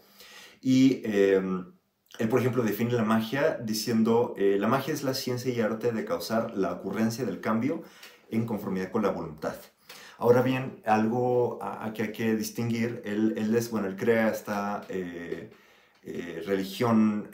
Y 0.61 1.01
em, 1.05 1.74
él, 2.19 2.29
por 2.29 2.39
ejemplo, 2.39 2.63
define 2.63 2.93
la 2.93 3.03
magia 3.03 3.57
diciendo, 3.61 4.33
eh, 4.37 4.57
la 4.59 4.67
magia 4.67 4.93
es 4.93 5.03
la 5.03 5.13
ciencia 5.13 5.53
y 5.53 5.59
arte 5.61 5.91
de 5.91 6.05
causar 6.05 6.55
la 6.55 6.73
ocurrencia 6.73 7.25
del 7.25 7.41
cambio 7.41 7.83
en 8.29 8.45
conformidad 8.45 8.91
con 8.91 9.03
la 9.03 9.09
voluntad. 9.09 9.55
Ahora 10.17 10.41
bien, 10.41 10.81
algo 10.85 11.59
a, 11.61 11.91
que 11.93 12.03
hay 12.03 12.11
que 12.11 12.35
distinguir, 12.35 13.01
él, 13.03 13.33
él, 13.37 13.53
es, 13.55 13.69
bueno, 13.69 13.87
él 13.87 13.97
crea 13.97 14.29
esta 14.29 14.85
eh, 14.87 15.51
eh, 16.03 16.43
religión 16.45 17.29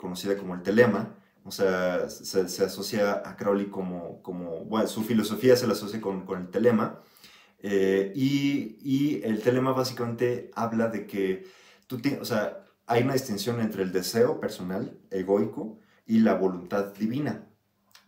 conocida 0.00 0.36
como 0.36 0.54
el 0.54 0.62
telema, 0.62 1.14
o 1.46 1.52
sea, 1.52 2.10
se, 2.10 2.64
asocia 2.64 3.22
a 3.24 3.36
Crowley 3.36 3.66
como, 3.66 4.20
como, 4.22 4.64
bueno, 4.64 4.88
su 4.88 5.04
filosofía 5.04 5.54
se 5.54 5.68
la 5.68 5.74
asocia 5.74 6.00
con, 6.00 6.26
con 6.26 6.40
el 6.40 6.48
telema. 6.48 7.00
Eh, 7.60 8.12
y, 8.16 8.78
y, 8.82 9.22
el 9.22 9.40
telema 9.40 9.72
básicamente 9.72 10.50
habla 10.54 10.88
de 10.88 11.06
que 11.06 11.46
tú 11.86 11.98
tienes, 11.98 12.20
o 12.20 12.24
sea, 12.24 12.65
hay 12.86 13.02
una 13.02 13.14
distinción 13.14 13.60
entre 13.60 13.82
el 13.82 13.92
deseo 13.92 14.40
personal, 14.40 14.96
egoico, 15.10 15.78
y 16.06 16.20
la 16.20 16.34
voluntad 16.34 16.94
divina. 16.94 17.46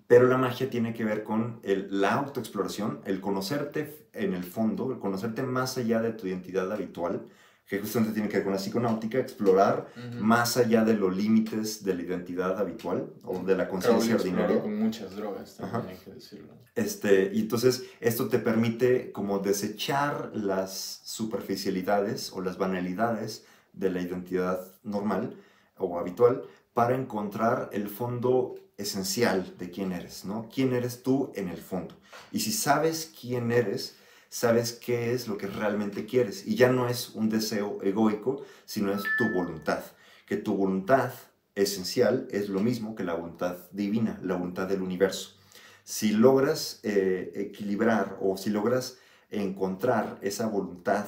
Pero 0.07 0.27
la 0.27 0.39
magia 0.39 0.71
tiene 0.71 0.95
que 0.95 1.05
ver 1.05 1.23
con 1.23 1.61
el, 1.63 2.01
la 2.01 2.15
autoexploración, 2.15 3.01
el 3.05 3.21
conocerte 3.21 4.09
en 4.13 4.33
el 4.33 4.45
fondo, 4.45 4.91
el 4.91 4.99
conocerte 4.99 5.43
más 5.43 5.77
allá 5.77 6.01
de 6.01 6.13
tu 6.13 6.27
identidad 6.27 6.73
habitual, 6.73 7.27
que 7.67 7.79
justamente 7.79 8.15
tiene 8.15 8.31
que 8.31 8.39
ver 8.39 8.45
con 8.45 8.55
la 8.55 8.59
psiconáutica, 8.59 9.19
explorar 9.19 9.89
más 10.19 10.57
allá 10.57 10.85
de 10.85 10.95
los 10.95 11.15
límites 11.15 11.85
de 11.85 11.95
la 11.95 12.03
identidad 12.03 12.59
habitual 12.59 13.13
o 13.25 13.41
de 13.41 13.57
la 13.57 13.69
conciencia 13.69 14.15
ordinaria. 14.15 14.63
con 14.63 14.79
muchas 14.79 15.15
drogas, 15.15 15.59
también 15.59 15.89
hay 15.89 15.97
que 16.03 16.13
decirlo. 16.13 16.55
Este, 16.75 17.31
y 17.35 17.41
entonces 17.41 17.85
esto 18.01 18.29
te 18.29 18.39
permite 18.39 19.13
como 19.13 19.41
desechar 19.41 20.31
las 20.33 21.03
superficialidades 21.05 22.33
o 22.33 22.41
las 22.41 22.57
banalidades 22.57 23.45
de 23.79 23.91
la 23.91 24.01
identidad 24.01 24.61
normal 24.83 25.35
o 25.79 25.99
habitual 25.99 26.43
para 26.75 26.95
encontrar 26.95 27.71
el 27.73 27.89
fondo 27.89 28.57
esencial 28.77 29.57
de 29.59 29.71
quién 29.71 29.93
eres, 29.93 30.25
¿no? 30.25 30.49
¿Quién 30.53 30.73
eres 30.73 31.03
tú 31.03 31.33
en 31.35 31.49
el 31.49 31.59
fondo? 31.59 31.97
Y 32.31 32.41
si 32.41 32.53
sabes 32.53 33.13
quién 33.21 33.51
eres, 33.51 33.97
sabes 34.29 34.73
qué 34.73 35.13
es 35.13 35.27
lo 35.27 35.39
que 35.39 35.47
realmente 35.47 36.07
quieres. 36.07 36.47
Y 36.47 36.55
ya 36.55 36.71
no 36.71 36.89
es 36.89 37.11
un 37.11 37.29
deseo 37.29 37.79
egoico, 37.83 38.45
sino 38.65 38.93
es 38.93 39.03
tu 39.17 39.33
voluntad. 39.35 39.81
Que 40.27 40.37
tu 40.37 40.55
voluntad 40.55 41.13
esencial 41.55 42.29
es 42.31 42.49
lo 42.49 42.61
mismo 42.61 42.95
que 42.95 43.05
la 43.05 43.15
voluntad 43.15 43.57
divina, 43.73 44.21
la 44.23 44.37
voluntad 44.37 44.69
del 44.69 44.83
universo. 44.83 45.35
Si 45.83 46.13
logras 46.13 46.81
eh, 46.83 47.33
equilibrar 47.35 48.19
o 48.21 48.37
si 48.37 48.51
logras 48.51 48.99
encontrar 49.31 50.19
esa 50.23 50.47
voluntad 50.47 51.07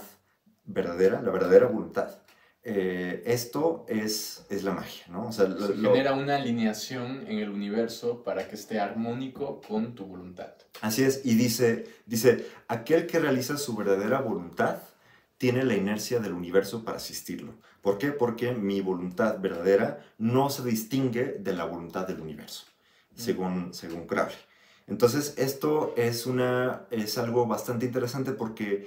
verdadera, 0.64 1.22
la 1.22 1.30
verdadera 1.30 1.66
voluntad, 1.66 2.18
eh, 2.72 3.24
esto 3.26 3.84
es, 3.88 4.46
es 4.48 4.62
la 4.62 4.72
magia, 4.72 5.04
¿no? 5.08 5.26
O 5.26 5.32
sea, 5.32 5.46
Se 5.46 5.74
genera 5.74 6.14
una 6.14 6.36
alineación 6.36 7.24
en 7.26 7.40
el 7.40 7.48
universo 7.48 8.22
para 8.22 8.46
que 8.46 8.54
esté 8.54 8.78
armónico 8.78 9.60
con 9.60 9.96
tu 9.96 10.04
voluntad. 10.06 10.52
Así 10.80 11.02
es, 11.02 11.22
y 11.24 11.34
dice, 11.34 11.88
dice, 12.06 12.46
aquel 12.68 13.08
que 13.08 13.18
realiza 13.18 13.56
su 13.56 13.74
verdadera 13.74 14.20
voluntad 14.20 14.76
tiene 15.36 15.64
la 15.64 15.74
inercia 15.74 16.20
del 16.20 16.32
universo 16.32 16.84
para 16.84 16.98
asistirlo. 16.98 17.54
¿Por 17.82 17.98
qué? 17.98 18.12
Porque 18.12 18.52
mi 18.52 18.80
voluntad 18.80 19.40
verdadera 19.40 20.06
no 20.18 20.48
se 20.48 20.62
distingue 20.62 21.38
de 21.40 21.52
la 21.52 21.64
voluntad 21.64 22.06
del 22.06 22.20
universo, 22.20 22.66
según, 23.16 23.74
según 23.74 24.06
Crowley. 24.06 24.36
Entonces, 24.86 25.34
esto 25.38 25.92
es, 25.96 26.24
una, 26.24 26.82
es 26.92 27.18
algo 27.18 27.46
bastante 27.46 27.86
interesante 27.86 28.30
porque 28.30 28.86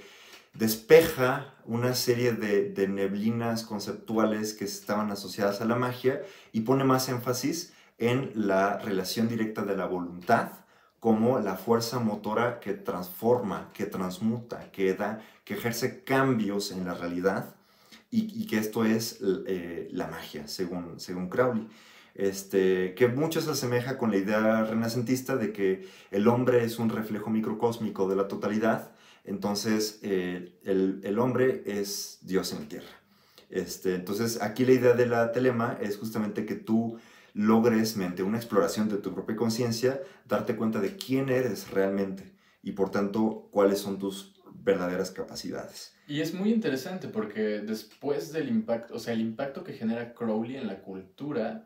despeja 0.53 1.53
una 1.65 1.95
serie 1.95 2.33
de, 2.33 2.87
neblinas 2.87 3.63
conceptuales 3.63 4.53
que 4.53 4.65
estaban 4.65 5.11
asociadas 5.11 5.61
a 5.61 5.65
la 5.65 5.75
magia 5.75 6.21
y 6.51 6.61
pone 6.61 6.83
más 6.83 7.09
énfasis 7.09 7.73
en 7.97 8.31
la 8.35 8.77
relación 8.77 9.27
directa 9.27 9.63
de 9.63 9.75
la 9.75 9.85
voluntad 9.85 10.51
como 10.99 11.39
la 11.39 11.57
fuerza 11.57 11.99
motora 11.99 12.59
que 12.59 12.73
transforma, 12.73 13.71
que 13.73 13.85
transmuta, 13.85 14.71
que 14.71 14.93
da, 14.93 15.21
que 15.43 15.55
ejerce 15.55 16.03
cambios 16.03 16.71
en 16.71 16.85
la 16.85 16.93
realidad 16.93 17.55
y, 18.09 18.45
que 18.45 18.57
esto 18.57 18.85
es 18.85 19.19
eh, 19.47 19.89
la 19.91 20.07
magia, 20.07 20.47
según, 20.47 20.99
según 20.99 21.29
Crowley. 21.29 21.67
Este, 22.15 22.93
que 22.93 23.07
mucho 23.07 23.41
se 23.41 23.49
asemeja 23.49 23.97
con 23.97 24.11
la 24.11 24.17
idea 24.17 24.63
renacentista 24.63 25.35
de 25.35 25.51
que 25.51 25.89
el 26.11 26.27
hombre 26.27 26.63
es 26.63 26.77
un 26.77 26.89
reflejo 26.89 27.31
microcósmico 27.31 28.07
de 28.07 28.15
la 28.15 28.27
totalidad 28.27 28.92
entonces, 29.23 29.99
eh, 30.01 30.59
el, 30.63 31.19
hombre 31.19 31.63
es 31.65 32.19
Dios 32.21 32.51
en 32.51 32.59
la 32.61 32.67
tierra. 32.67 33.01
Este, 33.49 33.95
entonces, 33.95 34.41
aquí 34.41 34.65
la 34.65 34.73
idea 34.73 34.93
de 34.93 35.05
la 35.05 35.31
telema 35.31 35.77
es 35.81 35.97
justamente 35.97 36.45
que 36.45 36.55
tú 36.55 36.97
logres, 37.33 37.95
mediante 37.95 38.23
una 38.23 38.37
exploración 38.37 38.89
de 38.89 38.97
tu 38.97 39.13
propia 39.13 39.35
conciencia, 39.35 40.01
darte 40.27 40.55
cuenta 40.55 40.79
de 40.79 40.95
quién 40.95 41.29
eres 41.29 41.71
realmente 41.71 42.33
y, 42.61 42.73
por 42.73 42.91
tanto, 42.91 43.47
cuáles 43.51 43.79
son 43.79 43.97
tus 43.97 44.41
verdaderas 44.53 45.11
capacidades. 45.11 45.95
Y 46.07 46.21
es 46.21 46.33
muy 46.33 46.51
interesante 46.51 47.07
porque 47.07 47.59
después 47.59 48.31
del 48.33 48.49
impacto, 48.49 48.95
o 48.95 48.99
sea, 48.99 49.13
el 49.13 49.21
impacto 49.21 49.63
que 49.63 49.73
genera 49.73 50.13
Crowley 50.13 50.57
en 50.57 50.67
la 50.67 50.81
cultura, 50.81 51.63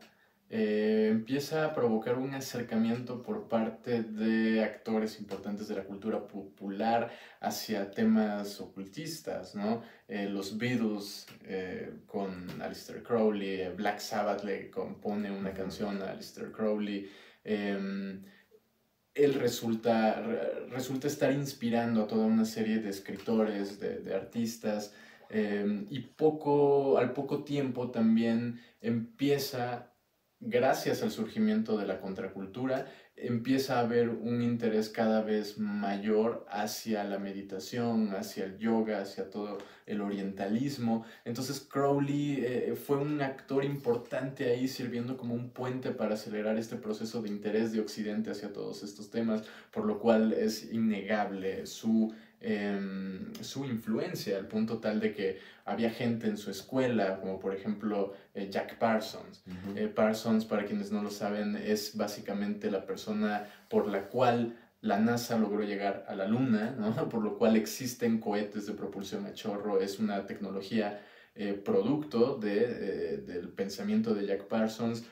eh, 0.50 1.08
empieza 1.10 1.66
a 1.66 1.74
provocar 1.74 2.16
un 2.16 2.34
acercamiento 2.34 3.22
por 3.22 3.48
parte 3.48 4.02
de 4.02 4.64
actores 4.64 5.20
importantes 5.20 5.68
de 5.68 5.76
la 5.76 5.84
cultura 5.84 6.26
popular 6.26 7.10
hacia 7.40 7.90
temas 7.90 8.58
ocultistas, 8.58 9.54
¿no? 9.54 9.82
Eh, 10.08 10.26
los 10.26 10.56
Beatles 10.56 11.26
eh, 11.44 12.00
con 12.06 12.46
Aleister 12.62 13.02
Crowley, 13.02 13.68
Black 13.76 13.98
Sabbath 13.98 14.42
le 14.42 14.70
compone 14.70 15.30
una 15.30 15.52
canción 15.52 16.00
a 16.00 16.12
Aleister 16.12 16.50
Crowley. 16.50 17.10
Em, 17.44 18.22
él 19.14 19.34
resulta, 19.34 20.22
resulta 20.70 21.08
estar 21.08 21.32
inspirando 21.32 22.04
a 22.04 22.06
toda 22.06 22.24
una 22.26 22.44
serie 22.46 22.78
de 22.78 22.88
escritores, 22.90 23.80
de, 23.80 23.98
de 23.98 24.14
artistas, 24.14 24.94
em, 25.28 25.86
y 25.90 26.00
poco, 26.00 26.98
al 26.98 27.12
poco 27.12 27.44
tiempo 27.44 27.90
también 27.90 28.60
empieza 28.80 29.92
gracias 30.40 31.02
al 31.02 31.10
surgimiento 31.10 31.76
de 31.76 31.86
la 31.86 32.00
contracultura, 32.00 32.86
empieza 33.16 33.78
a 33.78 33.80
haber 33.80 34.08
un 34.10 34.42
interés 34.42 34.88
cada 34.88 35.22
vez 35.22 35.58
mayor 35.58 36.46
hacia 36.48 37.02
la 37.04 37.18
meditación, 37.18 38.14
hacia 38.14 38.44
el 38.44 38.58
yoga, 38.58 39.00
hacia 39.00 39.30
todo 39.30 39.58
el 39.86 40.00
orientalismo. 40.00 41.04
Entonces 41.24 41.60
Crowley 41.60 42.44
eh, 42.44 42.76
fue 42.76 42.98
un 42.98 43.20
actor 43.20 43.64
importante 43.64 44.50
ahí 44.50 44.68
sirviendo 44.68 45.16
como 45.16 45.34
un 45.34 45.50
puente 45.50 45.90
para 45.90 46.14
acelerar 46.14 46.56
este 46.58 46.76
proceso 46.76 47.20
de 47.22 47.28
interés 47.28 47.72
de 47.72 47.80
Occidente 47.80 48.30
hacia 48.30 48.52
todos 48.52 48.82
estos 48.82 49.10
temas, 49.10 49.42
por 49.72 49.84
lo 49.84 49.98
cual 49.98 50.32
es 50.32 50.72
innegable 50.72 51.66
su 51.66 52.12
Em, 52.40 53.34
su 53.40 53.64
influencia, 53.64 54.38
al 54.38 54.46
punto 54.46 54.78
tal 54.78 55.00
de 55.00 55.12
que 55.12 55.40
había 55.64 55.90
gente 55.90 56.28
en 56.28 56.36
su 56.36 56.52
escuela, 56.52 57.18
como 57.18 57.40
por 57.40 57.52
ejemplo 57.52 58.14
eh, 58.32 58.48
Jack 58.48 58.78
Parsons. 58.78 59.42
Eh, 59.74 59.88
Parsons, 59.88 60.44
para 60.44 60.64
quienes 60.64 60.92
no 60.92 61.02
lo 61.02 61.10
saben, 61.10 61.56
es 61.56 61.96
básicamente 61.96 62.70
la 62.70 62.86
persona 62.86 63.48
por 63.68 63.88
la 63.88 64.08
cual 64.08 64.56
la 64.80 65.00
NASA 65.00 65.36
logró 65.36 65.64
llegar 65.64 66.04
a 66.06 66.14
la 66.14 66.28
Luna, 66.28 66.76
por 67.10 67.22
lo 67.24 67.36
cual 67.36 67.56
existen 67.56 68.20
cohetes 68.20 68.66
de 68.66 68.74
propulsión 68.74 69.26
a 69.26 69.32
chorro, 69.32 69.80
es 69.80 69.98
una 69.98 70.24
tecnología 70.26 71.02
eh, 71.34 71.54
producto 71.54 72.36
de, 72.36 73.18
del 73.18 73.48
pensamiento 73.48 74.14
de 74.14 74.26
Jack 74.26 74.44
Parsons 74.44 75.04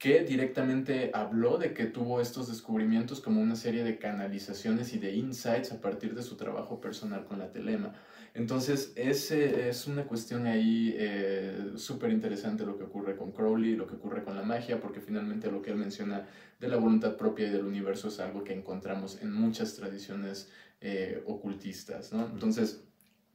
que 0.00 0.24
directamente 0.24 1.10
habló 1.12 1.58
de 1.58 1.74
que 1.74 1.84
tuvo 1.84 2.22
estos 2.22 2.48
descubrimientos 2.48 3.20
como 3.20 3.42
una 3.42 3.54
serie 3.54 3.84
de 3.84 3.98
canalizaciones 3.98 4.94
y 4.94 4.98
de 4.98 5.14
insights 5.14 5.72
a 5.72 5.80
partir 5.82 6.14
de 6.14 6.22
su 6.22 6.36
trabajo 6.36 6.80
personal 6.80 7.26
con 7.26 7.38
la 7.38 7.52
telema. 7.52 7.92
Entonces, 8.32 8.94
ese 8.96 9.68
es 9.68 9.86
una 9.86 10.04
cuestión 10.04 10.46
ahí 10.46 10.94
eh, 10.96 11.72
súper 11.76 12.12
interesante 12.12 12.64
lo 12.64 12.78
que 12.78 12.84
ocurre 12.84 13.14
con 13.14 13.32
Crowley, 13.32 13.76
lo 13.76 13.86
que 13.86 13.96
ocurre 13.96 14.24
con 14.24 14.36
la 14.36 14.42
magia, 14.42 14.80
porque 14.80 15.02
finalmente 15.02 15.50
lo 15.50 15.60
que 15.60 15.70
él 15.70 15.76
menciona 15.76 16.26
de 16.58 16.68
la 16.68 16.78
voluntad 16.78 17.18
propia 17.18 17.48
y 17.48 17.50
del 17.50 17.66
universo 17.66 18.08
es 18.08 18.20
algo 18.20 18.42
que 18.42 18.54
encontramos 18.54 19.20
en 19.20 19.30
muchas 19.30 19.74
tradiciones 19.74 20.50
eh, 20.80 21.22
ocultistas, 21.26 22.14
¿no? 22.14 22.24
Entonces, 22.24 22.84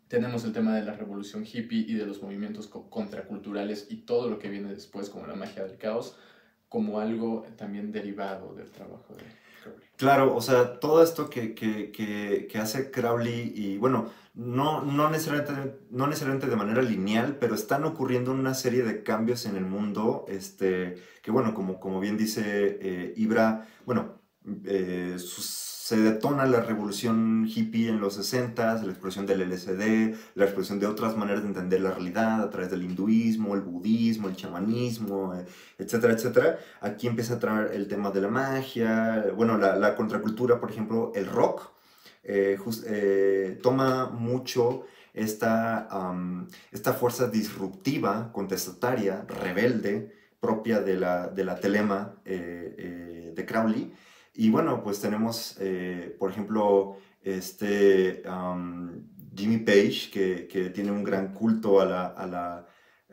tenemos 0.08 0.44
el 0.46 0.52
tema 0.52 0.76
de 0.76 0.84
la 0.84 0.94
revolución 0.94 1.46
hippie 1.46 1.86
y 1.88 1.94
de 1.94 2.08
los 2.08 2.24
movimientos 2.24 2.68
contraculturales 2.68 3.86
y 3.92 3.98
todo 3.98 4.32
lo 4.32 4.40
que 4.40 4.50
viene 4.50 4.74
después, 4.74 5.12
como 5.12 5.28
la 5.28 5.36
magia 5.36 5.64
del 5.64 5.78
caos, 5.78 6.18
como 6.76 7.00
algo 7.00 7.46
también 7.56 7.94
derivado 7.94 8.54
del 8.54 8.70
trabajo 8.70 9.14
de 9.14 9.24
Crowley. 9.64 9.88
Claro, 9.96 10.36
o 10.36 10.42
sea, 10.42 10.78
todo 10.82 11.02
esto 11.02 11.30
que, 11.30 11.56
que, 11.56 11.90
que, 11.90 12.58
hace 12.58 12.92
Crowley 12.92 13.54
y 13.56 13.78
bueno, 13.78 14.10
no, 14.34 14.82
no, 14.82 15.10
necesariamente, 15.10 15.80
no 15.90 16.06
necesariamente 16.06 16.48
de 16.48 16.56
manera 16.58 16.82
lineal, 16.82 17.38
pero 17.40 17.56
están 17.56 17.86
ocurriendo 17.86 18.34
una 18.34 18.54
serie 18.54 18.84
de 18.84 19.04
cambios 19.04 19.46
en 19.46 19.56
el 19.56 19.64
mundo, 19.64 20.26
este, 20.28 21.02
que 21.22 21.32
bueno, 21.32 21.54
como, 21.54 21.80
como 21.80 22.02
bien 22.02 22.18
dice 22.18 22.78
eh, 22.82 23.14
Ibra, 23.16 23.70
bueno, 23.86 24.20
eh, 24.66 25.16
sus 25.18 25.75
se 25.86 25.98
detona 25.98 26.48
la 26.48 26.62
revolución 26.62 27.46
hippie 27.48 27.90
en 27.90 28.00
los 28.00 28.16
60, 28.16 28.82
la 28.82 28.90
explosión 28.90 29.28
del 29.28 29.48
LSD, 29.48 30.16
la 30.34 30.46
explosión 30.46 30.80
de 30.80 30.88
otras 30.88 31.16
maneras 31.16 31.44
de 31.44 31.50
entender 31.50 31.80
la 31.82 31.92
realidad 31.92 32.42
a 32.42 32.50
través 32.50 32.72
del 32.72 32.82
hinduismo, 32.82 33.54
el 33.54 33.62
budismo, 33.62 34.28
el 34.28 34.36
chamanismo, 34.36 35.36
eh, 35.36 35.46
etcétera, 35.78 36.14
etcétera. 36.14 36.58
Aquí 36.82 37.06
empieza 37.06 37.36
a 37.36 37.40
traer 37.40 37.72
el 37.76 37.88
tema 37.88 38.10
de 38.10 38.20
la 38.20 38.30
magia, 38.30 39.28
bueno, 39.36 39.60
la, 39.60 39.96
contracultura, 39.96 40.60
por 40.60 40.72
ejemplo, 40.72 41.12
el 41.14 41.28
rock, 41.28 41.70
eh, 42.24 42.58
eh, 42.88 43.60
toma 43.62 44.10
mucho 44.10 44.88
esta, 45.14 45.88
esta 46.72 46.94
fuerza 46.94 47.28
disruptiva, 47.28 48.32
contestataria, 48.34 49.24
rebelde, 49.28 50.12
propia 50.40 50.82
de 50.82 50.96
la, 50.96 51.28
de 51.28 51.44
la 51.44 51.60
telema 51.60 52.16
de 52.26 53.46
Crowley, 53.48 53.94
y 54.38 54.50
bueno, 54.50 54.84
pues 54.84 55.00
tenemos, 55.00 55.56
eh, 55.60 56.16
por 56.20 56.30
ejemplo, 56.30 56.98
este 57.24 58.24
Jimmy 59.36 59.58
Page, 59.60 60.10
que, 60.12 60.72
tiene 60.74 60.92
un 60.92 61.04
gran 61.04 61.34
culto 61.34 61.80
a 61.80 61.86
la, 61.86 62.08
a 62.08 62.28
la, 62.28 62.68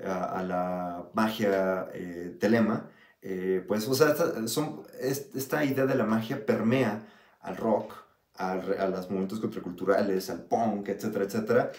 a, 0.04 0.42
la 0.42 1.08
magia 1.14 1.88
eh, 1.94 2.36
telema. 2.40 2.90
Eh, 3.22 3.64
pues, 3.66 3.86
o 3.88 3.94
sea, 3.94 4.08
esta, 4.08 4.48
son, 4.48 4.82
esta 5.00 5.64
idea 5.64 5.86
de 5.86 5.94
la 5.94 6.04
magia 6.04 6.44
permea 6.44 7.06
al 7.40 7.56
rock, 7.56 7.94
a, 8.36 8.52
a 8.52 8.88
los 8.88 9.08
movimientos 9.08 9.38
contraculturales, 9.38 10.28
al 10.28 10.42
punk, 10.44 10.88
etcétera, 10.88 11.24
etcétera. 11.24 11.72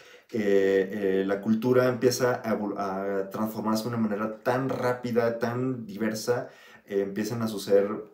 la 1.26 1.41
cultura 1.41 1.89
empieza 1.89 2.36
a, 2.36 2.52
a, 2.78 3.30
transformarse 3.30 3.84
de 3.84 3.89
una 3.89 3.98
manera 3.98 4.41
tan 4.41 4.70
rápida, 4.70 5.38
tan 5.38 5.86
diversa, 5.86 6.48
empiezan 6.86 7.41
a 7.41 7.48
suceder 7.48 8.12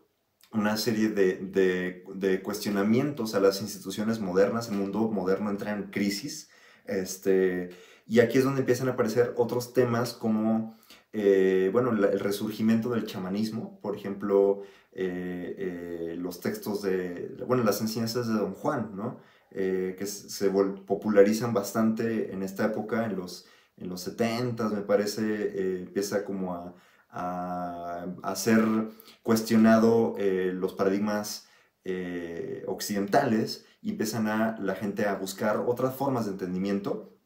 una 0.51 0.77
serie 0.77 1.09
de, 1.09 2.03
de, 2.15 2.41
cuestionamientos 2.41 3.35
a 3.35 3.39
las 3.39 3.61
instituciones 3.61 4.19
modernas, 4.19 4.69
el 4.69 4.77
mundo 4.77 5.09
moderno 5.09 5.49
entra 5.49 5.71
en 5.71 5.83
crisis, 5.91 6.49
este, 6.85 7.69
y 8.07 8.19
aquí 8.19 8.39
es 8.39 8.43
donde 8.43 8.61
empiezan 8.61 8.87
a 8.87 8.93
aparecer 8.93 9.33
otros 9.37 9.73
temas 9.73 10.13
como, 10.13 10.75
eh, 11.13 11.69
bueno, 11.71 11.91
el 11.91 12.19
resurgimiento 12.19 12.89
del 12.89 13.05
chamanismo, 13.05 13.79
por 13.81 13.95
ejemplo, 13.95 14.63
eh, 14.91 15.55
eh, 15.57 16.15
los 16.17 16.39
textos 16.39 16.81
de, 16.81 17.35
bueno, 17.47 17.63
las 17.63 17.81
enseñanzas 17.81 18.27
de 18.27 18.33
Don 18.33 18.53
Juan, 18.53 18.91
¿no? 18.95 19.19
que 19.51 20.05
se 20.05 20.51
popularizan 20.51 21.55
bastante 21.55 22.31
en 22.31 22.43
esta 22.43 22.65
época, 22.65 23.05
en 23.05 23.15
los, 23.15 23.47
en 23.77 23.89
los 23.89 24.01
70 24.01 24.69
me 24.69 24.81
parece, 24.81 25.79
empieza 25.81 26.23
como 26.23 26.53
a 26.53 26.75
a, 27.11 28.33
ser 28.35 28.63
cuestionado 29.23 30.15
eh, 30.17 30.51
los 30.53 30.73
paradigmas 30.73 31.47
eh, 31.83 32.63
occidentales 32.67 33.65
y 33.81 33.91
empiezan 33.91 34.27
a 34.27 34.57
la 34.59 34.75
gente 34.75 35.07
a 35.07 35.15
buscar 35.15 35.57
otras 35.57 35.95
formas 35.95 36.25
de 36.25 36.31
entendimiento 36.31 37.17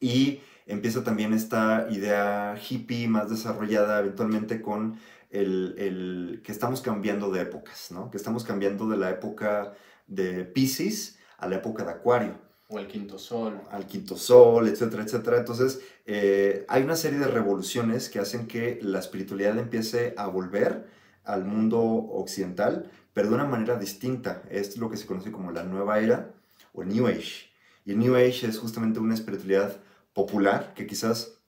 y 0.00 0.40
empieza 0.66 1.02
también 1.04 1.32
esta 1.32 1.86
idea 1.90 2.56
hippie 2.56 3.08
más 3.08 3.28
desarrollada 3.28 4.00
eventualmente 4.00 4.62
con 4.62 4.98
el, 5.30 5.74
el, 5.78 6.42
que 6.44 6.52
estamos 6.52 6.80
cambiando 6.80 7.30
de 7.30 7.42
épocas, 7.42 7.90
¿no? 7.90 8.10
que 8.10 8.16
estamos 8.16 8.44
cambiando 8.44 8.88
de 8.88 8.96
la 8.96 9.10
época 9.10 9.74
de 10.06 10.44
Pisces 10.44 11.18
a 11.38 11.48
la 11.48 11.56
época 11.56 11.84
de 11.84 11.90
Acuario. 11.90 12.43
O 12.68 12.78
al 12.78 12.86
quinto 12.86 13.18
sol. 13.18 13.60
Al 13.70 13.86
quinto 13.86 14.16
sol, 14.16 14.68
etcétera, 14.68 15.02
etcétera. 15.02 15.38
Entonces, 15.38 15.80
eh, 16.06 16.64
hay 16.68 16.82
una 16.82 16.96
serie 16.96 17.18
de 17.18 17.26
revoluciones 17.26 18.08
que 18.08 18.18
hacen 18.18 18.46
que 18.46 18.78
la 18.82 19.00
espiritualidad 19.00 19.58
empiece 19.58 20.14
a 20.16 20.26
volver 20.28 20.88
al 21.24 21.44
mundo 21.44 21.80
occidental, 21.80 22.90
pero 23.12 23.28
de 23.28 23.34
una 23.34 23.44
manera 23.44 23.76
distinta. 23.76 24.42
Es 24.50 24.76
lo 24.76 24.90
que 24.90 24.96
se 24.96 25.06
conoce 25.06 25.30
como 25.30 25.50
la 25.52 25.64
nueva 25.64 25.98
era 26.00 26.32
o 26.72 26.84
New 26.84 27.06
Age. 27.06 27.50
Y 27.84 27.92
el 27.92 27.98
New 27.98 28.14
Age 28.16 28.46
es 28.46 28.58
justamente 28.58 28.98
una 28.98 29.14
espiritualidad 29.14 29.80
popular 30.14 30.72
que 30.74 30.86
quizás 30.86 31.38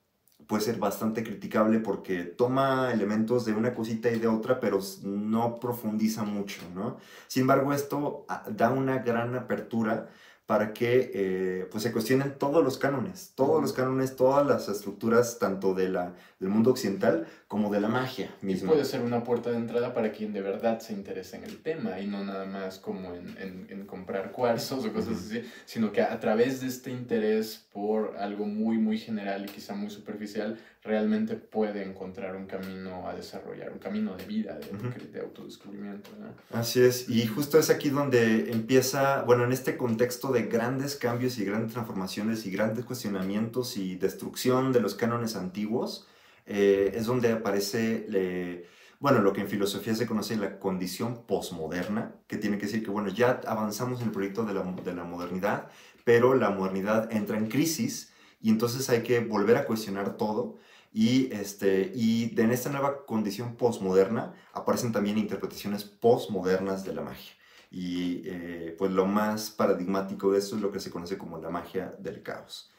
puede 0.46 0.62
ser 0.62 0.76
bastante 0.78 1.24
criticable 1.24 1.80
porque 1.80 2.24
toma 2.24 2.92
elementos 2.92 3.44
de 3.44 3.52
una 3.52 3.74
cosita 3.74 4.10
y 4.10 4.18
de 4.18 4.28
otra, 4.28 4.60
pero 4.60 4.80
no 5.02 5.58
profundiza 5.58 6.22
mucho, 6.24 6.60
¿no? 6.74 6.98
Sin 7.26 7.42
embargo, 7.42 7.72
esto 7.72 8.26
ah, 8.28 8.44
da 8.50 8.70
una 8.70 8.98
gran 8.98 9.34
apertura 9.34 10.08
para 10.46 10.72
que 10.72 11.10
eh, 11.12 11.68
pues 11.70 11.82
se 11.82 11.92
cuestionen 11.92 12.38
todos 12.38 12.62
los 12.62 12.78
cánones, 12.78 13.32
todos 13.34 13.60
los 13.60 13.72
cánones, 13.72 14.14
todas 14.14 14.46
las 14.46 14.68
estructuras, 14.68 15.38
tanto 15.40 15.74
de 15.74 15.88
la, 15.88 16.14
del 16.38 16.50
mundo 16.50 16.70
occidental 16.70 17.26
como 17.48 17.72
de 17.72 17.80
la 17.80 17.88
magia 17.88 18.34
misma. 18.42 18.72
puede 18.72 18.84
ser 18.84 19.00
una 19.00 19.24
puerta 19.24 19.50
de 19.50 19.56
entrada 19.56 19.94
para 19.94 20.12
quien 20.12 20.32
de 20.32 20.42
verdad 20.42 20.80
se 20.80 20.92
interesa 20.92 21.36
en 21.38 21.44
el 21.44 21.58
tema 21.58 21.98
y 22.00 22.06
no 22.06 22.24
nada 22.24 22.44
más 22.44 22.78
como 22.78 23.14
en, 23.14 23.36
en, 23.38 23.66
en 23.70 23.86
comprar 23.86 24.32
cuarzos 24.32 24.84
o 24.84 24.92
cosas 24.92 25.16
así, 25.16 25.42
sino 25.64 25.92
que 25.92 26.02
a 26.02 26.20
través 26.20 26.60
de 26.60 26.66
este 26.66 26.90
interés 26.90 27.66
por 27.72 28.16
algo 28.18 28.44
muy, 28.46 28.76
muy 28.76 28.98
general 28.98 29.46
y 29.46 29.48
quizá 29.48 29.74
muy 29.74 29.90
superficial, 29.90 30.58
realmente 30.82 31.34
puede 31.36 31.82
encontrar 31.82 32.36
un 32.36 32.46
camino 32.46 33.08
a 33.08 33.14
desarrollar, 33.14 33.72
un 33.72 33.78
camino 33.78 34.16
de 34.16 34.24
vida, 34.24 34.58
de, 34.58 35.06
de 35.06 35.20
autodescubrimiento. 35.20 36.10
Así 36.52 36.82
es, 36.82 37.08
y 37.08 37.26
justo 37.26 37.58
es 37.58 37.70
aquí 37.70 37.90
donde 37.90 38.50
empieza, 38.50 39.22
bueno, 39.22 39.44
en 39.44 39.52
este 39.52 39.76
contexto 39.76 40.32
de 40.32 40.42
grandes 40.44 40.96
cambios 40.96 41.38
y 41.38 41.44
grandes 41.44 41.72
transformaciones 41.72 42.46
y 42.46 42.50
grandes 42.50 42.84
cuestionamientos 42.84 43.76
y 43.76 43.96
destrucción 43.96 44.72
de 44.72 44.80
los 44.80 44.94
cánones 44.94 45.36
antiguos, 45.36 46.06
eh, 46.46 46.92
es 46.94 47.06
donde 47.06 47.32
aparece, 47.32 48.66
bueno, 48.98 49.20
lo 49.20 49.32
que 49.32 49.42
en 49.42 49.48
filosofía 49.48 49.94
se 49.94 50.06
conoce 50.06 50.36
la 50.36 50.58
condición 50.58 51.24
posmoderna, 51.26 52.14
que 52.26 52.38
tiene 52.38 52.58
que 52.58 52.66
decir 52.66 52.84
que, 52.84 52.90
bueno, 52.90 53.08
ya 53.08 53.40
avanzamos 53.46 54.00
en 54.00 54.06
el 54.06 54.12
proyecto 54.12 54.44
de 54.44 54.54
la, 54.54 54.62
de 54.62 54.94
la 54.94 55.04
modernidad, 55.04 55.68
pero 56.04 56.34
la 56.34 56.50
modernidad 56.50 57.12
entra 57.12 57.36
en 57.36 57.48
crisis 57.48 58.12
y 58.40 58.50
entonces 58.50 58.88
hay 58.90 59.02
que 59.02 59.20
volver 59.20 59.56
a 59.56 59.64
cuestionar 59.66 60.16
todo 60.16 60.58
y, 60.92 61.30
este, 61.30 61.92
y 61.94 62.32
en 62.40 62.50
esta 62.50 62.70
nueva 62.70 63.04
condición 63.04 63.56
postmoderna 63.56 64.34
aparecen 64.54 64.92
también 64.92 65.18
interpretaciones 65.18 65.84
postmodernas 65.84 66.84
de 66.84 66.94
la 66.94 67.02
magia. 67.02 67.34
Y 67.70 68.22
eh, 68.24 68.74
pues 68.78 68.92
lo 68.92 69.04
más 69.04 69.50
paradigmático 69.50 70.32
de 70.32 70.38
esto 70.38 70.56
es 70.56 70.62
lo 70.62 70.72
que 70.72 70.80
se 70.80 70.90
conoce 70.90 71.18
como 71.18 71.38
la 71.38 71.50
magia 71.50 71.94
del 71.98 72.22
caos. 72.22 72.72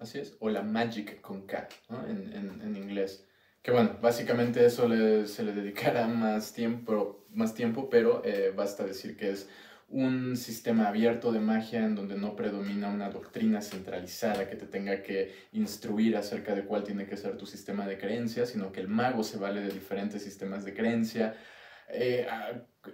Así 0.00 0.18
es, 0.18 0.36
o 0.40 0.48
la 0.48 0.62
magic 0.62 1.20
con 1.20 1.46
K 1.46 1.68
en, 2.08 2.32
en, 2.32 2.62
en, 2.62 2.76
inglés. 2.76 3.26
Que 3.62 3.70
bueno, 3.70 3.98
básicamente 4.00 4.64
eso 4.64 4.88
se 5.26 5.42
le 5.44 5.52
dedicará 5.52 6.06
más 6.08 6.52
tiempo, 6.52 7.26
más 7.32 7.54
tiempo 7.54 7.88
pero 7.88 8.22
eh, 8.24 8.52
basta 8.54 8.84
decir 8.84 9.16
que 9.16 9.30
es 9.30 9.48
un 9.92 10.38
sistema 10.38 10.88
abierto 10.88 11.32
de 11.32 11.40
magia 11.40 11.84
en 11.84 11.94
donde 11.94 12.16
no 12.16 12.34
predomina 12.34 12.88
una 12.88 13.10
doctrina 13.10 13.60
centralizada 13.60 14.48
que 14.48 14.56
te 14.56 14.66
tenga 14.66 15.02
que 15.02 15.34
instruir 15.52 16.16
acerca 16.16 16.54
de 16.54 16.64
cuál 16.64 16.82
tiene 16.82 17.06
que 17.06 17.18
ser 17.18 17.36
tu 17.36 17.44
sistema 17.44 17.86
de 17.86 17.98
creencias, 17.98 18.48
sino 18.48 18.72
que 18.72 18.80
el 18.80 18.88
mago 18.88 19.22
se 19.22 19.36
vale 19.36 19.60
de 19.60 19.68
diferentes 19.68 20.22
sistemas 20.22 20.64
de 20.64 20.72
creencia, 20.72 21.36
eh, 21.90 22.26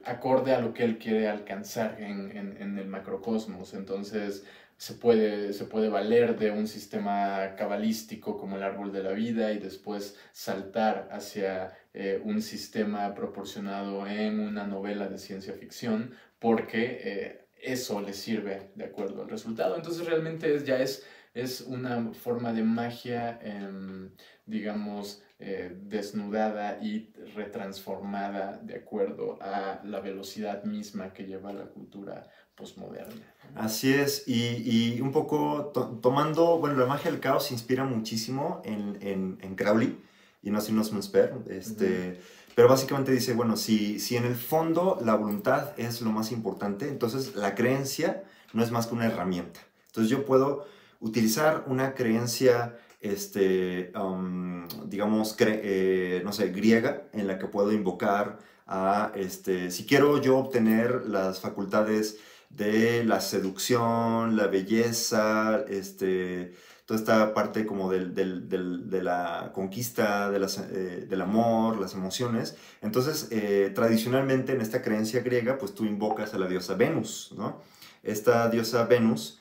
acorde 0.05 0.53
a 0.53 0.61
lo 0.61 0.75
que 0.75 0.83
él 0.83 0.99
quiere 0.99 1.29
alcanzar 1.29 2.01
en, 2.01 2.37
en, 2.37 2.79
el 2.79 2.89
macrocosmos. 2.89 3.75
Entonces 3.75 4.45
se 4.79 4.95
puede, 4.95 5.53
se 5.53 5.65
puede 5.65 5.89
valer 5.89 6.39
de 6.39 6.53
un 6.53 6.69
sistema 6.69 7.57
cabalístico 7.57 8.39
como 8.39 8.57
el 8.57 8.63
árbol 8.63 8.93
de 8.93 9.03
la 9.03 9.11
vida 9.11 9.53
y 9.53 9.59
después 9.59 10.17
saltar 10.33 11.09
hacia 11.11 11.77
eh, 11.93 12.21
un 12.25 12.41
sistema 12.41 13.13
proporcionado 13.13 14.07
en 14.07 14.39
una 14.39 14.69
novela 14.69 15.09
de 15.09 15.19
ciencia 15.19 15.53
ficción 15.53 16.15
porque 16.39 17.01
eh, 17.03 17.49
eso 17.61 18.01
le 18.01 18.13
sirve 18.13 18.71
de 18.77 18.85
acuerdo 18.85 19.23
al 19.23 19.29
resultado. 19.29 19.75
Entonces 19.75 20.07
realmente 20.07 20.65
ya 20.65 20.79
es, 20.79 21.05
es 21.35 21.61
una 21.63 22.13
forma 22.13 22.53
de 22.53 22.63
magia 22.63 23.41
em, 23.43 24.13
digamos, 24.47 25.23
eh, 25.41 25.77
desnudada 25.83 26.79
y 26.81 27.13
retransformada 27.35 28.59
de 28.59 28.77
acuerdo 28.77 29.39
a 29.43 29.81
la 29.85 30.01
velocidad 30.01 30.63
misma 30.65 31.13
que 31.13 31.27
lleva 31.27 31.53
la 31.53 31.67
cultura 31.67 32.29
postmoderna. 32.59 33.25
Así 33.55 33.93
es, 33.93 34.25
y, 34.27 35.01
un 35.01 35.11
poco 35.13 35.73
tomando, 36.03 36.59
bueno, 36.59 36.77
la 36.77 36.87
magia 36.87 37.11
del 37.11 37.21
caos 37.21 37.47
se 37.47 37.55
inspira 37.55 37.85
muchísimo 37.85 38.61
en, 38.65 38.99
en, 39.01 39.39
en 39.41 39.55
Crowley 39.55 39.99
y 40.43 40.51
no 40.51 40.61
sin 40.61 40.79
Osman 40.79 41.03
este, 41.49 42.21
pero 42.55 42.69
básicamente 42.69 43.13
dice, 43.13 43.33
bueno, 43.35 43.57
si, 43.57 43.99
si 44.01 44.17
en 44.17 44.25
el 44.25 44.37
fondo 44.37 44.99
la 45.05 45.15
voluntad 45.15 45.73
es 45.79 46.01
lo 46.03 46.11
más 46.11 46.31
importante, 46.31 46.89
entonces 46.89 47.35
la 47.35 47.55
creencia 47.55 48.23
no 48.53 48.63
es 48.63 48.71
más 48.71 48.87
que 48.87 48.95
una 48.95 49.07
herramienta. 49.07 49.61
Entonces 49.87 50.11
yo 50.11 50.25
puedo 50.25 50.67
utilizar 51.01 51.65
una 51.67 51.95
creencia 51.95 52.77
este, 53.01 53.93
um, 53.97 54.67
digamos, 54.87 55.37
eh, 55.39 56.21
no 56.25 56.33
sé, 56.33 56.49
griega, 56.49 57.05
en 57.13 57.27
la 57.27 57.39
que 57.39 57.47
puedo 57.47 57.73
invocar 57.73 58.39
a, 58.67 59.13
este, 59.15 59.71
si 59.71 59.87
quiero 59.87 60.21
yo 60.21 60.39
obtener 60.39 61.07
las 61.07 61.41
facultades 61.41 62.19
de 62.51 63.05
la 63.05 63.21
seducción, 63.21 64.37
la 64.37 64.47
belleza, 64.47 65.65
este, 65.69 66.55
toda 66.87 66.99
esta 66.99 67.35
parte 67.35 67.67
como 67.67 67.91
del, 67.91 68.15
del, 68.15 68.91
de 68.91 69.03
la 69.03 69.51
conquista, 69.55 70.31
de 70.31 70.39
las, 70.39 70.59
eh, 70.59 71.07
del 71.09 71.21
amor, 71.21 71.79
las 71.79 71.95
emociones. 71.95 72.57
Entonces, 72.83 73.29
eh, 73.31 73.71
tradicionalmente 73.75 74.53
en 74.53 74.61
esta 74.61 74.83
creencia 74.83 75.21
griega, 75.21 75.59
pues 75.59 75.75
tú 75.75 75.85
invocas 75.85 76.35
a 76.35 76.39
la 76.39 76.47
diosa 76.47 76.75
Venus, 76.75 77.33
¿no? 77.37 77.61
Esta 78.03 78.49
diosa 78.49 78.85
Venus, 78.85 79.41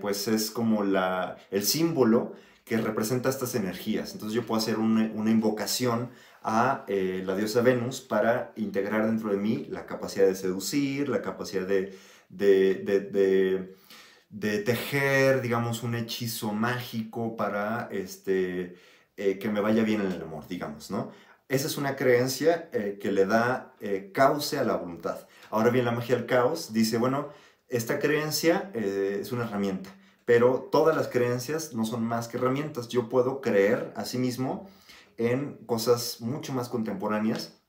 pues 0.00 0.28
es 0.28 0.50
como 0.50 0.84
la, 0.84 1.36
el 1.50 1.64
símbolo 1.64 2.34
que 2.68 2.76
representa 2.76 3.30
estas 3.30 3.54
energías. 3.54 4.12
Entonces 4.12 4.34
yo 4.34 4.46
puedo 4.46 4.60
hacer 4.60 4.78
una, 4.78 5.30
invocación 5.30 6.10
a 6.48 6.84
eh, 6.88 7.22
la 7.26 7.36
diosa 7.36 7.60
Venus 7.60 8.00
para 8.00 8.52
integrar 8.56 9.04
dentro 9.04 9.28
de 9.28 9.36
mí 9.36 9.66
la 9.68 9.84
capacidad 9.84 10.26
de 10.26 10.34
seducir, 10.34 11.10
la 11.10 11.20
capacidad 11.20 11.66
de, 11.66 11.94
de, 12.30 13.68
tejer, 14.64 15.42
digamos, 15.42 15.82
un 15.82 15.94
hechizo 15.94 16.54
mágico 16.54 17.36
para 17.36 17.90
este, 17.92 18.76
eh, 19.18 19.38
que 19.38 19.50
me 19.50 19.60
vaya 19.60 19.82
bien 19.82 20.00
en 20.00 20.10
el 20.10 20.22
amor, 20.22 20.48
digamos, 20.48 20.90
¿no? 20.90 21.12
Esa 21.50 21.66
es 21.66 21.76
una 21.76 21.96
creencia 21.96 22.70
eh, 22.72 22.98
que 23.00 23.12
le 23.12 23.26
da 23.26 23.74
cauce 24.14 24.58
a 24.58 24.64
la 24.64 24.76
voluntad. 24.76 25.28
Ahora 25.50 25.68
bien, 25.68 25.84
la 25.84 25.92
magia 25.92 26.16
del 26.16 26.24
caos 26.24 26.72
dice, 26.72 26.96
bueno, 26.96 27.28
esta 27.68 27.98
creencia 27.98 28.70
es 28.74 29.32
una 29.32 29.44
herramienta 29.44 29.90
pero 30.24 30.68
todas 30.70 30.94
las 30.94 31.08
creencias 31.08 31.72
no 31.72 31.86
son 31.86 32.04
más 32.04 32.28
que 32.28 32.36
herramientas. 32.36 32.88
Yo 32.88 33.08
puedo 33.08 33.40
creer 33.40 33.94
a 33.96 34.04
sí 34.04 34.18
mismo 34.18 34.68
en 35.18 35.58
cosas 35.66 36.20
mucho 36.20 36.52
más 36.52 36.68
contemporáneas 36.68 37.60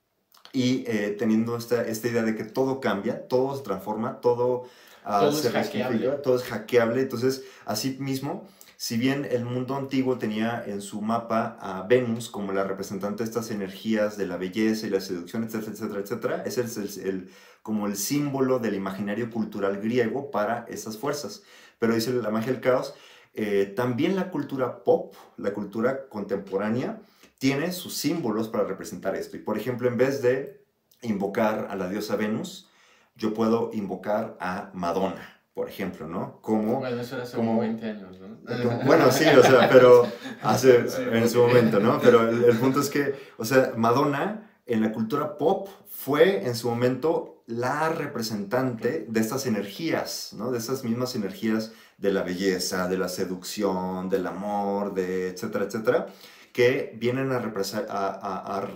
y 0.53 0.83
eh, 0.87 1.15
teniendo 1.19 1.57
esta, 1.57 1.85
esta 1.85 2.07
idea 2.07 2.23
de 2.23 2.35
que 2.35 2.45
todo 2.45 2.79
cambia, 2.79 3.27
todo 3.27 3.55
se 3.57 3.63
transforma, 3.63 4.21
todo, 4.21 4.63
uh, 5.05 5.31
se 5.31 5.47
es 5.49 5.53
hackeable. 5.53 6.07
todo 6.23 6.37
es 6.37 6.43
hackeable. 6.43 7.01
Entonces, 7.01 7.43
así 7.65 7.97
mismo, 7.99 8.47
si 8.77 8.97
bien 8.97 9.27
el 9.29 9.43
mundo 9.43 9.75
antiguo 9.75 10.17
tenía 10.17 10.63
en 10.65 10.81
su 10.81 11.01
mapa 11.01 11.57
a 11.59 11.83
Venus 11.83 12.29
como 12.29 12.53
la 12.53 12.63
representante 12.63 13.23
de 13.23 13.29
estas 13.29 13.51
energías 13.51 14.17
de 14.17 14.25
la 14.25 14.37
belleza 14.37 14.87
y 14.87 14.89
la 14.89 15.01
seducción, 15.01 15.43
etcétera, 15.43 15.73
etcétera, 15.73 15.99
etcétera, 15.99 16.43
ese 16.45 16.61
es 16.61 16.97
el, 16.97 17.29
como 17.61 17.87
el 17.87 17.97
símbolo 17.97 18.59
del 18.59 18.75
imaginario 18.75 19.29
cultural 19.29 19.81
griego 19.81 20.31
para 20.31 20.65
esas 20.69 20.97
fuerzas 20.97 21.43
pero 21.79 21.95
dice 21.95 22.11
la 22.13 22.29
magia 22.29 22.51
del 22.51 22.61
caos, 22.61 22.93
eh, 23.33 23.73
también 23.75 24.15
la 24.15 24.29
cultura 24.29 24.83
pop, 24.83 25.15
la 25.37 25.53
cultura 25.53 26.07
contemporánea, 26.09 27.01
tiene 27.39 27.71
sus 27.71 27.95
símbolos 27.95 28.49
para 28.49 28.65
representar 28.65 29.15
esto. 29.15 29.35
Y 29.35 29.39
por 29.39 29.57
ejemplo, 29.57 29.87
en 29.87 29.97
vez 29.97 30.21
de 30.21 30.63
invocar 31.01 31.67
a 31.71 31.75
la 31.75 31.89
diosa 31.89 32.15
Venus, 32.15 32.69
yo 33.15 33.33
puedo 33.33 33.71
invocar 33.73 34.37
a 34.39 34.69
Madonna, 34.73 35.41
por 35.53 35.67
ejemplo, 35.67 36.07
¿no? 36.07 36.39
Como, 36.41 36.79
bueno, 36.79 37.01
eso 37.01 37.15
era 37.15 37.23
hace 37.23 37.35
como 37.35 37.59
20 37.59 37.89
años, 37.89 38.19
¿no? 38.19 38.37
Bueno, 38.85 39.11
sí, 39.11 39.25
o 39.25 39.41
sea, 39.41 39.69
pero 39.69 40.05
hace, 40.43 40.85
en 41.11 41.29
su 41.29 41.39
momento, 41.39 41.79
¿no? 41.79 41.99
Pero 41.99 42.29
el 42.29 42.57
punto 42.57 42.81
es 42.81 42.89
que, 42.89 43.15
o 43.37 43.45
sea, 43.45 43.73
Madonna 43.75 44.49
en 44.69 44.81
la 44.81 44.91
cultura 44.91 45.37
pop 45.37 45.67
fue 45.89 46.45
en 46.45 46.55
su 46.55 46.69
momento 46.69 47.43
la 47.47 47.89
representante 47.89 49.05
de 49.09 49.19
estas 49.19 49.47
energías, 49.47 50.33
¿no? 50.37 50.51
de 50.51 50.59
esas 50.59 50.83
mismas 50.83 51.15
energías 51.15 51.71
de 51.97 52.11
la 52.13 52.21
belleza, 52.21 52.87
de 52.87 52.99
la 52.99 53.09
seducción, 53.09 54.07
del 54.07 54.27
amor, 54.27 54.93
de 54.93 55.29
etcétera, 55.29 55.65
etcétera, 55.65 56.07
que 56.53 56.95
vienen 56.97 57.31
a, 57.31 57.37
a, 57.37 58.71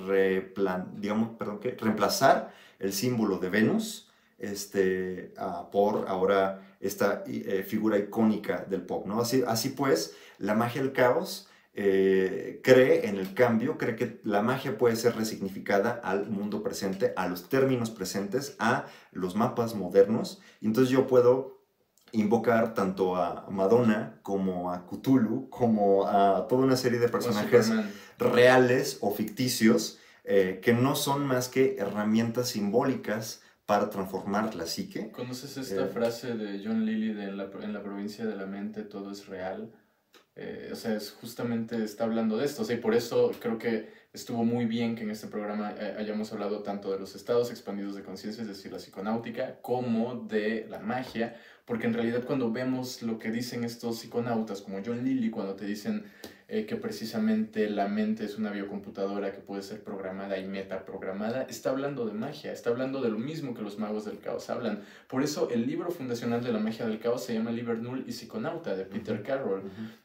digamos, 0.96 1.30
perdón, 1.38 1.60
reemplazar 1.80 2.54
el 2.80 2.94
símbolo 2.94 3.38
de 3.38 3.50
Venus 3.50 4.10
este, 4.38 5.34
por 5.72 6.08
ahora 6.08 6.76
esta 6.80 7.24
eh, 7.26 7.64
figura 7.68 7.98
icónica 7.98 8.66
del 8.70 8.82
pop. 8.82 9.06
¿no? 9.08 9.22
Así, 9.22 9.70
pues, 9.70 10.16
la 10.38 10.54
magia 10.54 10.82
del 10.82 10.92
caos 10.92 11.48
eh, 11.74 12.60
cree 12.62 13.08
en 13.08 13.18
el 13.18 13.34
cambio, 13.34 13.78
cree 13.78 13.96
que 13.96 14.20
la 14.24 14.42
magia 14.42 14.78
puede 14.78 14.96
ser 14.96 15.16
resignificada 15.16 16.02
al 16.04 16.30
mundo 16.30 16.62
presente, 16.62 17.14
a 17.16 17.28
los 17.28 17.50
términos 17.50 17.90
presentes, 17.90 18.56
a 18.60 18.86
los 19.12 19.36
mapas 19.36 19.76
modernos. 19.76 20.42
Entonces 20.62 20.92
yo 20.92 21.08
puedo 21.08 21.53
invocar 22.14 22.74
tanto 22.74 23.16
a 23.16 23.48
Madonna 23.50 24.20
como 24.22 24.72
a 24.72 24.86
Cthulhu, 24.88 25.50
como 25.50 26.08
a 26.08 26.48
toda 26.48 26.64
una 26.64 26.78
serie 26.78 27.00
de 27.00 27.10
personajes 27.10 27.72
reales 28.18 29.00
o 29.02 29.12
ficticios 29.12 30.00
eh, 30.24 30.60
que 30.62 30.74
no 30.74 30.96
son 30.96 31.26
más 31.26 31.50
que 31.50 31.76
herramientas 31.78 32.50
simbólicas 32.50 33.42
para 33.66 33.90
transformar 33.90 34.56
la 34.56 34.68
psique. 34.68 35.12
¿Conoces 35.12 35.58
esta 35.58 35.86
eh, 35.86 35.88
frase 35.88 36.36
de 36.36 36.62
John 36.64 36.86
Lilly 36.86 37.14
de 37.14 37.24
en 37.26 37.74
la 37.74 37.84
provincia 37.84 38.26
de 38.26 38.36
la 38.36 38.46
mente 38.46 38.84
todo 38.84 39.12
es 39.12 39.26
real? 39.28 39.74
Eh, 40.36 40.70
o 40.72 40.76
sea, 40.76 40.96
es 40.96 41.12
justamente 41.12 41.84
está 41.84 42.06
hablando 42.06 42.38
de 42.38 42.46
esto. 42.46 42.64
O 42.64 42.66
sea, 42.66 42.76
y 42.76 42.80
por 42.80 42.96
eso 42.96 43.32
creo 43.40 43.58
que 43.58 43.92
estuvo 44.14 44.44
muy 44.44 44.66
bien 44.66 44.96
que 44.96 45.04
en 45.04 45.12
este 45.12 45.28
programa 45.28 45.76
eh, 45.78 45.96
hayamos 45.98 46.32
hablado 46.34 46.64
tanto 46.64 46.92
de 46.92 47.00
los 47.00 47.16
estados 47.16 47.52
expandidos 47.52 47.96
de 47.96 48.04
conciencia, 48.04 48.42
es 48.42 48.48
decir, 48.48 48.72
la 48.72 48.80
psiconáutica, 48.80 49.60
como 49.62 50.16
de 50.28 50.66
la 50.70 50.80
magia, 50.80 51.36
porque 51.66 51.88
en 51.88 51.94
realidad 51.94 52.26
cuando 52.26 52.52
vemos 52.52 53.02
lo 53.02 53.20
que 53.20 53.32
dicen 53.32 53.64
estos 53.64 54.00
psiconautas, 54.00 54.62
como 54.62 54.82
John 54.86 55.04
Lilly, 55.04 55.30
cuando 55.30 55.56
te 55.56 55.66
dicen 55.66 56.04
eh, 56.54 56.68
que 56.68 56.76
precisamente 56.76 57.68
la 57.68 57.88
mente 57.88 58.26
es 58.26 58.38
una 58.38 58.52
biocomputadora 58.52 59.32
que 59.32 59.40
puede 59.40 59.64
ser 59.64 59.84
programada 59.84 60.38
y 60.38 60.46
metaprogramada, 60.46 61.48
está 61.50 61.72
hablando 61.72 62.06
de 62.06 62.14
magia, 62.14 62.54
está 62.54 62.70
hablando 62.70 63.02
de 63.02 63.10
lo 63.10 63.18
mismo 63.18 63.56
que 63.56 63.64
los 63.64 63.80
magos 63.80 64.06
del 64.06 64.20
caos 64.20 64.52
hablan. 64.52 64.84
Por 65.08 65.24
eso 65.24 65.50
el 65.50 65.66
libro 65.66 65.90
fundacional 65.90 66.44
de 66.44 66.54
la 66.54 66.60
magia 66.60 66.86
del 66.86 67.00
caos 67.00 67.26
se 67.26 67.34
llama 67.34 67.50
Liber 67.50 67.80
Null 67.80 68.04
y 68.06 68.12
Psiconauta 68.12 68.76
de 68.76 68.86
Peter 68.86 69.24
Carroll. 69.24 69.64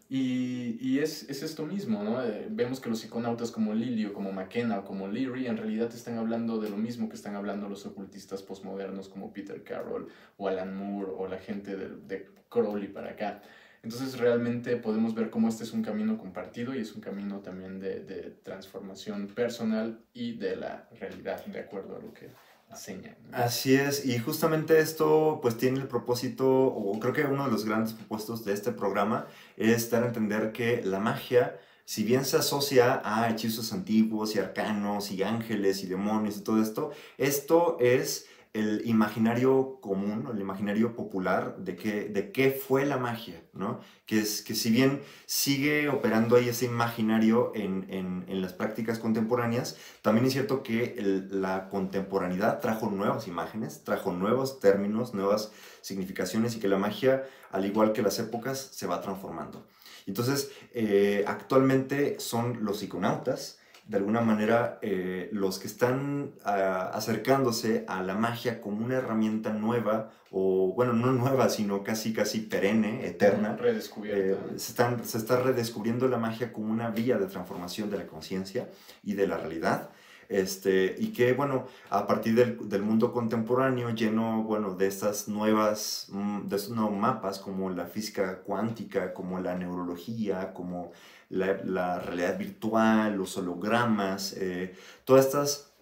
Y, 0.08 0.78
y 0.80 1.00
es, 1.00 1.28
es, 1.28 1.42
esto 1.42 1.66
mismo, 1.66 2.02
¿no? 2.02 2.24
Eh, 2.24 2.46
vemos 2.48 2.80
que 2.80 2.88
los 2.88 3.00
psiconautas 3.00 3.50
como 3.50 3.74
Lilio, 3.74 4.14
como 4.14 4.32
McKenna 4.32 4.78
o 4.78 4.84
como 4.86 5.06
Leary 5.06 5.48
en 5.48 5.58
realidad 5.58 5.92
están 5.92 6.16
hablando 6.16 6.58
de 6.58 6.70
lo 6.70 6.78
mismo 6.78 7.10
que 7.10 7.16
están 7.16 7.36
hablando 7.36 7.68
los 7.68 7.84
ocultistas 7.84 8.42
postmodernos 8.42 9.10
como 9.10 9.34
Peter 9.34 9.62
Carroll 9.62 10.08
o 10.38 10.48
Alan 10.48 10.74
Moore 10.74 11.12
o 11.14 11.28
la 11.28 11.36
gente 11.36 11.76
de, 11.76 11.90
de 11.90 12.30
Crowley 12.48 12.88
para 12.88 13.10
acá. 13.10 13.42
Entonces 13.82 14.18
realmente 14.18 14.76
podemos 14.76 15.14
ver 15.14 15.30
cómo 15.30 15.48
este 15.48 15.64
es 15.64 15.72
un 15.72 15.82
camino 15.82 16.18
compartido 16.18 16.74
y 16.74 16.78
es 16.78 16.94
un 16.94 17.00
camino 17.00 17.40
también 17.40 17.78
de, 17.80 18.00
de 18.00 18.30
transformación 18.42 19.28
personal 19.28 20.00
y 20.12 20.36
de 20.36 20.56
la 20.56 20.88
realidad, 20.98 21.44
de 21.46 21.60
acuerdo 21.60 21.96
a 21.96 22.00
lo 22.00 22.12
que 22.12 22.30
enseña. 22.70 23.16
Así 23.32 23.74
es, 23.74 24.04
y 24.04 24.18
justamente 24.18 24.78
esto 24.78 25.38
pues 25.40 25.56
tiene 25.56 25.80
el 25.80 25.88
propósito, 25.88 26.46
o 26.48 26.98
creo 27.00 27.12
que 27.12 27.24
uno 27.24 27.46
de 27.46 27.50
los 27.50 27.64
grandes 27.64 27.94
propósitos 27.94 28.44
de 28.44 28.52
este 28.52 28.72
programa 28.72 29.26
es 29.56 29.90
dar 29.90 30.02
a 30.02 30.06
entender 30.08 30.52
que 30.52 30.82
la 30.84 30.98
magia, 30.98 31.58
si 31.84 32.04
bien 32.04 32.24
se 32.24 32.36
asocia 32.36 33.00
a 33.04 33.30
hechizos 33.30 33.72
antiguos 33.72 34.36
y 34.36 34.38
arcanos 34.38 35.10
y 35.10 35.22
ángeles 35.22 35.82
y 35.82 35.86
demonios 35.86 36.36
y 36.36 36.44
todo 36.44 36.62
esto, 36.62 36.90
esto 37.16 37.78
es 37.80 38.26
el 38.58 38.82
imaginario 38.86 39.78
común, 39.80 40.28
el 40.32 40.40
imaginario 40.40 40.96
popular 40.96 41.56
de 41.58 41.76
qué, 41.76 42.08
de 42.08 42.32
qué 42.32 42.50
fue 42.50 42.84
la 42.84 42.96
magia, 42.96 43.40
¿no? 43.52 43.80
Que, 44.04 44.18
es, 44.20 44.42
que 44.42 44.54
si 44.54 44.70
bien 44.70 45.00
sigue 45.26 45.88
operando 45.88 46.36
ahí 46.36 46.48
ese 46.48 46.64
imaginario 46.64 47.52
en, 47.54 47.86
en, 47.88 48.40
las 48.42 48.52
prácticas 48.52 48.98
contemporáneas, 48.98 49.76
también 50.02 50.26
es 50.26 50.32
cierto 50.32 50.62
que 50.62 50.96
la 51.30 51.68
contemporaneidad 51.68 52.60
trajo 52.60 52.90
nuevas 52.90 53.28
imágenes, 53.28 53.84
trajo 53.84 54.12
nuevos 54.12 54.60
términos, 54.60 55.14
nuevas 55.14 55.52
significaciones 55.80 56.56
y 56.56 56.60
que 56.60 56.68
la 56.68 56.78
magia, 56.78 57.24
al 57.50 57.64
igual 57.64 57.92
que 57.92 58.02
las 58.02 58.18
épocas, 58.18 58.58
se 58.58 58.86
va 58.86 59.00
transformando. 59.00 59.66
Entonces, 60.06 60.50
eh, 60.72 61.24
actualmente 61.26 62.18
son 62.18 62.64
los 62.64 62.82
iconautas, 62.82 63.57
de 63.88 63.96
alguna 63.96 64.20
manera, 64.20 64.78
eh, 64.82 65.30
los 65.32 65.58
que 65.58 65.66
están 65.66 66.32
ah, 66.44 66.90
acercándose 66.92 67.86
a 67.88 68.02
la 68.02 68.14
magia 68.14 68.60
como 68.60 68.84
una 68.84 68.96
herramienta 68.96 69.54
nueva, 69.54 70.10
o 70.30 70.74
bueno, 70.74 70.92
no 70.92 71.10
nueva, 71.12 71.48
sino 71.48 71.82
casi, 71.82 72.12
casi 72.12 72.40
perenne, 72.40 73.06
eterna. 73.06 73.56
Redescubierta. 73.56 74.20
Eh, 74.20 74.58
se, 74.58 74.72
están, 74.72 75.02
se 75.06 75.16
está 75.16 75.40
redescubriendo 75.40 76.06
la 76.06 76.18
magia 76.18 76.52
como 76.52 76.70
una 76.70 76.90
vía 76.90 77.16
de 77.16 77.26
transformación 77.26 77.90
de 77.90 77.96
la 77.96 78.06
conciencia 78.06 78.68
y 79.02 79.14
de 79.14 79.26
la 79.26 79.38
realidad. 79.38 79.88
Este, 80.28 80.94
y 80.98 81.12
que, 81.12 81.32
bueno, 81.32 81.66
a 81.88 82.06
partir 82.06 82.34
del, 82.34 82.68
del, 82.68 82.82
mundo 82.82 83.12
contemporáneo, 83.12 83.90
lleno, 83.90 84.42
bueno, 84.42 84.74
de 84.74 84.86
estas 84.86 85.26
nuevas, 85.26 86.06
mm, 86.10 86.48
de 86.48 86.56
estos 86.56 86.74
nuevos 86.76 86.94
mapas, 86.96 87.38
como 87.38 87.70
la 87.70 87.86
física 87.86 88.42
cuántica, 88.42 89.14
como 89.14 89.40
la 89.40 89.54
neurología, 89.54 90.52
como 90.52 90.92
la, 91.30 91.98
realidad 92.00 92.38
virtual, 92.38 93.16
los 93.16 93.36
hologramas, 93.38 94.34
eh, 94.34 94.74
todos 95.04 95.26
estos 95.26 95.72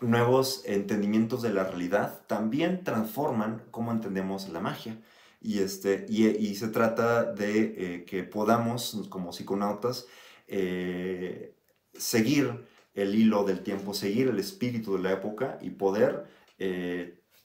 nuevos 0.00 0.62
entendimientos 0.66 1.42
de 1.42 1.52
la 1.52 1.64
realidad 1.64 2.22
también 2.26 2.84
transforman 2.84 3.62
cómo 3.70 3.92
entendemos 3.92 4.48
la 4.48 4.60
magia. 4.60 4.98
Y, 5.40 5.60
este, 5.60 6.06
y, 6.08 6.54
se 6.54 6.68
trata 6.68 7.24
de 7.24 7.74
eh, 7.96 8.04
que 8.04 8.22
podamos, 8.22 9.06
como 9.08 9.32
psiconautas, 9.32 10.06
eh, 10.46 11.54
seguir 11.94 12.64
el 12.94 13.14
hilo 13.14 13.44
del 13.44 13.62
tiempo, 13.62 13.94
seguir 13.94 14.28
el 14.28 14.38
espíritu 14.38 14.96
de 14.96 15.02
la 15.02 15.12
época 15.12 15.58
y 15.60 15.70
poder 15.70 16.26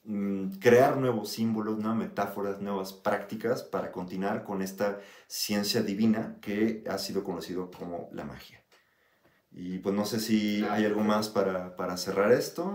Mm, 0.10 0.52
crear 0.60 0.96
nuevos 0.96 1.28
símbolos, 1.28 1.80
nuevas 1.80 1.98
metáforas, 1.98 2.62
nuevas 2.62 2.94
prácticas 2.94 3.62
para 3.62 3.92
continuar 3.92 4.46
con 4.46 4.62
esta 4.62 5.02
ciencia 5.28 5.82
divina 5.82 6.38
que 6.40 6.86
ha 6.90 6.98
sido 6.98 7.26
conocido 7.26 7.70
como 7.70 8.10
la 8.14 8.24
magia. 8.24 8.64
Y 9.52 9.80
pues 9.80 9.94
no 9.94 10.06
sé 10.06 10.22
si 10.22 10.64
hay 10.64 10.86
algo 10.86 11.02
más 11.02 11.28
para, 11.28 11.76
para 11.76 11.98
cerrar 11.98 12.32
esto. 12.32 12.72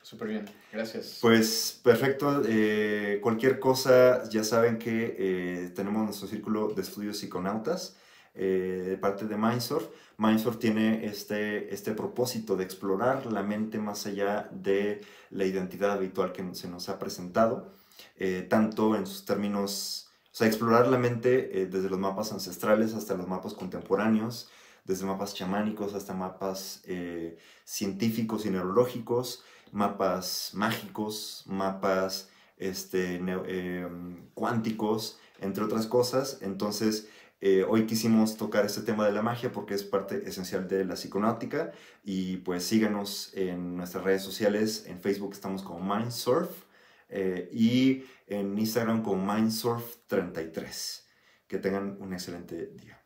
Súper 0.00 0.28
bien, 0.28 0.44
gracias. 0.72 1.18
Pues 1.20 1.78
perfecto, 1.84 2.40
eh, 2.46 3.18
cualquier 3.22 3.60
cosa 3.60 4.26
ya 4.30 4.44
saben 4.44 4.78
que 4.78 5.14
eh, 5.18 5.72
tenemos 5.76 6.04
nuestro 6.04 6.26
círculo 6.26 6.68
de 6.72 6.80
estudios 6.80 7.18
psiconautas 7.18 7.98
eh, 8.34 8.84
de 8.86 8.96
parte 8.96 9.26
de 9.26 9.36
Mindsurf. 9.36 9.88
Mindsurf 10.16 10.58
tiene 10.58 11.04
este, 11.04 11.72
este 11.74 11.92
propósito 11.92 12.56
de 12.56 12.64
explorar 12.64 13.26
la 13.26 13.42
mente 13.42 13.78
más 13.78 14.06
allá 14.06 14.48
de 14.52 15.02
la 15.28 15.44
identidad 15.44 15.92
habitual 15.92 16.32
que 16.32 16.54
se 16.54 16.66
nos 16.66 16.88
ha 16.88 16.98
presentado, 16.98 17.74
eh, 18.16 18.46
tanto 18.48 18.96
en 18.96 19.06
sus 19.06 19.26
términos, 19.26 20.10
o 20.32 20.34
sea, 20.34 20.46
explorar 20.46 20.88
la 20.88 20.96
mente 20.96 21.60
eh, 21.60 21.66
desde 21.66 21.90
los 21.90 21.98
mapas 21.98 22.32
ancestrales 22.32 22.94
hasta 22.94 23.14
los 23.14 23.28
mapas 23.28 23.52
contemporáneos, 23.52 24.48
desde 24.84 25.04
mapas 25.04 25.34
chamánicos 25.34 25.94
hasta 25.94 26.14
mapas 26.14 26.82
científicos 27.64 28.46
y 28.46 28.50
neurológicos, 28.50 29.44
mapas 29.72 30.52
mágicos, 30.54 31.44
mapas 31.46 32.30
este, 32.56 33.20
cuánticos, 34.34 35.20
entre 35.38 35.62
otras 35.64 35.86
cosas. 35.86 36.38
Entonces, 36.40 37.08
eh, 37.44 37.64
hoy 37.68 37.86
quisimos 37.86 38.36
tocar 38.36 38.64
este 38.64 38.82
tema 38.82 39.04
de 39.04 39.10
la 39.10 39.20
magia 39.20 39.50
porque 39.50 39.74
es 39.74 39.82
parte 39.82 40.28
esencial 40.28 40.68
de 40.68 40.84
la 40.84 40.94
psiconáutica 40.94 41.72
y 42.04 42.36
pues 42.36 42.62
síganos 42.62 43.32
en 43.34 43.76
nuestras 43.76 44.04
redes 44.04 44.22
sociales, 44.22 44.84
en 44.86 45.00
Facebook 45.00 45.32
estamos 45.32 45.64
como 45.64 45.80
Mindsurf 45.80 46.50
eh, 47.08 47.50
y 47.52 48.04
en 48.28 48.56
Instagram 48.56 49.02
como 49.02 49.26
Mindsurf33. 49.26 51.02
Que 51.48 51.58
tengan 51.58 51.96
un 52.00 52.12
excelente 52.12 52.68
día. 52.76 53.01